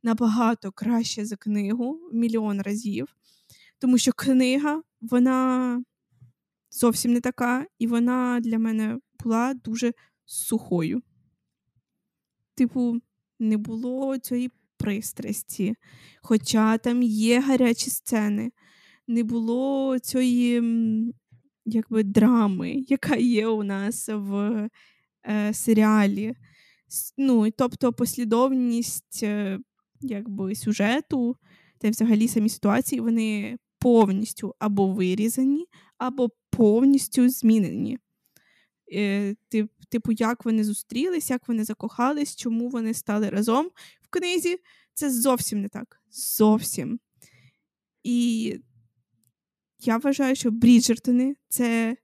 набагато 0.04 0.72
краще 0.72 1.26
за 1.26 1.36
книгу 1.36 2.00
мільйон 2.14 2.62
разів. 2.62 3.08
Тому 3.80 3.98
що 3.98 4.12
книга, 4.12 4.82
вона 5.02 5.84
зовсім 6.72 7.14
не 7.14 7.22
така, 7.22 7.66
і 7.80 7.88
вона 7.88 8.40
для 8.40 8.60
мене 8.60 8.98
була 9.24 9.54
дуже 9.54 9.94
сухою. 10.26 11.02
Типу, 12.56 12.98
не 13.40 13.58
було 13.58 14.18
цієї 14.18 14.52
пристрасті. 14.78 15.76
Хоча 16.22 16.78
там 16.78 17.04
є 17.04 17.40
гарячі 17.40 17.90
сцени, 17.90 18.52
не 19.12 19.24
було 19.24 20.00
цієї 20.00 20.64
якби, 21.66 22.04
драми, 22.04 22.84
яка 22.88 23.16
є 23.16 23.48
у 23.48 23.64
нас 23.64 24.10
в 24.14 24.70
е, 25.30 25.54
серіалі. 25.54 26.34
Ну, 27.18 27.52
тобто 27.52 27.94
послідовність 27.94 29.20
е, 29.24 29.60
якби, 30.02 30.56
сюжету 30.56 31.36
та 31.78 31.90
взагалі 31.90 32.28
самі 32.28 32.50
ситуації, 32.50 33.02
вони 33.02 33.58
повністю 33.80 34.56
або 34.60 34.88
вирізані, 34.88 35.66
або 35.98 36.30
повністю 36.50 37.30
змінені. 37.30 38.00
Е, 38.94 39.36
тип- 39.54 39.70
Типу, 39.90 40.12
як 40.12 40.46
вони 40.46 40.64
зустрілись, 40.64 41.30
як 41.30 41.48
вони 41.48 41.64
закохались, 41.64 42.36
чому 42.36 42.70
вони 42.70 42.94
стали 42.94 43.30
разом 43.30 43.66
в 44.02 44.08
книзі. 44.10 44.58
Це 44.94 45.12
зовсім 45.12 45.62
не 45.62 45.70
так. 45.70 46.02
Зовсім. 46.12 47.00
І 48.04 48.56
я 49.88 49.98
вважаю, 49.98 50.36
що 50.36 50.52
Бріджертони 50.52 51.36
це 51.50 51.96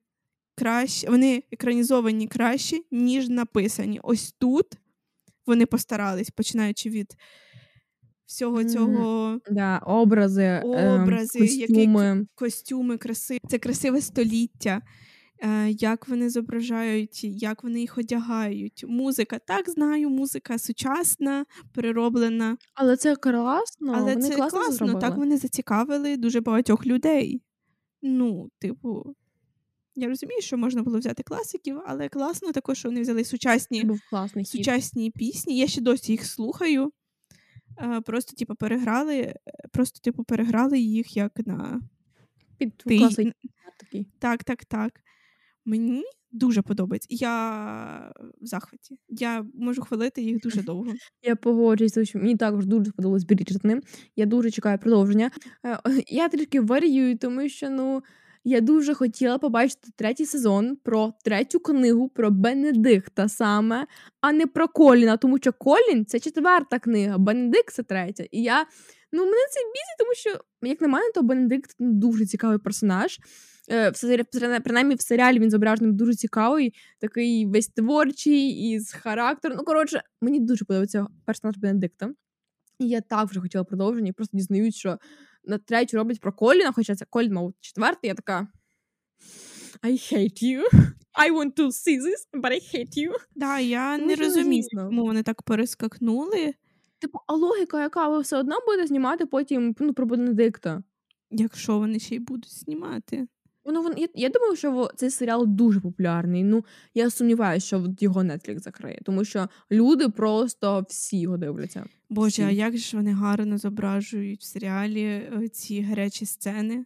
краще, 0.56 1.10
вони 1.10 1.44
екранізовані 1.52 2.28
краще, 2.28 2.78
ніж 2.92 3.30
написані. 3.30 4.00
Ось 4.04 4.36
тут 4.40 4.66
вони 5.46 5.66
постарались, 5.66 6.30
починаючи 6.30 6.90
від 6.90 7.16
всього 8.26 8.64
цього 8.64 9.40
Да, 9.52 9.78
образи, 9.78 10.62
Образи, 10.66 11.40
ем, 11.40 11.46
які- 11.46 11.68
костюми. 11.74 12.26
костюми, 12.36 12.98
краси. 12.98 13.38
Це 13.50 13.58
красиве 13.58 14.02
століття. 14.02 14.82
Е, 15.44 15.70
як 15.70 16.08
вони 16.08 16.30
зображають, 16.30 17.24
як 17.24 17.64
вони 17.64 17.80
їх 17.80 17.98
одягають. 17.98 18.86
Музика, 18.88 19.40
так 19.48 19.70
знаю, 19.70 20.10
музика 20.10 20.58
сучасна, 20.60 21.46
перероблена. 21.74 22.58
Але 22.74 22.98
це 22.98 23.16
класно. 23.16 23.94
Але 23.96 24.14
вони 24.14 24.30
це 24.30 24.36
класно, 24.36 24.60
класно, 24.60 24.74
зробили. 24.76 25.02
так 25.02 25.16
вони 25.18 25.38
зацікавили 25.38 26.18
дуже 26.18 26.42
багатьох 26.42 26.86
людей. 26.86 27.42
Ну, 28.02 28.50
типу, 28.60 29.16
я 29.96 30.08
розумію, 30.08 30.42
що 30.42 30.58
можна 30.58 30.84
було 30.84 31.00
взяти 31.00 31.24
класиків, 31.24 31.82
але 31.86 32.10
класно 32.10 32.52
також, 32.52 32.78
що 32.78 32.90
вони 32.90 33.02
взяли 33.02 33.24
сучасні, 33.24 33.84
був 33.84 34.00
сучасні 34.46 35.12
пісні. 35.12 35.58
Я 35.58 35.68
ще 35.68 35.82
досі 35.82 36.12
їх 36.12 36.26
слухаю. 36.26 36.92
Е, 37.82 38.02
Просто, 38.02 38.36
типу, 38.36 38.56
переграли, 38.56 39.36
просто, 39.72 40.00
типу, 40.00 40.24
переграли 40.24 40.80
їх 40.80 41.18
як 41.18 41.32
на 41.48 41.82
Під 42.58 42.78
ти. 42.78 42.98
класний. 42.98 43.34
Так, 44.20 44.44
так, 44.44 44.66
так. 44.66 45.02
Мені 45.68 46.04
дуже 46.32 46.62
подобається. 46.62 47.08
Я 47.12 48.12
в 48.42 48.46
захваті. 48.46 48.98
Я 49.10 49.46
можу 49.54 49.82
хвалити 49.82 50.22
їх 50.22 50.40
дуже 50.40 50.64
довго. 50.64 50.94
Я 51.24 51.36
погоджуюсь, 51.36 52.16
мені 52.16 52.36
також 52.36 52.66
дуже 52.66 52.86
сподобалось 52.86 53.24
Бріджертни. 53.24 53.82
Я 54.16 54.26
дуже 54.26 54.52
чекаю 54.52 54.80
продовження. 54.80 55.32
Е, 55.66 55.80
Я 56.08 56.30
трішки 56.30 56.62
варіюю, 56.62 57.18
тому 57.18 57.50
що 57.50 57.70
ну 57.70 58.04
я 58.44 58.62
дуже 58.62 58.94
хотіла 58.94 59.38
побачити 59.38 59.90
третій 59.96 60.26
сезон 60.26 60.78
про 60.84 61.14
третю 61.24 61.60
книгу 61.60 62.10
про 62.10 62.32
Бенедикта 62.32 63.30
саме, 63.30 63.88
а 64.22 64.32
не 64.32 64.48
про 64.48 64.68
Коліна, 64.68 65.18
тому 65.18 65.38
що 65.38 65.54
Колін 65.54 66.06
це 66.06 66.20
четверта 66.20 66.80
книга, 66.80 67.18
Бенедикт 67.18 67.74
це 67.74 67.84
третя. 67.84 68.24
І 68.32 68.42
я 68.42 68.66
ну 69.18 69.24
мене 69.26 69.48
це 69.52 69.60
бісить, 69.60 69.98
тому 70.00 70.14
що, 70.14 70.44
як 70.62 70.82
на 70.82 70.88
мене, 70.88 71.12
то 71.16 71.22
Бенедикт 71.22 71.76
дуже 71.80 72.26
цікавий 72.26 72.58
персонаж. 72.58 73.20
Е, 73.70 73.90
В 73.90 73.98
принаймні 74.64 74.96
в 74.96 75.02
серіалі 75.02 75.40
він 75.40 75.52
зображений 75.52 75.94
дуже 75.94 76.14
цікавий, 76.14 76.74
такий 77.00 77.46
весь 77.46 77.68
творчий 77.68 78.50
і 78.50 78.80
з 78.80 78.92
характером. 78.92 79.58
Ну, 79.58 79.64
коротше, 79.64 80.02
мені 80.22 80.40
дуже 80.40 80.66
подобається 80.66 81.08
персонаж 81.26 81.58
Бенедикта. 81.58 82.10
І 82.80 82.88
я 82.88 83.02
так 83.02 83.30
вже 83.30 83.40
хотіла 83.40 83.64
продовження, 83.64 84.10
і 84.10 84.14
просто 84.14 84.38
дізнаюсь, 84.38 84.76
що 84.76 84.98
на 85.44 85.58
третю 85.58 85.98
роблять 85.98 86.20
про 86.20 86.34
Коліна, 86.34 86.72
хоча 86.72 86.96
це 86.96 87.06
Колін, 87.10 87.34
мав 87.34 87.54
четвертий, 87.60 88.08
я 88.08 88.14
така. 88.14 88.48
I 89.84 89.92
hate 90.14 90.44
you. 90.44 90.62
I 91.18 91.32
want 91.32 91.54
to 91.56 91.66
see 91.72 91.98
this, 92.00 92.42
but 92.42 92.52
I 92.52 92.60
hate 92.76 92.98
you. 92.98 93.12
Да, 93.36 93.60
я 93.60 93.98
Ну, 93.98 94.06
не 94.06 94.16
розумію, 94.16 94.64
чому 94.72 95.06
вони 95.06 95.24
так 95.24 95.44
перескакнули. 95.44 96.54
Типу, 97.00 97.20
а 97.28 97.34
логіка, 97.34 97.82
яка 97.82 98.10
ви 98.10 98.20
все 98.20 98.38
одно 98.38 98.56
буде 98.68 98.88
знімати 98.88 99.26
потім 99.26 99.76
ну, 99.80 99.94
про 99.94 100.06
Бенедикта. 100.06 100.84
Якщо 101.32 101.78
вони 101.78 102.00
ще 102.00 102.16
й 102.16 102.20
будуть 102.20 102.54
знімати. 102.54 103.28
Ну, 103.70 103.82
вон, 103.82 103.94
я, 103.98 104.08
я 104.16 104.30
думаю, 104.30 104.56
що 104.56 104.90
цей 104.96 105.10
серіал 105.10 105.46
дуже 105.48 105.80
популярний. 105.80 106.44
Ну, 106.44 106.66
я 106.94 107.10
сумніваюся, 107.10 107.68
що 107.68 107.86
його 108.00 108.22
Netflix 108.22 108.60
закриє, 108.60 109.00
тому 109.04 109.26
що 109.26 109.50
люди 109.72 110.10
просто 110.10 110.86
всі 110.90 111.20
його 111.20 111.38
дивляться. 111.38 111.86
Боже, 112.10 112.44
а 112.44 112.52
як 112.52 112.78
же 112.78 112.98
вони 112.98 113.12
гарно 113.12 113.58
зображують 113.58 114.42
в 114.42 114.44
серіалі 114.44 115.04
е, 115.04 115.50
ці 115.50 115.82
гарячі 115.82 116.26
сцени? 116.26 116.86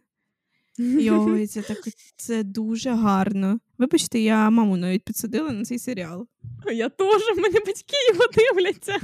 Йой, 0.78 1.46
це 1.46 1.62
так 1.62 1.78
це 2.16 2.42
дуже 2.42 2.90
гарно. 2.90 3.60
Вибачте, 3.78 4.20
я 4.20 4.50
маму 4.50 4.76
навіть 4.76 5.04
підсадила 5.04 5.50
на 5.50 5.64
цей 5.64 5.78
серіал. 5.78 6.26
Я 6.72 6.88
теж, 6.88 7.22
мене 7.36 7.60
батьки 7.66 7.96
його 8.12 8.24
дивляться. 8.34 8.98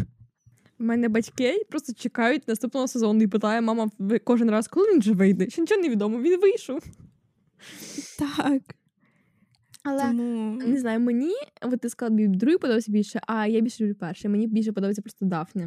У 0.80 0.84
мене 0.84 1.08
батьки 1.08 1.66
просто 1.70 1.92
чекають 1.92 2.48
наступного 2.48 2.88
сезону 2.88 3.22
і 3.22 3.26
питає 3.26 3.60
мама 3.60 3.90
кожен 4.24 4.50
раз, 4.50 4.68
коли 4.68 4.92
він 4.92 5.02
же 5.02 5.12
вийде. 5.12 5.50
Ще 5.50 5.60
нічого 5.60 5.82
не 5.82 5.88
відомо, 5.88 6.20
він 6.20 6.40
вийшов. 6.40 6.82
Так. 8.18 8.62
Але 9.84 10.02
Тому 10.02 10.52
не 10.66 10.80
знаю, 10.80 11.00
мені, 11.00 11.34
от 11.62 11.80
ти 11.80 11.88
сказала, 11.88 12.16
тобі 12.16 12.28
другий 12.28 12.58
подобався 12.58 12.92
більше, 12.92 13.20
а 13.26 13.46
я 13.46 13.60
більше 13.60 13.84
люблю 13.84 13.94
перший. 13.94 14.30
Мені 14.30 14.46
більше 14.46 14.72
подобається 14.72 15.02
просто 15.02 15.26
Дафні. 15.26 15.66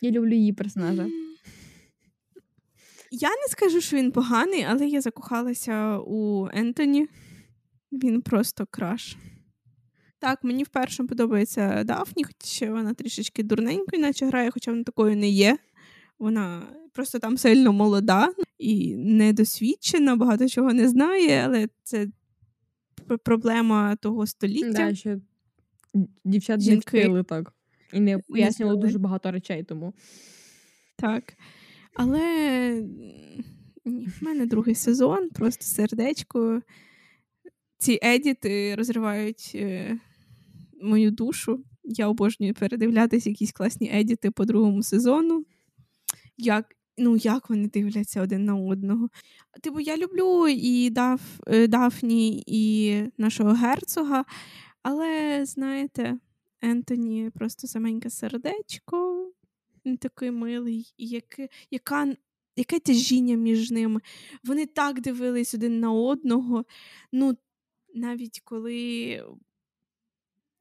Я 0.00 0.10
люблю 0.10 0.34
її 0.34 0.52
персонажа. 0.52 1.06
Я 3.10 3.28
не 3.28 3.48
скажу, 3.48 3.80
що 3.80 3.96
він 3.96 4.12
поганий, 4.12 4.66
але 4.68 4.86
я 4.86 5.00
закохалася 5.00 5.98
у 5.98 6.48
Ентоні. 6.52 7.08
Він 7.92 8.22
просто 8.22 8.66
краш. 8.70 9.16
Так, 10.18 10.44
мені 10.44 10.62
в 10.62 10.68
першому 10.68 11.08
подобається 11.08 11.84
Дафні, 11.84 12.24
хоча 12.24 12.72
вона 12.72 12.94
трішечки 12.94 13.42
дурненькою, 13.42 14.02
наче 14.02 14.26
грає, 14.26 14.50
хоча 14.50 14.70
вона 14.70 14.84
такою 14.84 15.16
не 15.16 15.28
є. 15.28 15.58
Вона 16.18 16.62
просто 16.92 17.18
там 17.18 17.36
сильно 17.36 17.72
молода 17.72 18.32
і 18.58 18.96
недосвідчена, 18.96 20.16
багато 20.16 20.48
чого 20.48 20.72
не 20.72 20.88
знає, 20.88 21.42
але 21.46 21.68
це 21.82 22.06
проблема 23.24 23.96
того 23.96 24.26
століття. 24.26 24.72
Да, 24.72 24.94
що 24.94 25.20
дівчат 26.24 26.60
не 26.60 26.76
вчили 26.76 27.22
так. 27.22 27.52
І 27.92 28.00
не 28.00 28.18
пояснювали 28.18 28.80
дуже 28.80 28.98
багато 28.98 29.30
речей 29.30 29.62
тому. 29.62 29.94
Так. 30.96 31.34
Але 31.94 32.20
ні, 33.84 34.06
в 34.06 34.24
мене 34.24 34.46
другий 34.46 34.74
сезон, 34.74 35.28
просто 35.28 35.64
сердечко. 35.64 36.62
Ці 37.78 37.98
едіти 38.02 38.74
розривають 38.74 39.52
е, 39.54 39.98
мою 40.82 41.10
душу. 41.10 41.64
Я 41.84 42.08
обожнюю 42.08 42.54
передивлятися 42.54 43.30
якісь 43.30 43.52
класні 43.52 43.90
едіти 43.92 44.30
по 44.30 44.44
другому 44.44 44.82
сезону. 44.82 45.44
Як, 46.36 46.76
ну, 46.98 47.16
як 47.16 47.50
вони 47.50 47.68
дивляться 47.68 48.22
один 48.22 48.44
на 48.44 48.56
одного. 48.56 49.08
Типу, 49.62 49.80
я 49.80 49.96
люблю 49.96 50.48
і 50.48 50.90
Даф, 50.90 51.20
е, 51.46 51.66
Дафні, 51.66 52.44
і 52.46 52.94
нашого 53.18 53.52
герцога, 53.52 54.24
але, 54.82 55.40
знаєте, 55.46 56.18
Ентоні 56.60 57.30
просто 57.34 57.66
саменьке 57.66 58.10
сердечко. 58.10 59.28
Він 59.86 59.96
такий 59.96 60.30
милий, 60.30 60.94
і 60.96 61.06
яке, 61.06 61.48
яка, 61.70 62.14
яке 62.56 62.78
тяжіння 62.78 63.36
між 63.36 63.70
ними. 63.70 64.00
Вони 64.44 64.66
так 64.66 65.00
дивились 65.00 65.54
один 65.54 65.80
на 65.80 65.92
одного. 65.92 66.64
Ну, 67.12 67.36
навіть 67.98 68.40
коли 68.44 69.22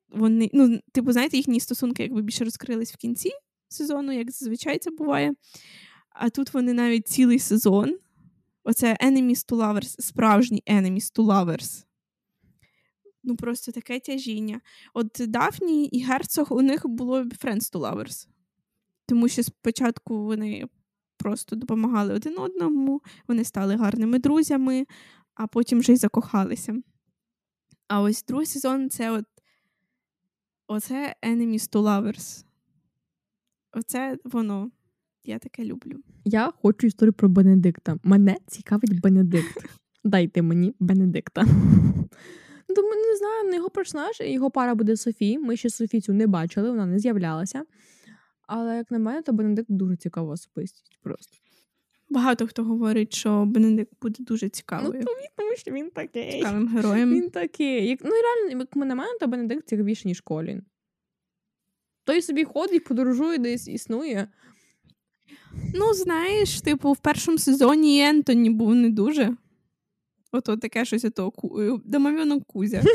вони, 0.10 0.50
ну, 0.54 0.80
типу, 0.92 1.12
знаєте, 1.12 1.38
їхні 1.38 1.60
стосунки 1.60 2.04
якби 2.04 2.22
більше 2.22 2.44
розкрились 2.44 2.94
в 2.94 2.98
кінці 2.98 3.32
сезону, 3.68 4.12
як 4.12 4.32
зазвичай 4.32 4.80
це 4.80 4.92
буває. 4.92 5.34
А 6.10 6.30
тут 6.30 6.54
вони 6.54 6.74
навіть 6.74 7.08
цілий 7.08 7.40
сезон. 7.40 7.98
Оце 8.64 8.98
Enemies 9.04 9.52
to 9.52 9.56
Lovers, 9.56 10.02
справжній 10.02 10.64
Enemies 10.68 11.16
to 11.16 11.26
Lovers. 11.26 11.86
Ну, 13.24 13.36
просто 13.36 13.72
таке 13.72 14.00
тяжіння. 14.00 14.62
От 14.94 15.22
Дафні 15.28 15.86
і 15.86 16.04
Герцог 16.04 16.48
у 16.54 16.62
них 16.62 16.88
було 16.88 17.22
Friends 17.22 17.74
to 17.74 17.80
Lovers. 17.80 18.28
Тому 19.06 19.28
що 19.28 19.44
спочатку 19.44 20.26
вони 20.26 20.68
просто 21.18 21.56
допомагали 21.56 22.14
один 22.14 22.40
одному, 22.40 23.02
вони 23.28 23.44
стали 23.44 23.76
гарними 23.76 24.20
друзями, 24.20 24.86
а 25.36 25.48
потім 25.48 25.80
вже 25.80 25.94
й 25.94 25.98
закохалися. 25.98 26.76
А 27.88 28.02
ось 28.02 28.24
другий 28.24 28.46
сезон 28.46 28.90
це 28.90 29.12
от 29.12 29.26
оце 30.68 31.16
Enemies 31.24 31.72
to 31.74 31.82
Lovers. 31.82 32.46
Оце 33.72 34.18
воно. 34.24 34.72
Я 35.24 35.40
таке 35.40 35.66
люблю. 35.66 36.00
Я 36.26 36.54
хочу 36.62 36.88
історію 36.88 37.14
про 37.14 37.30
Бенедикта. 37.30 37.98
Мене 38.04 38.38
цікавить 38.48 39.02
Бенедикт. 39.02 39.66
Дайте 40.04 40.42
мені 40.42 40.76
Бенедикта. 40.80 41.46
Тому 42.76 42.90
не 42.90 43.18
знаю, 43.18 43.50
на 43.50 43.56
його 43.56 43.70
персонаж, 43.70 44.20
його 44.20 44.52
пара 44.52 44.76
буде 44.76 44.98
Софі. 44.98 45.40
Ми 45.40 45.58
ще 45.58 45.70
Софі 45.70 46.02
цю 46.02 46.14
не 46.14 46.28
бачили, 46.28 46.70
вона 46.70 46.86
не 46.86 47.00
з'являлася. 47.00 47.64
Але, 48.48 48.78
як 48.78 48.92
на 48.92 49.00
мене, 49.00 49.22
то 49.22 49.34
Бенедикт 49.34 49.72
дуже 49.72 49.96
цікава 49.96 50.34
особистість. 50.34 51.00
Просто. 51.02 51.38
Багато 52.10 52.48
хто 52.48 52.64
говорить, 52.64 53.14
що 53.14 53.46
Бенедикт 53.46 53.92
буде 54.02 54.24
дуже 54.24 54.50
цікавою. 54.50 55.02
Ну, 55.06 55.12
тому 55.36 55.56
що 55.56 55.72
він 55.72 55.90
такий. 55.90 56.32
Цікавим 56.32 56.68
героєм. 56.68 57.14
Він 57.14 57.30
такий. 57.30 57.88
Як, 57.88 58.00
ну, 58.04 58.12
реально, 58.12 58.60
як 58.60 58.76
ми 58.76 58.86
на 58.86 58.96
мене, 58.96 59.12
то 59.20 59.28
Бенедикт 59.28 59.68
цікавіший, 59.70 60.10
ніж 60.10 60.22
Колін. 60.22 60.64
Той 62.04 62.22
собі 62.22 62.44
ходить, 62.44 62.84
подорожує, 62.84 63.38
десь 63.38 63.68
існує. 63.68 64.28
Ну, 65.76 65.94
знаєш, 65.94 66.62
типу, 66.62 66.92
в 66.92 66.98
першому 66.98 67.38
сезоні 67.38 68.02
Ентоні 68.02 68.50
був 68.50 68.76
не 68.76 68.90
дуже. 68.90 69.38
Ото 70.32 70.58
таке 70.58 70.86
щось 70.86 71.06
ото 71.06 71.32
ку... 71.32 71.82
Кузя. 72.48 72.84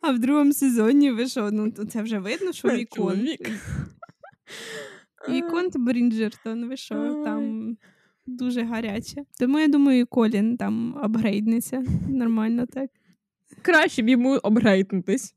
А 0.00 0.12
в 0.12 0.18
другому 0.18 0.52
сезоні 0.52 1.10
ви 1.10 1.28
що, 1.28 1.50
ну 1.50 1.70
це 1.70 2.02
вже 2.02 2.18
видно, 2.18 2.52
що 2.52 2.68
Вікон. 2.68 3.28
Віконт 5.28 5.76
Брінджертон, 5.78 6.68
ви 6.68 6.76
що, 6.76 7.22
там 7.24 7.76
дуже 8.26 8.62
гаряче. 8.62 9.24
Тому 9.38 9.58
я 9.58 9.68
думаю, 9.68 10.06
Колін 10.06 10.56
там 10.56 10.98
апгрейднеться. 11.02 11.84
Нормально 12.08 12.66
так. 12.66 12.90
Краще 13.62 14.02
б 14.02 14.08
йому 14.08 14.36
обгрейднутись. 14.42 15.34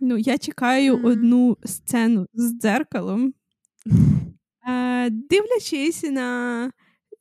Ну, 0.00 0.16
я 0.16 0.38
чекаю 0.38 0.96
mm. 0.96 1.06
одну 1.06 1.56
сцену 1.64 2.26
з 2.34 2.52
дзеркалом, 2.52 3.34
е, 4.68 5.10
дивлячись 5.10 6.02
на 6.02 6.64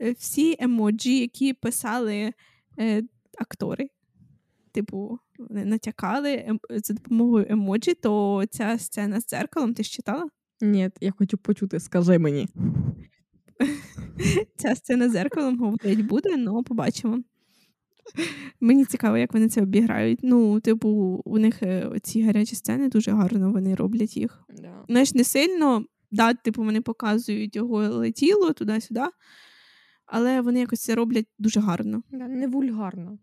е, 0.02 0.12
всі 0.12 0.56
емоджі, 0.60 1.20
які 1.20 1.54
писали 1.54 2.34
е, 2.80 3.04
актори. 3.38 3.90
Типу, 4.72 5.20
вони 5.40 5.66
натякали 5.66 6.44
ем, 6.48 6.60
за 6.70 6.94
допомогою 6.94 7.46
емоджі, 7.50 7.94
то 7.94 8.44
ця 8.50 8.78
сцена 8.78 9.22
з 9.22 9.26
дзеркалом 9.28 9.74
ти 9.74 9.84
ж 9.84 9.92
читала? 9.92 10.30
Ні, 10.62 10.90
я 11.02 11.12
хочу 11.12 11.38
почути, 11.38 11.80
скажи 11.80 12.20
мені. 12.20 12.48
Ця 14.58 14.76
сцена 14.76 15.10
з 15.10 15.12
дзеркалом 15.12 15.60
говорить 15.60 16.06
буде, 16.06 16.46
але 16.48 16.64
побачимо. 16.64 17.24
Мені 18.60 18.86
цікаво, 18.86 19.18
як 19.18 19.34
вони 19.34 19.50
це 19.50 19.62
обіграють. 19.62 20.20
Ну, 20.24 20.60
типу, 20.60 21.22
у 21.26 21.38
них 21.38 21.64
е, 21.64 21.92
ці 22.04 22.22
гарячі 22.22 22.56
сцени 22.56 22.90
дуже 22.90 23.12
гарно 23.12 23.52
вони 23.52 23.76
роблять 23.76 24.18
їх. 24.18 24.44
Да. 24.50 24.86
Знаєш, 24.90 25.14
не 25.14 25.24
сильно, 25.24 25.86
да, 26.12 26.34
типу, 26.34 26.64
вони 26.64 26.82
показують 26.82 27.56
його 27.56 27.78
летіло 27.78 28.54
туди-сюди, 28.54 29.06
але 30.06 30.42
вони 30.42 30.60
якось 30.60 30.82
це 30.82 30.96
роблять 30.96 31.28
дуже 31.40 31.60
гарно. 31.60 32.04
Да, 32.12 32.28
Не 32.28 32.48
вульгарно. 32.48 33.20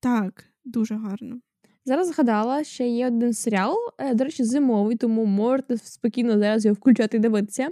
Так, 0.00 0.44
дуже 0.64 0.94
гарно. 0.94 1.40
Зараз 1.84 2.08
згадала, 2.08 2.64
що 2.64 2.84
є 2.84 3.06
один 3.06 3.32
серіал, 3.32 3.76
е, 3.98 4.14
до 4.14 4.24
речі, 4.24 4.44
зимовий, 4.44 4.96
тому 4.96 5.24
можете 5.24 5.76
спокійно 5.76 6.38
зараз 6.38 6.64
його 6.64 6.74
включати 6.74 7.16
і 7.16 7.20
дивитися. 7.20 7.68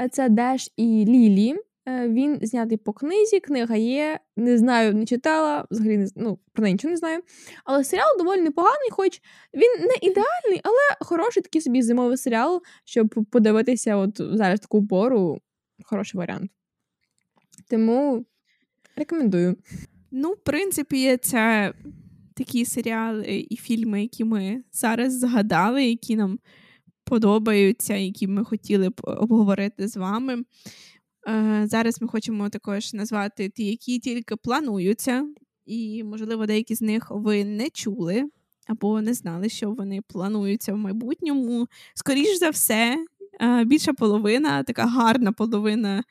Е, 0.00 0.08
це 0.08 0.28
Деш 0.28 0.72
і 0.76 1.04
Лілі. 1.08 1.56
Е, 1.88 2.08
він 2.08 2.38
знятий 2.42 2.78
по 2.78 2.92
книзі, 2.92 3.40
книга 3.40 3.76
є. 3.76 4.20
Не 4.36 4.58
знаю, 4.58 4.94
не 4.94 5.06
читала, 5.06 5.66
взагалі 5.70 5.98
не 5.98 6.08
ну, 6.16 6.38
про 6.52 6.62
неї 6.62 6.74
нічого 6.74 6.90
не 6.90 6.96
знаю. 6.96 7.22
Але 7.64 7.84
серіал 7.84 8.18
доволі 8.18 8.40
непоганий, 8.40 8.90
хоч 8.90 9.22
він 9.54 9.80
не 9.80 9.94
ідеальний, 10.02 10.60
але 10.62 10.96
хороший 11.00 11.42
такий 11.42 11.60
собі 11.60 11.82
зимовий 11.82 12.16
серіал, 12.16 12.62
щоб 12.84 13.26
подивитися 13.30 13.96
от 13.96 14.16
зараз 14.18 14.60
таку 14.60 14.86
пору. 14.86 15.40
Хороший 15.84 16.18
варіант. 16.18 16.50
Тому 17.70 18.24
рекомендую. 18.96 19.56
Ну, 20.10 20.32
в 20.32 20.36
принципі, 20.36 21.16
це 21.16 21.72
такі 22.36 22.64
серіали 22.64 23.46
і 23.50 23.56
фільми, 23.56 24.02
які 24.02 24.24
ми 24.24 24.62
зараз 24.72 25.18
згадали, 25.18 25.84
які 25.84 26.16
нам 26.16 26.38
подобаються, 27.04 27.94
які 27.94 28.26
ми 28.26 28.44
хотіли 28.44 28.88
б 28.88 29.00
обговорити 29.04 29.88
з 29.88 29.96
вами. 29.96 30.44
Е, 31.28 31.62
зараз 31.66 32.02
ми 32.02 32.08
хочемо 32.08 32.48
також 32.48 32.94
назвати 32.94 33.48
ті, 33.48 33.66
які 33.66 33.98
тільки 33.98 34.36
плануються, 34.36 35.28
і, 35.66 36.04
можливо, 36.04 36.46
деякі 36.46 36.74
з 36.74 36.82
них 36.82 37.06
ви 37.10 37.44
не 37.44 37.70
чули 37.70 38.24
або 38.66 39.00
не 39.00 39.14
знали, 39.14 39.48
що 39.48 39.70
вони 39.70 40.00
плануються 40.08 40.72
в 40.72 40.76
майбутньому. 40.76 41.68
Скоріш 41.94 42.38
за 42.38 42.50
все, 42.50 43.06
е, 43.40 43.64
більша 43.64 43.92
половина, 43.92 44.62
така 44.62 44.86
гарна 44.86 45.32
половина 45.32 46.04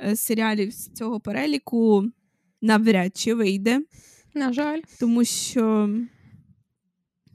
е, 0.00 0.16
серіалів 0.16 0.72
з 0.72 0.92
цього 0.92 1.20
переліку 1.20 2.04
навряд 2.62 3.16
чи 3.16 3.34
вийде. 3.34 3.80
На 4.36 4.52
жаль, 4.52 4.80
тому 5.00 5.24
що 5.24 5.90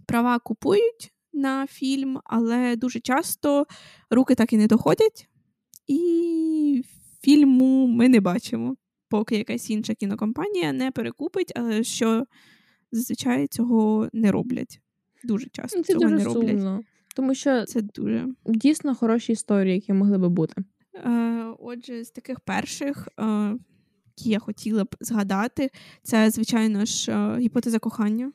права 0.07 0.39
купують 0.39 1.13
на 1.33 1.67
фільм, 1.67 2.19
але 2.23 2.75
дуже 2.75 2.99
часто 2.99 3.65
руки 4.09 4.35
так 4.35 4.53
і 4.53 4.57
не 4.57 4.67
доходять. 4.67 5.27
І 5.87 6.83
фільму 7.23 7.87
ми 7.87 8.09
не 8.09 8.19
бачимо, 8.19 8.75
поки 9.09 9.37
якась 9.37 9.69
інша 9.69 9.93
кінокомпанія 9.93 10.73
не 10.73 10.91
перекупить, 10.91 11.51
але 11.55 11.83
що 11.83 12.25
зазвичай 12.91 13.47
цього 13.47 14.09
не 14.13 14.31
роблять. 14.31 14.79
Дуже 15.23 15.47
часто 15.51 15.77
ну, 15.77 15.83
це 15.83 15.93
цього 15.93 16.03
дуже 16.03 16.15
не 16.15 16.23
роблять. 16.23 16.49
Сумно, 16.49 16.79
тому 17.15 17.35
що 17.35 17.65
це 17.65 17.81
дуже 17.81 18.27
дійсно 18.45 18.95
хороші 18.95 19.31
історії, 19.31 19.75
які 19.75 19.93
могли 19.93 20.17
би 20.17 20.29
бути. 20.29 20.63
Е, 20.95 21.45
Отже, 21.59 22.03
з 22.03 22.11
таких 22.11 22.39
перших, 22.39 23.07
е, 23.19 23.55
які 24.17 24.29
я 24.29 24.39
хотіла 24.39 24.83
б 24.83 24.95
згадати, 24.99 25.69
це, 26.03 26.31
звичайно 26.31 26.85
ж, 26.85 27.11
е, 27.11 27.37
гіпотеза 27.39 27.79
кохання. 27.79 28.31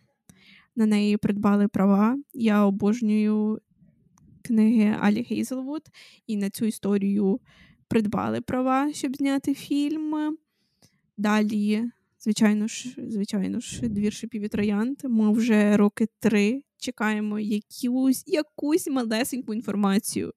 На 0.77 0.87
неї 0.87 1.17
придбали 1.17 1.69
права. 1.69 2.19
Я 2.35 2.65
обожнюю 2.65 3.59
книги 4.43 4.97
Алі 5.01 5.27
Гейзелвуд, 5.31 5.83
і 6.27 6.37
на 6.37 6.51
цю 6.51 6.65
історію 6.65 7.41
придбали 7.89 8.41
права, 8.41 8.93
щоб 8.93 9.17
зняти 9.17 9.55
фільм. 9.55 10.37
Далі, 11.17 11.91
звичайно 12.21 12.69
ж, 12.69 12.95
звичайно 13.09 13.61
ж, 13.61 13.89
двір 13.89 14.13
шипів 14.13 14.43
і 14.43 14.49
троянд. 14.49 14.97
Ми 15.05 15.33
вже 15.33 15.77
роки 15.77 16.07
три 16.21 16.63
чекаємо 16.79 17.39
якусь, 17.41 18.25
якусь 18.27 18.87
малесеньку 18.87 19.55
інформацію. 19.55 20.33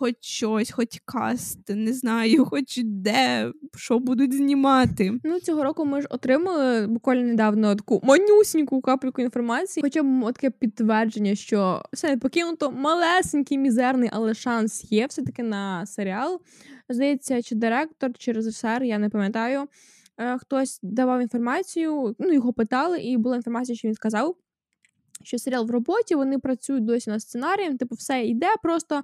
Хоч 0.00 0.14
щось, 0.20 0.70
хоч 0.70 1.00
каст, 1.04 1.68
не 1.68 1.92
знаю, 1.92 2.44
хоч 2.50 2.80
де, 2.84 3.52
що 3.76 3.98
будуть 3.98 4.34
знімати. 4.34 5.12
Ну, 5.24 5.40
цього 5.40 5.64
року 5.64 5.84
ми 5.84 6.00
ж 6.00 6.06
отримали 6.10 6.86
буквально 6.86 7.22
недавно 7.22 7.74
таку 7.76 8.00
манюсіньку 8.04 8.80
капельку 8.80 9.22
інформації, 9.22 9.82
хоча 9.82 10.02
б 10.02 10.32
таке 10.32 10.50
підтвердження, 10.50 11.34
що 11.34 11.82
все 11.92 12.16
покинуто 12.16 12.70
малесенький, 12.70 13.58
мізерний, 13.58 14.10
але 14.12 14.34
шанс 14.34 14.92
є 14.92 15.06
все-таки 15.06 15.42
на 15.42 15.86
серіал. 15.86 16.40
Здається, 16.88 17.42
чи 17.42 17.54
директор, 17.54 18.10
чи 18.18 18.32
режисер, 18.32 18.82
я 18.82 18.98
не 18.98 19.08
пам'ятаю. 19.08 19.68
Е, 20.18 20.38
хтось 20.38 20.80
давав 20.82 21.20
інформацію, 21.20 22.16
ну 22.18 22.32
його 22.32 22.52
питали, 22.52 22.98
і 22.98 23.16
була 23.16 23.36
інформація, 23.36 23.76
що 23.76 23.88
він 23.88 23.94
сказав 23.94 24.36
що 25.22 25.38
серіал 25.38 25.66
в 25.66 25.70
роботі, 25.70 26.14
вони 26.14 26.38
працюють 26.38 26.84
досі 26.84 27.10
над 27.10 27.22
сценарієм, 27.22 27.76
типу, 27.76 27.94
все 27.94 28.24
йде 28.24 28.48
просто 28.62 29.02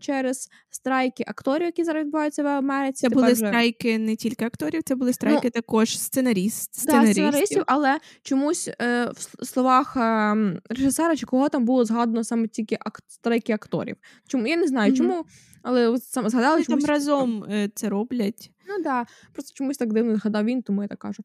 через 0.00 0.48
страйки 0.70 1.24
акторів, 1.26 1.66
які 1.66 1.84
зараз 1.84 2.04
відбуваються 2.04 2.42
в 2.42 2.46
Америці. 2.46 3.00
Це 3.00 3.08
були 3.08 3.26
вже... 3.26 3.36
страйки 3.36 3.98
не 3.98 4.16
тільки 4.16 4.44
акторів, 4.44 4.82
це 4.82 4.94
були 4.94 5.12
страйки 5.12 5.40
ну, 5.44 5.50
також 5.50 5.98
сценаріст, 5.98 6.74
сценаристів. 6.74 7.24
Да, 7.24 7.30
сценаристів, 7.30 7.62
але 7.66 7.98
чомусь 8.22 8.70
е, 8.80 9.10
в 9.40 9.46
словах 9.46 9.96
е, 9.96 10.36
режисера 10.70 11.16
чи 11.16 11.26
кого 11.26 11.48
там 11.48 11.64
було 11.64 11.84
згадано 11.84 12.24
саме 12.24 12.48
тільки 12.48 12.78
ак- 12.80 13.00
страйки 13.08 13.52
акторів. 13.52 13.96
Чому 14.28 14.46
я 14.46 14.56
не 14.56 14.66
знаю, 14.66 14.92
mm-hmm. 14.92 14.96
чому, 14.96 15.24
але 15.62 15.98
саме 15.98 16.30
згадали 16.30 16.64
чомусь... 16.64 16.84
там 16.84 16.94
разом 16.94 17.44
е, 17.44 17.70
це 17.74 17.88
роблять. 17.88 18.50
Ну 18.68 18.74
так, 18.74 18.84
да. 18.84 19.06
просто 19.32 19.52
чомусь 19.54 19.76
так 19.76 19.92
дивно 19.92 20.16
згадав 20.16 20.44
він, 20.44 20.62
тому 20.62 20.82
я 20.82 20.88
так 20.88 20.98
кажу. 20.98 21.22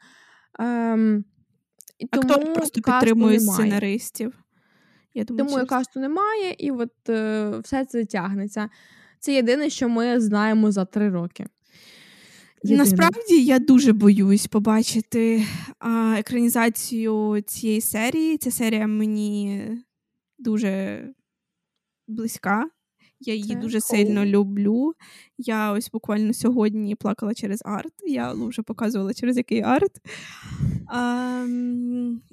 Ем, 0.59 1.25
і 2.01 2.17
тому 2.17 2.53
просто 2.53 2.81
підтримують 2.81 3.43
сценаристів. 3.43 4.33
Я 5.13 5.23
думаю, 5.23 5.45
Тому 5.45 5.57
через... 5.57 5.69
касту 5.69 5.99
немає, 5.99 6.55
і 6.57 6.71
от 6.71 7.09
е, 7.09 7.49
все 7.63 7.85
це 7.85 8.05
тягнеться. 8.05 8.69
Це 9.19 9.33
єдине, 9.33 9.69
що 9.69 9.89
ми 9.89 10.19
знаємо 10.19 10.71
за 10.71 10.85
три 10.85 11.09
роки. 11.09 11.45
Єдине. 12.63 12.83
Насправді 12.83 13.43
я 13.43 13.59
дуже 13.59 13.93
боюсь 13.93 14.47
побачити 14.47 15.45
а, 15.79 16.15
екранізацію 16.17 17.41
цієї 17.47 17.81
серії. 17.81 18.37
Ця 18.37 18.51
серія 18.51 18.87
мені 18.87 19.61
дуже 20.39 21.03
близька. 22.07 22.69
Я 23.21 23.33
її 23.33 23.47
це 23.47 23.55
дуже 23.55 23.77
cool. 23.77 23.81
сильно 23.81 24.25
люблю. 24.25 24.93
Я 25.37 25.71
ось 25.71 25.89
буквально 25.91 26.33
сьогодні 26.33 26.95
плакала 26.95 27.33
через 27.33 27.61
арт. 27.65 27.93
Я 28.07 28.33
вже 28.33 28.61
показувала 28.61 29.13
через 29.13 29.37
який 29.37 29.61
арт. 29.61 29.91
А, 30.87 31.45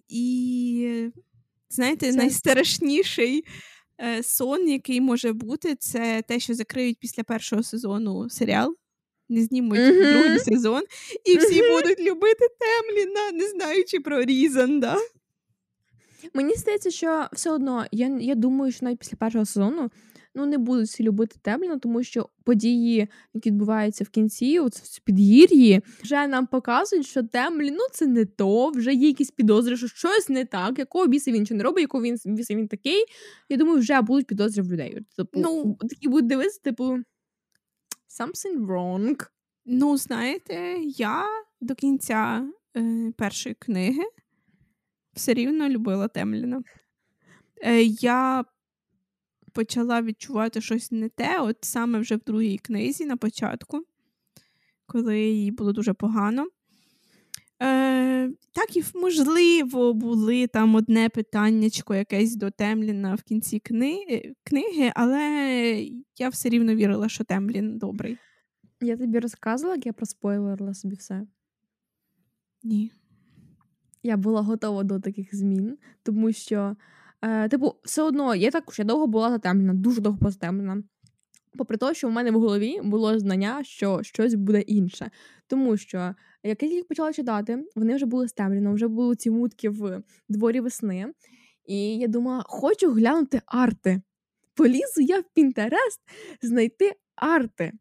І 0.08 1.10
знаєте, 1.70 2.12
це... 2.12 2.18
найстрашніший 2.18 3.44
е, 4.00 4.22
сон, 4.22 4.68
який 4.68 5.00
може 5.00 5.32
бути, 5.32 5.74
це 5.74 6.22
те, 6.28 6.40
що 6.40 6.54
закриють 6.54 6.98
після 7.00 7.24
першого 7.24 7.62
сезону 7.62 8.30
серіал. 8.30 8.76
Не 9.30 9.42
знімуть 9.42 9.78
mm-hmm. 9.78 10.12
другий 10.12 10.38
сезон, 10.38 10.82
і 11.24 11.36
всі 11.36 11.62
mm-hmm. 11.62 11.72
будуть 11.72 12.00
любити 12.00 12.46
Темліна, 12.58 13.32
не 13.32 13.48
знаючи 13.48 14.00
про 14.00 14.24
Різанда. 14.24 14.96
Мені 16.34 16.54
здається, 16.54 16.90
що 16.90 17.26
все 17.32 17.50
одно 17.50 17.86
я 17.92 18.18
я 18.20 18.34
думаю, 18.34 18.72
що 18.72 18.84
навіть 18.84 18.98
після 18.98 19.16
першого 19.16 19.44
сезону 19.44 19.90
ну 20.34 20.46
не 20.46 20.58
будуть 20.58 20.86
всі 20.86 21.02
любити 21.02 21.36
Темліна, 21.42 21.78
тому 21.78 22.02
що 22.02 22.28
події, 22.44 23.08
які 23.34 23.50
відбуваються 23.50 24.04
в 24.04 24.08
кінці, 24.08 24.58
от 24.58 24.74
в 24.74 25.00
підгір'ї, 25.00 25.82
вже 26.02 26.26
нам 26.26 26.46
показують, 26.46 27.06
що 27.06 27.22
Темлін, 27.22 27.74
ну 27.74 27.86
це 27.92 28.06
не 28.06 28.24
то, 28.24 28.70
вже 28.70 28.94
є 28.94 29.06
якісь 29.06 29.30
підозри, 29.30 29.76
що 29.76 29.88
щось 29.88 30.28
не 30.28 30.44
так, 30.44 30.78
якого 30.78 31.06
біса 31.06 31.32
він 31.32 31.46
чи 31.46 31.54
не 31.54 31.62
робить, 31.64 31.82
якого 31.82 32.04
він 32.04 32.18
біса 32.24 32.54
він 32.54 32.68
такий. 32.68 33.04
Я 33.48 33.56
думаю, 33.56 33.78
вже 33.78 34.00
будуть 34.00 34.26
підозри 34.26 34.62
в 34.62 34.72
людей. 34.72 34.98
Типу, 35.16 35.40
ну, 35.40 35.76
такі 35.80 36.08
будуть 36.08 36.26
дивитися, 36.26 36.60
типу, 36.60 36.84
something 38.20 38.66
wrong. 38.66 39.26
Ну, 39.66 39.96
знаєте, 39.96 40.76
я 40.82 41.24
до 41.60 41.74
кінця 41.74 42.46
е, 42.76 43.12
першої 43.16 43.54
книги 43.54 44.02
все 45.18 45.34
рівно 45.34 45.68
любила 45.68 46.08
Темліна. 46.08 46.62
Е, 47.62 47.82
Я 47.82 48.44
почала 49.58 50.02
відчувати 50.02 50.60
щось 50.60 50.92
не 50.92 51.08
те, 51.08 51.40
от 51.40 51.56
саме 51.60 51.98
вже 51.98 52.16
в 52.16 52.20
другій 52.26 52.58
книзі 52.58 53.06
на 53.06 53.16
початку, 53.16 53.84
коли 54.86 55.20
їй 55.20 55.50
було 55.50 55.72
дуже 55.72 55.92
погано. 55.92 56.46
Е, 57.62 58.28
Так 58.52 58.76
і, 58.76 58.84
можливо, 58.94 59.94
були 59.94 60.46
там 60.46 60.74
одне 60.74 61.08
питаннячко 61.08 61.94
якесь 61.94 62.36
до 62.36 62.50
Темліна 62.50 63.14
в 63.14 63.22
кінці 63.22 63.58
кни... 63.58 63.96
книги, 64.44 64.92
але 64.94 65.20
я 66.18 66.28
все 66.28 66.48
рівно 66.48 66.74
вірила, 66.74 67.08
що 67.08 67.24
Темлін 67.24 67.78
добрий. 67.78 68.18
Я 68.80 68.96
тобі 68.96 69.18
розказувала, 69.18 69.76
як 69.76 69.86
я 69.86 69.92
проспойлерила 69.92 70.74
собі 70.74 70.94
все? 70.94 71.26
Ні. 72.62 72.92
Я 74.02 74.16
була 74.16 74.42
готова 74.42 74.82
до 74.82 75.00
таких 75.00 75.34
змін, 75.34 75.78
тому 76.02 76.32
що 76.32 76.76
Е, 77.22 77.48
Типу, 77.48 77.74
все 77.84 78.02
одно, 78.02 78.34
я 78.34 78.50
також 78.50 78.78
я 78.78 78.84
довго 78.84 79.06
була 79.06 79.30
затемнена, 79.30 79.74
дуже 79.74 80.00
довго 80.00 80.30
була. 80.42 80.82
Попри 81.58 81.76
те, 81.76 81.94
що 81.94 82.08
в 82.08 82.12
мене 82.12 82.30
в 82.30 82.40
голові 82.40 82.80
було 82.82 83.18
знання, 83.18 83.64
що 83.64 84.02
щось 84.02 84.34
буде 84.34 84.60
інше. 84.60 85.10
Тому 85.46 85.76
що, 85.76 86.14
як 86.42 86.62
я 86.62 86.68
їх 86.68 86.88
почала 86.88 87.12
читати, 87.12 87.64
вони 87.76 87.94
вже 87.94 88.06
були 88.06 88.28
стемлені, 88.28 88.74
вже 88.74 88.88
були 88.88 89.16
ці 89.16 89.30
мутки 89.30 89.68
в 89.68 90.02
дворі 90.28 90.60
весни. 90.60 91.06
І 91.66 91.96
я 91.98 92.06
думала, 92.08 92.44
хочу 92.46 92.92
глянути 92.92 93.42
арти. 93.46 94.02
Полізу 94.54 95.00
я 95.00 95.20
в 95.20 95.24
Пінтерест 95.34 96.00
знайти 96.42 96.92
арти. 97.16 97.72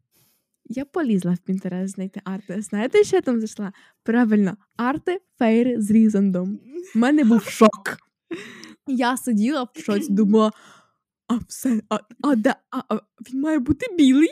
Я 0.64 0.84
полізла 0.84 1.32
в 1.32 1.38
Пінтерест 1.38 1.94
знайти 1.94 2.20
арти. 2.24 2.62
Знаєте, 2.62 3.04
що 3.04 3.16
я 3.16 3.22
там 3.22 3.40
зайшла? 3.40 3.72
Правильно, 4.02 4.56
арти 4.76 5.20
фейри 5.38 5.80
з 5.80 5.90
Різандом. 5.90 6.60
У 6.94 6.98
мене 6.98 7.24
був 7.24 7.42
шок. 7.42 7.98
Я 8.88 9.16
сиділа 9.16 9.68
в 9.74 9.80
шоці, 9.80 10.12
думала, 10.12 10.52
а 11.26 11.36
все, 11.48 11.82
а, 11.88 11.98
а, 12.22 12.36
де, 12.36 12.54
а, 12.70 12.82
а 12.88 13.00
він 13.30 13.40
має 13.40 13.58
бути 13.58 13.86
білий, 13.96 14.30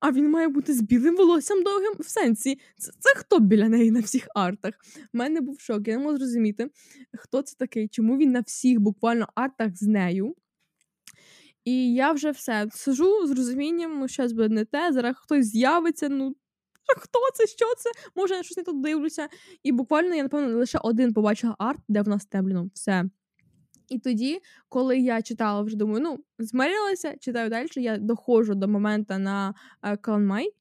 а 0.00 0.12
він 0.12 0.30
має 0.30 0.48
бути 0.48 0.74
з 0.74 0.80
білим 0.80 1.16
волоссям 1.16 1.62
довгим 1.62 1.92
в 2.00 2.08
сенсі. 2.08 2.58
Це, 2.78 2.92
це 2.98 3.14
хто 3.16 3.38
біля 3.38 3.68
неї 3.68 3.90
на 3.90 4.00
всіх 4.00 4.26
артах? 4.34 4.74
У 5.14 5.18
мене 5.18 5.40
був 5.40 5.60
шок, 5.60 5.88
я 5.88 5.96
не 5.96 6.04
можу 6.04 6.18
зрозуміти, 6.18 6.70
хто 7.18 7.42
це 7.42 7.56
такий, 7.58 7.88
чому 7.88 8.18
він 8.18 8.32
на 8.32 8.40
всіх 8.40 8.80
буквально 8.80 9.28
артах 9.34 9.76
з 9.76 9.82
нею. 9.82 10.34
І 11.64 11.94
я 11.94 12.12
вже 12.12 12.30
все 12.30 12.68
сижу 12.72 13.26
з 13.26 13.30
розумінням, 13.30 13.98
ну, 13.98 14.08
щось 14.08 14.32
буде 14.32 14.48
не 14.48 14.64
те, 14.64 14.92
зараз 14.92 15.16
хтось 15.16 15.46
з'явиться, 15.46 16.08
ну. 16.08 16.36
Хто 16.96 17.18
це? 17.34 17.46
Що 17.46 17.74
це? 17.78 17.90
Може, 18.16 18.34
я 18.34 18.42
щось 18.42 18.56
не 18.56 18.62
тут 18.62 18.82
дивлюся. 18.82 19.28
І 19.62 19.72
буквально 19.72 20.14
я, 20.14 20.22
напевно, 20.22 20.58
лише 20.58 20.78
один 20.78 21.12
побачила 21.12 21.56
арт, 21.58 21.80
де 21.88 22.02
в 22.02 22.08
нас 22.08 22.26
темлено. 22.26 22.70
Все. 22.74 23.04
І 23.88 23.98
тоді, 23.98 24.40
коли 24.68 24.98
я 24.98 25.22
читала, 25.22 25.62
вже 25.62 25.76
думаю, 25.76 26.00
ну, 26.00 26.18
змирилася, 26.38 27.14
читаю 27.20 27.50
далі, 27.50 27.68
я 27.76 27.98
доходжу 27.98 28.54
до 28.54 28.68
моменту 28.68 29.18
на 29.18 29.54
е, 29.82 29.96
Каланмай. 29.96 30.52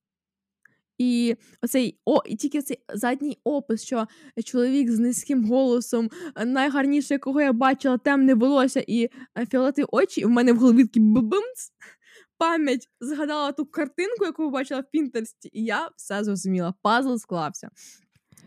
І 0.98 1.36
оцей 1.62 2.00
о, 2.06 2.22
і 2.26 2.36
тільки 2.36 2.62
цей 2.62 2.80
задній 2.94 3.38
опис, 3.44 3.84
що 3.84 4.08
чоловік 4.46 4.92
з 4.92 5.00
низьким 5.00 5.46
голосом, 5.46 6.10
е, 6.36 6.46
найгарніше, 6.46 7.14
якого 7.14 7.42
я 7.42 7.54
бачила, 7.54 7.98
темне 7.98 8.34
волосся 8.34 8.84
і 8.88 9.04
е, 9.04 9.46
фіолетові 9.46 9.86
очі, 9.92 10.22
і 10.22 10.26
в 10.26 10.30
мене 10.30 10.54
в 10.54 10.58
голові 10.58 10.84
такі 10.84 11.00
бабимц. 11.00 11.72
Пам'ять 12.38 12.90
згадала 13.00 13.52
ту 13.52 13.66
картинку, 13.66 14.26
яку 14.26 14.50
бачила 14.50 14.82
в 14.82 14.92
Пінтерсті, 14.92 15.50
і 15.54 15.64
я 15.64 15.90
все 15.96 16.24
зрозуміла. 16.24 16.74
Пазл 16.82 17.16
склався. 17.16 17.70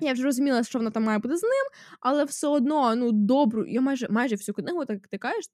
Я 0.01 0.13
вже 0.13 0.23
розуміла, 0.23 0.65
що 0.65 0.79
вона 0.79 0.91
там 0.91 1.03
має 1.03 1.19
бути 1.19 1.37
з 1.37 1.43
ним, 1.43 1.67
але 2.01 2.25
все 2.25 2.49
одно 2.49 2.97
ну 2.97 3.13
добру. 3.13 3.67
Я 3.67 3.81
майже 3.81 4.09
майже 4.11 4.35
всю 4.35 4.55
книгу, 4.55 4.85
так 4.85 4.95
як 4.95 5.09
ти 5.09 5.19
кажеш, 5.19 5.45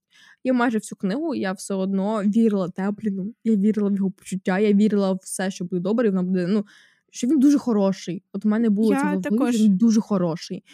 я 0.44 0.52
майже 0.52 0.78
всю 0.78 0.96
книгу 0.96 1.34
я 1.34 1.52
все 1.52 1.74
одно 1.74 2.22
вірила 2.22 2.68
Тепліну. 2.68 3.34
Я 3.44 3.56
вірила 3.56 3.88
в 3.88 3.96
його 3.96 4.10
почуття, 4.10 4.58
я 4.58 4.72
вірила 4.72 5.12
в 5.12 5.18
все, 5.22 5.50
що 5.50 5.64
буде 5.64 5.80
добре, 5.80 6.06
і 6.06 6.10
вона 6.10 6.22
буде. 6.22 6.46
Ну 6.46 6.66
що 7.10 7.26
він 7.26 7.38
дуже 7.38 7.58
хороший. 7.58 8.22
От 8.32 8.44
у 8.44 8.48
мене 8.48 8.70
було 8.70 8.94
це 8.94 9.18
також... 9.22 9.56
він 9.56 9.76
дуже 9.76 10.00
хороший. 10.00 10.64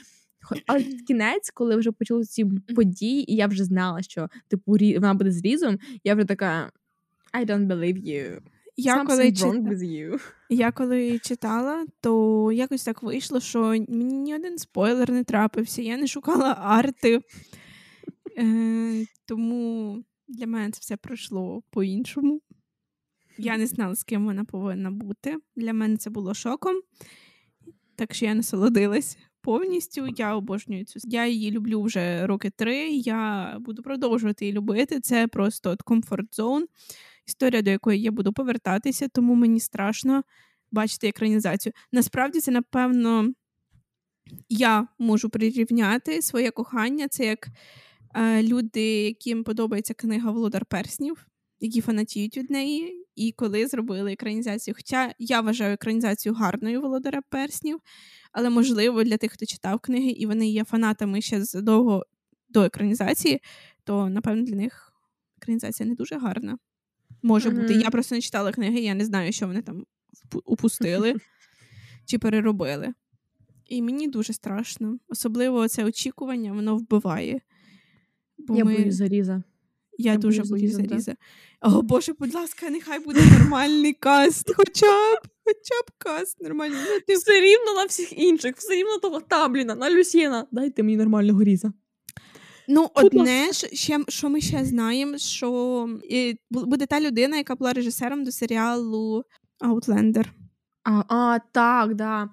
Але 0.67 0.81
в 0.81 1.05
кінець, 1.07 1.51
коли 1.51 1.77
вже 1.77 1.93
почали 1.93 2.25
ці 2.25 2.45
події, 2.77 3.33
і 3.33 3.37
я 3.37 3.47
вже 3.47 3.65
знала, 3.65 4.03
що 4.03 4.29
типу 4.49 4.73
вона 4.73 5.15
буде 5.15 5.33
з 5.33 5.43
різом, 5.45 5.79
я 6.05 6.15
вже 6.15 6.25
така 6.25 6.71
I 7.33 7.47
don't 7.47 7.67
believe 7.67 8.07
you. 8.07 8.41
Я 8.81 9.05
коли, 9.05 9.33
чит... 9.33 9.63
я 10.49 10.73
коли 10.73 11.19
читала, 11.19 11.87
то 12.01 12.53
якось 12.53 12.85
так 12.85 13.03
вийшло, 13.03 13.41
що 13.41 13.61
мені 13.89 14.19
ні 14.19 14.35
один 14.35 14.59
спойлер 14.59 15.11
не 15.11 15.25
трапився, 15.25 15.83
я 15.83 15.97
не 15.97 16.07
шукала 16.07 16.57
арти. 16.61 17.21
Е, 18.39 19.07
Тому 19.27 20.05
для 20.29 20.47
мене 20.47 20.71
це 20.71 20.79
все 20.81 20.97
пройшло 20.97 21.63
по-іншому. 21.71 22.41
Я 23.39 23.59
не 23.59 23.67
знала, 23.67 23.95
з 23.95 24.05
ким 24.05 24.25
вона 24.25 24.45
повинна 24.45 24.91
бути. 24.91 25.37
Для 25.57 25.73
мене 25.73 25.97
це 25.97 26.11
було 26.11 26.35
шоком, 26.35 26.81
так 27.97 28.15
що 28.15 28.27
я 28.27 28.35
насолодилась 28.35 29.19
повністю. 29.41 30.09
Я 30.17 30.35
обожнюю 30.35 30.85
цю. 30.85 31.01
Я 31.03 31.27
її 31.27 31.51
люблю 31.51 31.83
вже 31.83 32.27
роки 32.27 32.51
три. 32.51 32.89
Я 32.91 33.57
буду 33.61 33.83
продовжувати 33.83 34.45
її 34.45 34.57
любити. 34.57 35.01
Це 35.01 35.27
просто 35.29 35.77
комфорт 35.85 36.35
зон 36.35 36.67
історія, 37.29 37.63
до 37.63 37.71
якої 37.71 38.01
я 38.01 38.11
буду 38.11 38.33
повертатися, 38.33 39.09
тому 39.09 39.35
мені 39.35 39.61
страшно 39.61 40.23
бачити 40.71 41.09
екранізацію. 41.09 41.73
Насправді, 41.93 42.41
це, 42.41 42.51
напевно, 42.51 43.33
я 44.49 44.89
можу 44.99 45.31
прирівняти 45.31 46.23
своє 46.23 46.51
кохання. 46.51 47.09
Це 47.09 47.27
як 47.27 47.49
е, 48.15 48.43
люди, 48.43 48.83
яким 49.03 49.45
подобається 49.45 49.95
книга 49.95 50.31
Володар 50.31 50.65
Перснів, 50.65 51.27
які 51.61 51.81
фанатіють 51.81 52.37
від 52.37 52.51
неї, 52.51 53.07
і 53.17 53.33
коли 53.33 53.67
зробили 53.67 54.13
екранізацію. 54.13 54.75
Хоча 54.75 55.15
я 55.19 55.41
вважаю 55.41 55.75
екранізацію 55.75 56.35
гарною 56.35 56.81
Володаря 56.81 57.21
Перснів, 57.31 57.79
але 58.33 58.51
можливо 58.51 59.05
для 59.05 59.17
тих, 59.17 59.33
хто 59.33 59.47
читав 59.47 59.81
книги, 59.81 60.11
і 60.11 60.27
вони 60.27 60.49
є 60.49 60.65
фанатами 60.65 61.21
ще 61.21 61.45
задовго 61.45 62.07
до 62.49 62.63
екранізації, 62.63 63.41
то 63.85 64.09
напевно 64.09 64.43
для 64.43 64.57
них 64.57 64.93
екранізація 65.37 65.89
не 65.89 65.95
дуже 65.95 66.19
гарна. 66.19 66.59
Може 67.23 67.51
бути. 67.51 67.75
Я 67.75 67.91
просто 67.91 68.15
не 68.15 68.21
читала 68.21 68.53
книги, 68.53 68.81
я 68.81 68.95
не 68.95 69.05
знаю, 69.05 69.33
що 69.33 69.47
вони 69.47 69.63
там 69.63 69.85
упустили 70.45 71.15
чи 72.07 72.19
переробили. 72.19 72.95
І 73.67 73.83
мені 73.83 74.09
дуже 74.09 74.33
страшно. 74.33 74.99
Особливо 75.09 75.69
це 75.69 75.85
очікування, 75.85 76.53
воно 76.53 76.77
вбиває. 76.77 77.41
Бо 78.39 78.57
Я 78.57 78.65
ми... 78.65 78.77
боюсь 78.77 78.95
заріза. 78.95 79.43
Я, 79.99 80.13
я 80.13 80.19
дуже 80.19 80.43
боюсь 80.43 80.73
заріза. 80.73 81.17
О, 81.61 81.83
Боже, 81.83 82.13
будь 82.13 82.35
ласка, 82.35 82.71
нехай 82.71 82.99
буде 83.01 83.21
нормальний 83.39 83.93
каст. 83.93 84.55
Хоча 84.57 85.15
б 85.15 85.29
хоча 85.45 85.83
б 85.89 85.91
каст 85.99 86.41
нормальний. 86.41 86.79
Ну, 86.79 87.01
ти... 87.07 87.15
Все 87.15 87.41
рівно 87.41 87.75
на 87.75 87.85
всіх 87.85 88.19
інших, 88.19 88.57
все 88.57 88.75
рівно 88.75 88.99
того 88.99 89.21
табліна, 89.21 89.75
на 89.75 89.91
Люсьєна. 89.91 90.47
Дайте 90.51 90.83
мені 90.83 90.97
нормального 90.97 91.45
різа. 91.45 91.73
Ну, 92.69 92.91
одне 92.95 93.53
ж, 93.53 93.69
ще, 93.73 94.01
що 94.09 94.31
ми 94.31 94.41
ще 94.41 94.65
знаємо, 94.65 95.19
що 95.19 95.89
буде 96.51 96.87
та 96.87 97.01
людина, 97.01 97.37
яка 97.37 97.55
була 97.55 97.73
режисером 97.73 98.25
до 98.25 98.33
серіалу 98.33 99.25
Outlander. 99.61 100.27
А, 100.85 101.03
а 101.09 101.39
так, 101.53 101.95
да. 101.95 102.29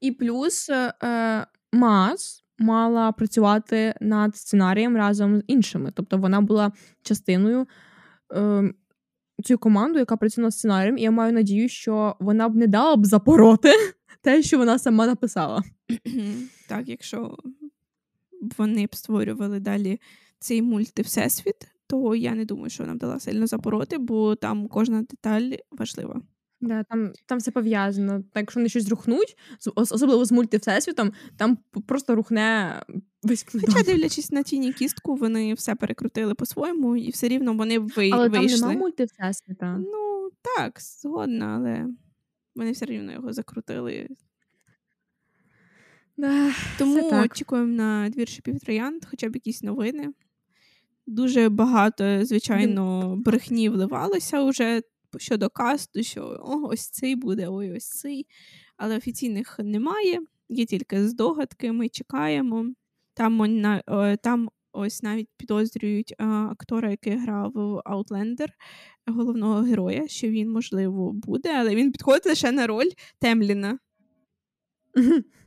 І 0.00 0.12
плюс 0.12 0.70
е, 0.70 1.46
Мас 1.72 2.44
мала 2.58 3.12
працювати 3.12 3.94
над 4.00 4.36
сценарієм 4.36 4.96
разом 4.96 5.40
з 5.40 5.44
іншими. 5.46 5.92
Тобто 5.94 6.18
вона 6.18 6.40
була 6.40 6.72
частиною 7.02 7.66
е, 8.34 8.72
цієї 9.44 9.58
команди, 9.58 9.98
яка 9.98 10.16
працює 10.16 10.42
над 10.42 10.54
сценарієм, 10.54 10.98
і 10.98 11.02
я 11.02 11.10
маю 11.10 11.32
надію, 11.32 11.68
що 11.68 12.16
вона 12.20 12.48
б 12.48 12.56
не 12.56 12.66
дала 12.66 12.96
б 12.96 13.06
запороти 13.06 13.72
те, 14.22 14.42
що 14.42 14.58
вона 14.58 14.78
сама 14.78 15.06
написала. 15.06 15.62
Так, 16.68 16.88
якщо 16.88 17.36
вони 18.58 18.86
б 18.86 18.94
створювали 18.94 19.60
далі 19.60 20.00
цей 20.38 20.62
мульти 20.62 21.02
всесвіт, 21.02 21.68
то 21.86 22.14
я 22.14 22.34
не 22.34 22.44
думаю, 22.44 22.70
що 22.70 22.82
вона 22.82 22.94
б 22.94 22.98
дала 22.98 23.20
сильно 23.20 23.46
запороти, 23.46 23.98
бо 23.98 24.34
там 24.34 24.68
кожна 24.68 25.02
деталь 25.02 25.52
важлива. 25.70 26.22
Да, 26.60 26.84
там 26.84 27.12
там 27.26 27.38
все 27.38 27.50
пов'язано. 27.50 28.22
Так, 28.32 28.42
якщо 28.42 28.60
вони 28.60 28.68
щось 28.68 28.88
рухнуть, 28.88 29.36
особливо 29.74 30.24
з 30.24 30.32
мультивсесвітом, 30.32 31.12
там 31.36 31.58
просто 31.86 32.14
рухне 32.14 32.74
весь 33.22 33.42
книган. 33.42 33.72
Хоча, 33.72 33.84
дивлячись 33.92 34.32
на 34.32 34.42
тіні 34.42 34.72
кістку, 34.72 35.14
вони 35.14 35.54
все 35.54 35.74
перекрутили 35.74 36.34
по-своєму, 36.34 36.96
і 36.96 37.10
все 37.10 37.28
рівно 37.28 37.54
вони 37.54 37.78
ви... 37.78 38.10
але 38.12 38.28
вийшли. 38.28 38.38
Але 38.38 38.60
там 38.60 38.68
нема 38.68 38.80
мультивсесвіта. 38.80 39.78
Ну, 39.78 40.30
так, 40.56 40.80
згодна, 40.80 41.46
але 41.46 41.86
вони 42.54 42.72
все 42.72 42.86
рівно 42.86 43.12
його 43.12 43.32
закрутили. 43.32 44.08
Да, 46.20 46.52
Тому 46.78 47.10
очікуємо 47.10 47.68
на 47.68 48.08
двір 48.08 48.28
шипів 48.28 48.60
троянд, 48.60 49.04
хоча 49.04 49.28
б 49.28 49.34
якісь 49.34 49.62
новини. 49.62 50.08
Дуже 51.06 51.48
багато, 51.48 52.24
звичайно, 52.24 53.16
брехні 53.16 53.68
вливалося 53.68 54.44
вже 54.44 54.82
щодо 55.16 55.48
касту, 55.48 56.02
що 56.02 56.22
о, 56.44 56.68
ось 56.68 56.90
цей 56.90 57.16
буде, 57.16 57.48
ой, 57.48 57.72
ось 57.76 57.88
цей. 57.88 58.26
Але 58.76 58.96
офіційних 58.96 59.58
немає, 59.58 60.20
є 60.48 60.64
тільки 60.64 61.08
здогадки, 61.08 61.72
ми 61.72 61.88
чекаємо. 61.88 62.66
Там 63.14 63.62
там 64.22 64.48
ось 64.72 65.02
навіть 65.02 65.28
підозрюють 65.36 66.14
актора, 66.18 66.90
який 66.90 67.16
грав 67.16 67.52
в 67.54 67.58
Outlander, 67.58 68.48
головного 69.06 69.60
героя, 69.60 70.08
що 70.08 70.28
він, 70.28 70.50
можливо, 70.50 71.12
буде, 71.12 71.54
але 71.56 71.74
він 71.74 71.92
підходить 71.92 72.26
лише 72.26 72.52
на 72.52 72.66
роль 72.66 72.90
Темліна. 73.20 73.78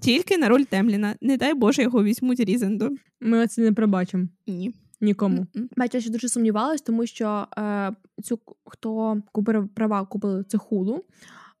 Тільки 0.00 0.38
на 0.38 0.48
роль 0.48 0.62
Темліна. 0.62 1.16
Не 1.20 1.36
дай 1.36 1.54
Боже, 1.54 1.82
його 1.82 2.04
візьмуть 2.04 2.40
Різендо. 2.40 2.90
Ми 3.20 3.46
це 3.46 3.62
не 3.62 3.72
пробачимо. 3.72 4.28
Ні. 4.46 4.74
Нікому. 5.00 5.46
Бачу, 5.76 5.96
я 5.96 6.00
ще 6.00 6.10
дуже 6.10 6.28
сумнівалась, 6.28 6.82
тому 6.82 7.06
що 7.06 7.46
е, 7.58 7.92
цю 8.22 8.40
хто 8.64 9.22
купив 9.32 9.68
права, 9.68 10.06
купили 10.06 10.44
це 10.48 10.58
хулу, 10.58 11.04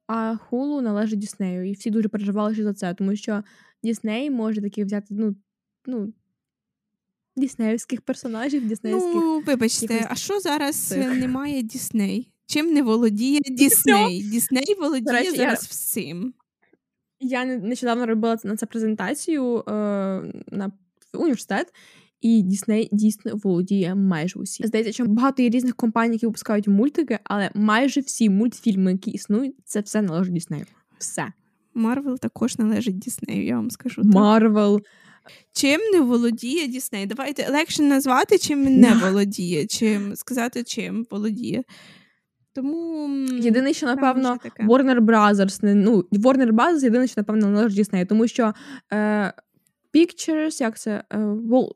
а 0.06 0.36
хулу 0.36 0.80
належить 0.80 1.18
Діснею. 1.18 1.70
І 1.70 1.72
всі 1.72 1.90
дуже 1.90 2.08
переживали 2.08 2.54
за 2.54 2.74
це, 2.74 2.94
тому 2.94 3.16
що 3.16 3.42
Дісней 3.82 4.30
може 4.30 4.62
таки 4.62 4.84
взяти, 4.84 5.06
ну, 5.10 5.36
ну. 5.86 6.12
Діснеївських 7.36 8.00
персонажів, 8.00 8.68
діснеївських... 8.68 9.14
Ну, 9.14 9.42
вибачте, 9.46 10.06
а 10.10 10.14
що 10.14 10.40
зараз 10.40 10.76
цих? 10.76 11.14
немає 11.18 11.62
Дісней? 11.62 12.32
Чим 12.46 12.72
не 12.72 12.82
володіє 12.82 13.40
Дісней? 13.40 14.22
Дісней 14.22 14.76
володіє 14.78 15.18
Речі, 15.18 15.36
зараз 15.36 15.62
я... 15.62 15.68
всім. 15.70 16.34
Я 17.20 17.44
нещодавно 17.44 18.06
робила 18.06 18.36
на 18.44 18.56
це 18.56 18.66
презентацію 18.66 19.58
е, 19.58 19.72
на 20.50 20.72
університет, 21.14 21.66
і 22.20 22.42
Дісней 22.42 22.88
дійсно 22.92 23.32
володіє 23.34 23.94
майже 23.94 24.38
усі. 24.38 24.66
Здається, 24.66 24.92
що 24.92 25.04
багато 25.04 25.42
є 25.42 25.48
різних 25.48 25.76
компаній, 25.76 26.12
які 26.12 26.26
випускають 26.26 26.68
мультики, 26.68 27.18
але 27.24 27.50
майже 27.54 28.00
всі 28.00 28.30
мультфільми, 28.30 28.92
які 28.92 29.10
існують, 29.10 29.54
це 29.64 29.80
все 29.80 30.02
належить 30.02 30.34
Діснею. 30.34 30.64
Все. 30.98 31.32
Марвел 31.74 32.18
також 32.18 32.58
належить 32.58 32.98
Діснею, 32.98 33.44
я 33.44 33.56
вам 33.56 33.70
скажу. 33.70 34.02
Марвел. 34.04 34.80
Чим 35.52 35.80
не 35.92 36.00
володіє 36.00 36.66
Дісней? 36.66 37.06
Давайте 37.06 37.50
легше 37.50 37.82
назвати, 37.82 38.38
чим 38.38 38.64
не 38.64 38.94
володіє, 39.02 39.66
чим 39.66 40.16
сказати, 40.16 40.64
чим 40.64 41.06
володіє. 41.10 41.62
Тому 42.52 43.08
єдине, 43.32 43.72
що 43.72 43.86
напевно 43.86 44.38
Warner 44.60 45.00
Brothers, 45.00 45.64
не 45.64 45.74
ну 45.74 46.04
Warner 46.12 46.52
Brothers 46.52 46.84
єдине, 46.84 47.06
що 47.06 47.20
напевно 47.20 47.50
належить 47.50 47.76
Діснею, 47.76 48.06
тому 48.06 48.28
що 48.28 48.54
е, 48.92 49.32
Pictures, 49.94 50.62
як 50.62 50.78
це 50.78 51.04
е, 51.10 51.18
Wall... 51.18 51.70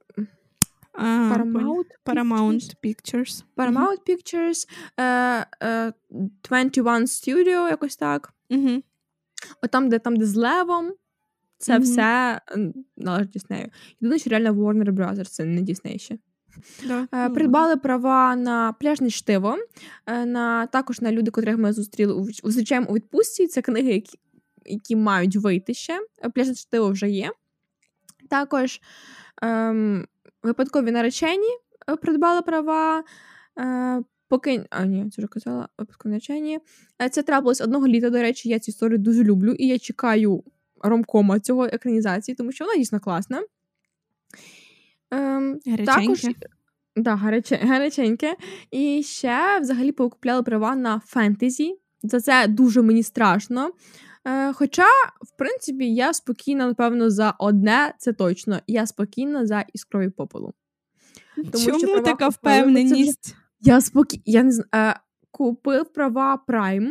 Paramount 0.98 1.88
Paramount 2.04 2.74
Pictures. 2.84 3.44
Paramount 3.56 4.00
Pictures, 4.06 4.68
uh, 4.96 5.44
uh, 5.60 5.92
21 6.42 7.06
Studio, 7.06 7.68
якось 7.68 7.96
так. 7.96 8.32
Uh-huh. 8.50 8.82
От 9.62 9.70
там, 9.70 9.88
де 9.88 9.98
там, 9.98 10.16
де 10.16 10.26
з 10.26 10.36
Левом, 10.36 10.92
це 11.58 11.78
uh-huh. 11.78 11.82
все 11.82 12.40
належить 12.96 13.30
Діснею. 13.30 13.68
Єдине, 14.00 14.18
що 14.18 14.30
реально 14.30 14.52
Warner 14.52 14.92
Brothers, 14.92 15.24
це 15.24 15.44
не 15.44 15.62
Дісней 15.62 15.98
ще. 15.98 16.18
Да. 16.86 17.08
Е, 17.14 17.30
придбали 17.30 17.76
права 17.76 18.36
на 18.36 18.72
пляжне 18.72 19.10
штиво, 19.10 19.58
е, 20.06 20.26
на 20.26 20.66
також 20.66 21.00
на 21.00 21.12
люди, 21.12 21.30
котрих 21.30 21.58
ми 21.58 21.72
зустріли 21.72 22.32
зустрічаємо 22.44 22.86
у 22.90 22.94
відпустці. 22.94 23.46
Це 23.46 23.62
книги, 23.62 23.92
які 23.92 24.18
які 24.66 24.96
мають 24.96 25.36
вийти 25.36 25.74
ще. 25.74 26.00
Пляжне 26.34 26.54
штиво 26.54 26.88
вже 26.88 27.10
є. 27.10 27.30
Також 28.28 28.80
ем, 29.42 30.06
випадкові 30.42 30.90
наречені 30.90 31.48
е, 31.90 31.96
придбали 31.96 32.42
права. 32.42 33.04
Е, 33.58 34.02
Поки 34.28 34.66
а 34.70 34.84
ні, 34.84 35.10
це 35.10 35.22
вже 35.22 35.28
казала 35.28 35.68
випадкові 35.78 36.10
наречені. 36.10 36.58
Е, 37.02 37.08
це 37.08 37.22
трапилось 37.22 37.60
одного 37.60 37.88
літа. 37.88 38.10
До 38.10 38.22
речі, 38.22 38.48
я 38.48 38.58
цю 38.58 38.70
історію 38.70 38.98
дуже 38.98 39.22
люблю, 39.22 39.52
і 39.52 39.66
я 39.66 39.78
чекаю 39.78 40.44
ромкома 40.82 41.40
цього 41.40 41.64
екранізації, 41.64 42.34
тому 42.34 42.52
що 42.52 42.64
вона 42.64 42.76
дійсно 42.76 43.00
класна. 43.00 43.42
Ем, 45.14 45.58
Також 45.86 46.26
да, 46.96 47.14
гаряче, 47.14 47.56
гаряченьке. 47.56 48.36
І 48.70 49.02
ще 49.02 49.60
взагалі 49.60 49.92
покупляли 49.92 50.42
права 50.42 50.76
на 50.76 51.00
фентезі. 51.06 51.78
За 52.02 52.20
це 52.20 52.46
дуже 52.48 52.82
мені 52.82 53.02
страшно. 53.02 53.70
Е, 54.26 54.52
Хоча, 54.52 54.86
в 55.20 55.38
принципі, 55.38 55.94
я 55.94 56.12
спокійна, 56.12 56.66
напевно, 56.66 57.10
за 57.10 57.34
одне, 57.38 57.94
це 57.98 58.12
точно. 58.12 58.58
Я 58.66 58.86
спокійна 58.86 59.46
за 59.46 59.64
іскрові 59.72 60.08
попелу. 60.08 60.54
Тому 61.36 61.64
Чому 61.64 61.78
що 61.78 62.00
така 62.00 62.28
впевненість? 62.28 63.26
Вже... 63.26 63.36
Я 63.60 63.80
спокій... 63.80 64.22
я 64.24 64.42
не 64.42 64.52
знаю. 64.52 64.68
Е, 64.74 65.00
Купив 65.30 65.92
права 65.92 66.44
Prime. 66.48 66.90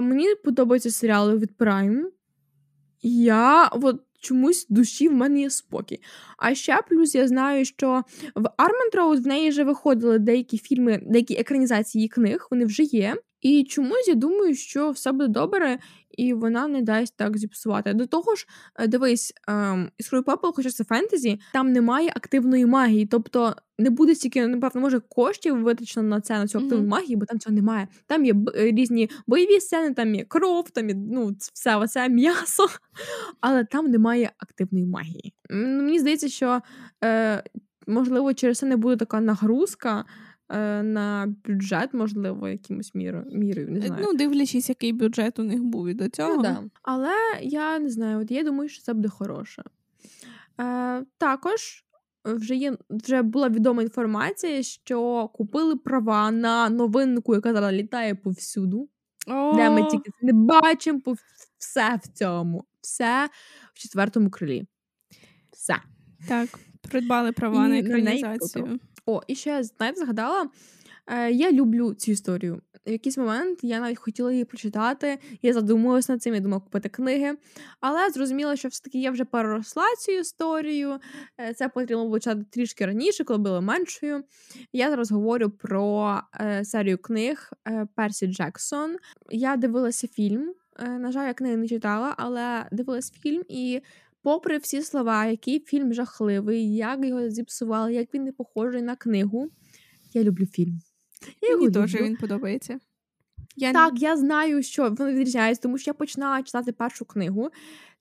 Мені 0.00 0.34
подобаються 0.44 0.90
серіали 0.90 1.38
від 1.38 1.50
Prime. 1.58 2.02
Я 3.02 3.66
от 3.66 4.02
чомусь 4.20 4.66
душі 4.68 5.08
в 5.08 5.12
мене 5.12 5.40
є 5.40 5.50
спокій. 5.50 6.00
А 6.38 6.54
ще 6.54 6.78
плюс 6.88 7.14
я 7.14 7.28
знаю, 7.28 7.64
що 7.64 8.02
в 8.34 8.50
Арментроуд 8.56 9.18
в 9.24 9.26
неї 9.26 9.50
вже 9.50 9.64
виходили 9.64 10.18
деякі 10.18 10.58
фільми, 10.58 11.02
деякі 11.06 11.34
екранізації 11.34 12.08
книг, 12.08 12.48
вони 12.50 12.64
вже 12.64 12.82
є. 12.82 13.16
І 13.40 13.64
чомусь 13.64 14.08
я 14.08 14.14
думаю, 14.14 14.54
що 14.54 14.90
все 14.90 15.12
буде 15.12 15.28
добре, 15.28 15.78
і 16.10 16.32
вона 16.34 16.68
не 16.68 16.82
дасть 16.82 17.16
так 17.16 17.38
зіпсувати. 17.38 17.94
До 17.94 18.06
того 18.06 18.34
ж, 18.34 18.46
е, 18.78 18.86
дивись, 18.86 19.34
ем, 19.48 19.90
Іскрою 19.98 20.24
Пепел, 20.24 20.52
хоча 20.54 20.70
це 20.70 20.84
фентезі, 20.84 21.40
там 21.52 21.72
немає 21.72 22.12
активної 22.16 22.66
магії, 22.66 23.06
тобто 23.06 23.54
не 23.78 23.90
буде 23.90 24.14
стільки, 24.14 24.46
напевно, 24.46 24.80
може, 24.80 25.00
коштів 25.00 25.62
витрачено 25.62 26.08
на 26.08 26.20
це, 26.20 26.38
на 26.38 26.46
цю 26.46 26.58
активну 26.58 26.84
mm-hmm. 26.84 26.88
магію, 26.88 27.18
бо 27.18 27.26
там 27.26 27.38
цього 27.38 27.56
немає. 27.56 27.88
Там 28.06 28.24
є 28.24 28.32
б- 28.32 28.52
е, 28.56 28.70
різні 28.70 29.10
бойові 29.26 29.60
сцени, 29.60 29.94
там 29.94 30.14
є 30.14 30.24
кров, 30.24 30.70
там 30.70 30.88
є 30.88 30.94
ну, 30.94 31.36
все 31.38 31.76
оце 31.76 32.08
м'ясо, 32.08 32.66
але 33.40 33.64
там 33.64 33.86
немає 33.86 34.30
активної 34.38 34.86
магії. 34.86 35.34
Мені 35.50 35.98
здається, 35.98 36.28
що 36.28 36.60
е, 37.04 37.42
можливо 37.86 38.34
через 38.34 38.58
це 38.58 38.66
не 38.66 38.76
буде 38.76 38.96
така 38.96 39.20
нагрузка. 39.20 40.04
Е, 40.50 40.82
на 40.82 41.34
бюджет, 41.46 41.94
можливо, 41.94 42.48
якимось 42.48 42.94
мірою, 42.94 43.24
мірою, 43.32 43.70
не 43.70 43.80
знаю. 43.80 44.04
Ну, 44.06 44.14
дивлячись, 44.14 44.68
який 44.68 44.92
бюджет 44.92 45.38
у 45.38 45.42
них 45.42 45.62
був 45.62 45.88
і 45.88 45.94
до 45.94 46.08
цього. 46.08 46.36
Ну, 46.36 46.42
да. 46.42 46.62
Але 46.82 47.14
я 47.42 47.78
не 47.78 47.90
знаю, 47.90 48.18
от 48.20 48.30
я 48.30 48.44
думаю, 48.44 48.68
що 48.68 48.82
це 48.82 48.94
буде 48.94 49.08
хороше. 49.08 49.62
Е, 50.60 51.04
Також 51.18 51.84
вже 52.24 52.54
є 52.54 52.76
вже 52.90 53.22
була 53.22 53.48
відома 53.48 53.82
інформація, 53.82 54.62
що 54.62 55.28
купили 55.34 55.76
права 55.76 56.30
на 56.30 56.68
новинку, 56.68 57.34
яка 57.34 57.52
зараз 57.52 57.72
літає 57.72 58.14
повсюду, 58.14 58.88
О, 59.26 59.56
де 59.56 59.70
ми 59.70 59.84
тільки 59.90 60.10
не 60.22 60.32
бачимо 60.32 61.00
пов- 61.04 61.18
все 61.58 62.00
в 62.04 62.08
цьому, 62.08 62.64
все 62.80 63.28
в 63.74 63.78
четвертому 63.78 64.30
крилі. 64.30 64.66
Все. 65.52 65.76
Так, 66.28 66.48
придбали 66.90 67.32
права 67.32 67.56
І 67.56 67.58
на 67.58 67.68
на 67.68 67.78
екранізацію. 67.78 68.78
О, 69.08 69.20
і 69.26 69.34
ще 69.34 69.62
знаєте, 69.62 70.00
згадала. 70.00 70.48
Е, 71.06 71.30
я 71.30 71.52
люблю 71.52 71.94
цю 71.94 72.12
історію. 72.12 72.62
В 72.86 72.90
якийсь 72.90 73.18
момент 73.18 73.58
я 73.62 73.80
навіть 73.80 73.98
хотіла 73.98 74.32
її 74.32 74.44
прочитати. 74.44 75.18
Я 75.42 75.52
задумалась 75.52 76.08
над 76.08 76.22
цим, 76.22 76.34
я 76.34 76.40
думала 76.40 76.60
купити 76.60 76.88
книги. 76.88 77.36
Але 77.80 78.10
зрозуміла, 78.10 78.56
що 78.56 78.68
все-таки 78.68 79.00
я 79.00 79.10
вже 79.10 79.24
переросла 79.24 79.84
цю 79.98 80.12
історію. 80.12 80.98
Е, 81.40 81.54
Це 81.54 81.68
потрібно 81.68 82.04
було 82.04 82.18
читати 82.18 82.44
трішки 82.50 82.86
раніше, 82.86 83.24
коли 83.24 83.38
була 83.38 83.60
меншою. 83.60 84.24
Я 84.72 84.90
зараз 84.90 85.10
говорю 85.10 85.50
про 85.50 86.20
е, 86.40 86.64
серію 86.64 86.98
книг 86.98 87.52
Персі 87.94 88.26
Джексон. 88.26 88.96
Я 89.30 89.56
дивилася 89.56 90.08
фільм. 90.08 90.54
На 90.98 91.12
жаль, 91.12 91.26
я 91.26 91.34
книги 91.34 91.56
не 91.56 91.68
читала, 91.68 92.14
але 92.18 92.66
дивилась 92.72 93.12
фільм 93.12 93.42
і. 93.48 93.80
Попри 94.22 94.58
всі 94.58 94.82
слова, 94.82 95.26
який 95.26 95.60
фільм 95.60 95.94
жахливий, 95.94 96.74
як 96.74 97.04
його 97.04 97.30
зіпсували, 97.30 97.94
як 97.94 98.14
він 98.14 98.24
не 98.24 98.32
похожий 98.32 98.82
на 98.82 98.96
книгу, 98.96 99.50
я 100.14 100.22
люблю 100.22 100.46
фільм. 100.46 100.80
Я 101.42 101.56
Мені 101.56 101.70
теж 101.70 101.94
він 101.94 102.16
подобається. 102.16 102.78
Я 103.56 103.72
Так, 103.72 103.92
я 103.96 104.16
знаю, 104.16 104.62
що 104.62 104.90
воно 104.90 105.12
відрізняється, 105.12 105.62
тому 105.62 105.78
що 105.78 105.90
я 105.90 105.94
починала 105.94 106.42
читати 106.42 106.72
першу 106.72 107.04
книгу. 107.04 107.50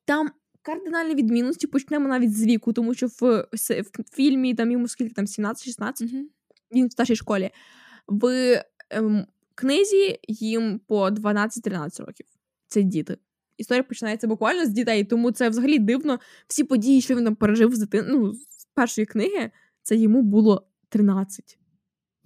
Там 0.06 0.30
кардинальні 0.62 1.16
відмінності 1.16 1.68
почнемо 1.68 2.08
навіть 2.08 2.38
з 2.38 2.46
віку, 2.46 2.74
тому 2.74 2.94
що 2.94 3.08
в, 3.08 3.48
в 3.54 4.16
фільмі 4.16 4.56
там 4.56 4.72
йому 4.72 4.88
скільки 4.88 5.14
там 5.14 5.26
17-16, 5.26 6.04
Мгм. 6.04 6.30
він 6.72 6.88
в 6.88 6.92
старшій 6.92 7.16
школі. 7.16 7.50
В 8.08 8.54
ем, 8.90 9.26
книзі 9.56 10.20
їм 10.28 10.80
по 10.88 11.10
12-13 11.10 12.06
років. 12.06 12.26
Це 12.68 12.82
діти. 12.82 13.18
Історія 13.58 13.84
починається 13.84 14.28
буквально 14.28 14.66
з 14.66 14.70
дітей, 14.70 15.04
тому 15.04 15.32
це 15.32 15.50
взагалі 15.50 15.80
дивно. 15.80 16.20
Всі 16.48 16.64
події, 16.64 17.02
що 17.02 17.16
він 17.16 17.24
там 17.24 17.36
пережив 17.36 17.76
з 17.76 17.80
дитин... 17.80 18.06
ну, 18.10 18.34
з 18.34 18.66
першої 18.74 19.06
книги, 19.06 19.52
це 19.84 19.96
йому 19.96 20.22
було 20.22 20.68
13. 20.90 21.60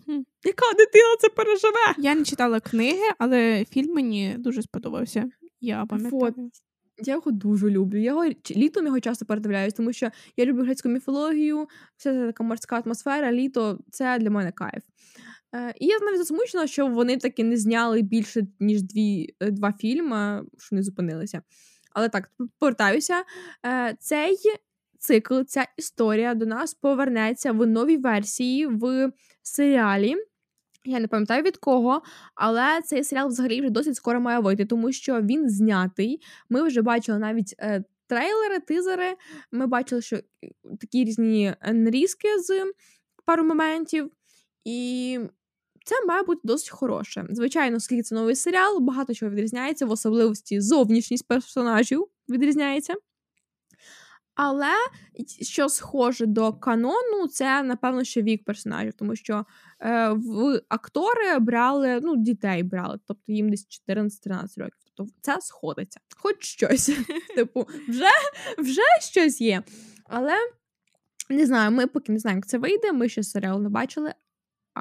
Хм. 0.05 0.11
Яка 0.43 0.73
дитина 0.77 1.15
це 1.19 1.29
переживе? 1.29 1.95
Я 1.97 2.15
не 2.15 2.23
читала 2.23 2.59
книги, 2.59 3.11
але 3.17 3.65
фільм 3.65 3.93
мені 3.93 4.35
дуже 4.37 4.61
сподобався. 4.61 5.29
Я 5.61 5.85
пам'ятаю. 5.85 6.51
Я 6.97 7.13
його 7.13 7.31
дуже 7.31 7.69
люблю. 7.69 7.97
Я 7.97 8.11
його 8.11 8.25
літом 8.51 8.85
його 8.85 8.99
часто 8.99 9.25
передивляюсь, 9.25 9.73
тому 9.73 9.93
що 9.93 10.09
я 10.37 10.45
люблю 10.45 10.63
грецьку 10.63 10.89
міфологію, 10.89 11.67
вся 11.97 12.13
ця 12.13 12.25
така 12.25 12.43
морська 12.43 12.79
атмосфера, 12.85 13.31
літо 13.31 13.79
це 13.91 14.19
для 14.19 14.29
мене 14.29 14.51
кайф. 14.51 14.83
Е, 15.55 15.73
і 15.79 15.85
я 15.85 15.99
навіть 15.99 16.17
засмучена, 16.17 16.67
що 16.67 16.87
вони 16.87 17.17
таки 17.17 17.43
не 17.43 17.57
зняли 17.57 18.01
більше, 18.01 18.47
ніж 18.59 18.81
дві, 18.81 19.35
е, 19.39 19.51
два 19.51 19.73
фільми, 19.73 20.43
що 20.57 20.75
не 20.75 20.83
зупинилися. 20.83 21.41
Але 21.93 22.09
так, 22.09 22.31
повертаюся. 22.59 23.23
Е, 23.65 23.95
цей 23.99 24.37
цикл, 24.99 25.41
ця 25.41 25.67
історія 25.77 26.33
до 26.33 26.45
нас 26.45 26.73
повернеться 26.73 27.51
в 27.51 27.67
новій 27.67 27.97
версії 27.97 28.67
в 28.67 29.11
серіалі. 29.41 30.15
Я 30.85 30.99
не 30.99 31.07
пам'ятаю 31.07 31.43
від 31.43 31.57
кого, 31.57 32.01
але 32.35 32.81
цей 32.85 33.03
серіал 33.03 33.27
взагалі 33.27 33.61
вже 33.61 33.69
досить 33.69 33.95
скоро 33.95 34.19
має 34.21 34.39
вийти, 34.39 34.65
тому 34.65 34.91
що 34.91 35.21
він 35.21 35.49
знятий. 35.49 36.21
Ми 36.49 36.63
вже 36.63 36.81
бачили 36.81 37.19
навіть 37.19 37.55
трейлери, 38.07 38.59
тизери. 38.59 39.15
Ми 39.51 39.67
бачили, 39.67 40.01
що 40.01 40.19
такі 40.79 41.03
різні 41.03 41.55
нарізки 41.71 42.27
з 42.39 42.65
пару 43.25 43.43
моментів. 43.43 44.11
І 44.65 45.19
це 45.85 46.05
має 46.05 46.23
бути 46.23 46.41
досить 46.43 46.69
хороше. 46.69 47.25
Звичайно, 47.29 47.77
оскільки 47.77 48.03
це 48.03 48.15
новий 48.15 48.35
серіал, 48.35 48.79
багато 48.79 49.13
чого 49.13 49.31
відрізняється, 49.31 49.85
в 49.85 49.91
особливості 49.91 50.61
зовнішність 50.61 51.27
персонажів 51.27 52.07
відрізняється. 52.29 52.93
Але 54.35 54.73
що 55.41 55.69
схоже 55.69 56.25
до 56.25 56.53
канону, 56.53 57.27
це 57.31 57.63
напевно 57.63 58.03
ще 58.03 58.21
вік 58.21 58.43
персонажів, 58.45 58.93
тому 58.93 59.15
що 59.15 59.45
е, 59.79 60.09
в 60.09 60.61
актори 60.69 61.39
брали, 61.39 61.99
ну, 62.03 62.15
дітей 62.15 62.63
брали, 62.63 62.99
тобто 63.07 63.31
їм 63.31 63.49
десь 63.49 63.67
14-13 63.89 64.59
років. 64.59 64.77
Тобто 64.95 65.13
це 65.21 65.41
сходиться. 65.41 65.99
Хоч 66.17 66.45
щось. 66.45 66.91
Типу, 67.35 67.67
вже, 67.89 68.09
вже 68.57 68.81
щось 69.01 69.41
є. 69.41 69.63
Але 70.05 70.33
не 71.29 71.45
знаю, 71.45 71.71
ми 71.71 71.87
поки 71.87 72.11
не 72.11 72.19
знаємо, 72.19 72.37
як 72.37 72.47
це 72.47 72.57
вийде. 72.57 72.91
Ми 72.91 73.09
ще 73.09 73.23
серіал 73.23 73.61
не 73.61 73.69
бачили, 73.69 74.13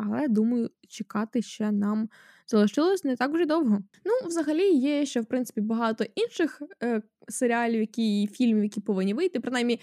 але 0.06 0.28
думаю, 0.28 0.70
чекати 0.88 1.42
ще 1.42 1.72
нам 1.72 2.08
залишилось 2.46 3.04
не 3.04 3.16
так 3.16 3.32
вже 3.32 3.46
довго. 3.46 3.78
Ну, 4.04 4.28
взагалі, 4.28 4.72
є 4.72 5.06
ще 5.06 5.20
в 5.20 5.26
принципі 5.26 5.60
багато 5.60 6.04
інших 6.14 6.62
е, 6.82 7.02
серіалів, 7.28 7.80
які 7.80 8.26
фільмів, 8.32 8.62
які 8.62 8.80
повинні 8.80 9.14
вийти, 9.14 9.40
принаймні 9.40 9.80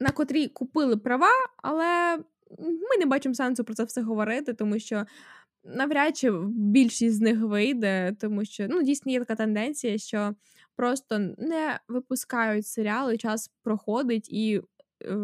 на 0.00 0.10
котрі 0.10 0.48
купили 0.48 0.96
права, 0.96 1.30
але 1.56 2.16
ми 2.58 2.98
не 2.98 3.06
бачимо 3.06 3.34
сенсу 3.34 3.64
про 3.64 3.74
це 3.74 3.84
все 3.84 4.02
говорити, 4.02 4.54
тому 4.54 4.78
що. 4.78 5.06
Навряд 5.66 6.16
чи 6.16 6.32
більшість 6.48 7.16
з 7.16 7.20
них 7.20 7.40
вийде, 7.40 8.16
тому 8.20 8.44
що 8.44 8.66
ну 8.68 8.82
дійсно 8.82 9.12
є 9.12 9.18
така 9.18 9.34
тенденція, 9.36 9.98
що 9.98 10.34
просто 10.76 11.18
не 11.18 11.80
випускають 11.88 12.66
серіали, 12.66 13.16
час 13.16 13.50
проходить 13.62 14.28
і 14.32 14.62
е, 15.04 15.16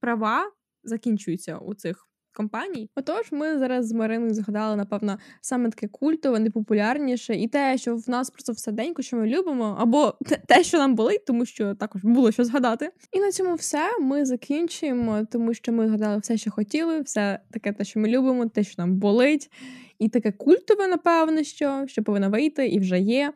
права 0.00 0.52
закінчуються 0.84 1.58
у 1.58 1.74
цих 1.74 2.08
компаній. 2.32 2.90
Отож, 2.96 3.32
ми 3.32 3.58
зараз 3.58 3.88
з 3.88 3.92
Мариною 3.92 4.34
згадали, 4.34 4.76
напевно, 4.76 5.18
саме 5.40 5.70
таке 5.70 5.88
культове, 5.88 6.38
найпопулярніше, 6.38 7.34
і 7.34 7.48
те, 7.48 7.78
що 7.78 7.96
в 7.96 8.10
нас 8.10 8.30
просто 8.30 8.52
все 8.52 8.72
денько, 8.72 9.02
що 9.02 9.16
ми 9.16 9.26
любимо, 9.26 9.76
або 9.78 10.14
те, 10.48 10.64
що 10.64 10.78
нам 10.78 10.94
болить, 10.94 11.24
тому 11.24 11.46
що 11.46 11.74
також 11.74 12.04
було 12.04 12.32
що 12.32 12.44
згадати. 12.44 12.90
І 13.12 13.20
на 13.20 13.32
цьому 13.32 13.54
все. 13.54 13.98
Ми 14.00 14.24
закінчуємо, 14.24 15.26
тому 15.30 15.54
що 15.54 15.72
ми 15.72 15.88
згадали 15.88 16.18
все, 16.18 16.36
що 16.36 16.50
хотіли, 16.50 17.00
все 17.00 17.38
таке, 17.50 17.72
те, 17.72 17.84
що 17.84 18.00
ми 18.00 18.08
любимо, 18.08 18.46
те, 18.46 18.64
що 18.64 18.74
нам 18.78 18.96
болить, 18.96 19.50
і 19.98 20.08
таке 20.08 20.32
культове, 20.32 20.88
напевно, 20.88 21.42
що, 21.42 21.84
що 21.86 22.02
повинно 22.02 22.30
вийти, 22.30 22.66
і 22.66 22.78
вже 22.78 23.00
є. 23.00 23.32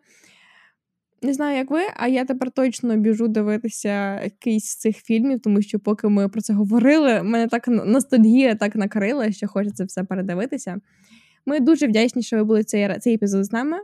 Не 1.23 1.35
знаю, 1.35 1.57
як 1.57 1.71
ви, 1.71 1.81
а 1.97 2.09
я 2.09 2.25
тепер 2.25 2.51
точно 2.51 2.97
біжу 2.97 3.29
дивитися 3.29 4.23
якийсь 4.23 4.65
з 4.65 4.77
цих 4.77 4.97
фільмів, 4.97 5.41
тому 5.41 5.63
що 5.63 5.79
поки 5.79 6.09
ми 6.09 6.29
про 6.29 6.41
це 6.41 6.53
говорили, 6.53 7.23
мене 7.23 7.49
так 7.49 7.69
ностальгія 7.69 8.55
так 8.55 8.77
накрила, 8.77 9.33
що 9.33 9.49
хочеться 9.49 9.85
все 9.85 10.05
передивитися. 10.05 10.81
Ми 11.47 11.61
дуже 11.61 11.87
вдячні, 11.87 12.23
що 12.23 12.37
ви 12.37 12.45
були 12.45 12.65
цей, 12.65 12.99
цей 12.99 13.15
епізод 13.15 13.45
з 13.45 13.53
нами. 13.53 13.77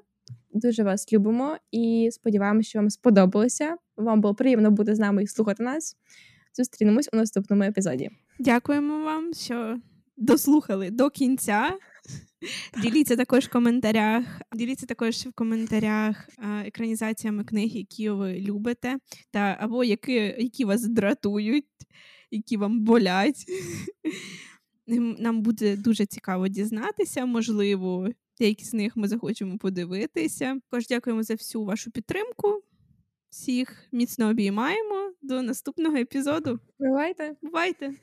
Дуже 0.54 0.82
вас 0.82 1.12
любимо 1.12 1.56
і 1.70 2.08
сподіваємося, 2.12 2.68
що 2.68 2.78
вам 2.78 2.90
сподобалося. 2.90 3.76
Вам 3.96 4.20
було 4.20 4.34
приємно 4.34 4.70
бути 4.70 4.94
з 4.94 4.98
нами 4.98 5.22
і 5.22 5.26
слухати 5.26 5.62
нас. 5.62 5.96
Зустрінемось 6.56 7.08
у 7.12 7.16
наступному 7.16 7.62
епізоді. 7.62 8.10
Дякуємо 8.38 9.04
вам, 9.04 9.34
що 9.34 9.78
дослухали 10.16 10.90
до 10.90 11.10
кінця. 11.10 11.70
Діліться 12.82 13.16
також 13.16 13.44
в 13.44 13.50
коментарях. 13.50 14.24
Діліться 14.54 14.86
також 14.86 15.14
в 15.16 15.32
коментарях 15.32 16.28
е, 16.38 16.66
екранізаціями 16.66 17.44
книг, 17.44 17.70
які 17.76 18.10
ви 18.10 18.40
любите, 18.40 18.96
та 19.30 19.56
або 19.60 19.84
які, 19.84 20.12
які 20.38 20.64
вас 20.64 20.88
дратують, 20.88 21.66
які 22.30 22.56
вам 22.56 22.80
болять. 22.80 23.44
Нам 25.18 25.42
буде 25.42 25.76
дуже 25.76 26.06
цікаво 26.06 26.48
дізнатися. 26.48 27.26
Можливо, 27.26 28.08
деякі 28.40 28.64
з 28.64 28.74
них 28.74 28.96
ми 28.96 29.08
захочемо 29.08 29.58
подивитися. 29.58 30.58
Також 30.70 30.86
дякуємо 30.86 31.22
за 31.22 31.34
всю 31.34 31.64
вашу 31.64 31.90
підтримку. 31.90 32.62
Всіх 33.30 33.88
міцно 33.92 34.28
обіймаємо. 34.28 35.12
До 35.22 35.42
наступного 35.42 35.96
епізоду. 35.96 36.60
Бувайте! 36.78 37.36
Бувайте! 37.42 37.94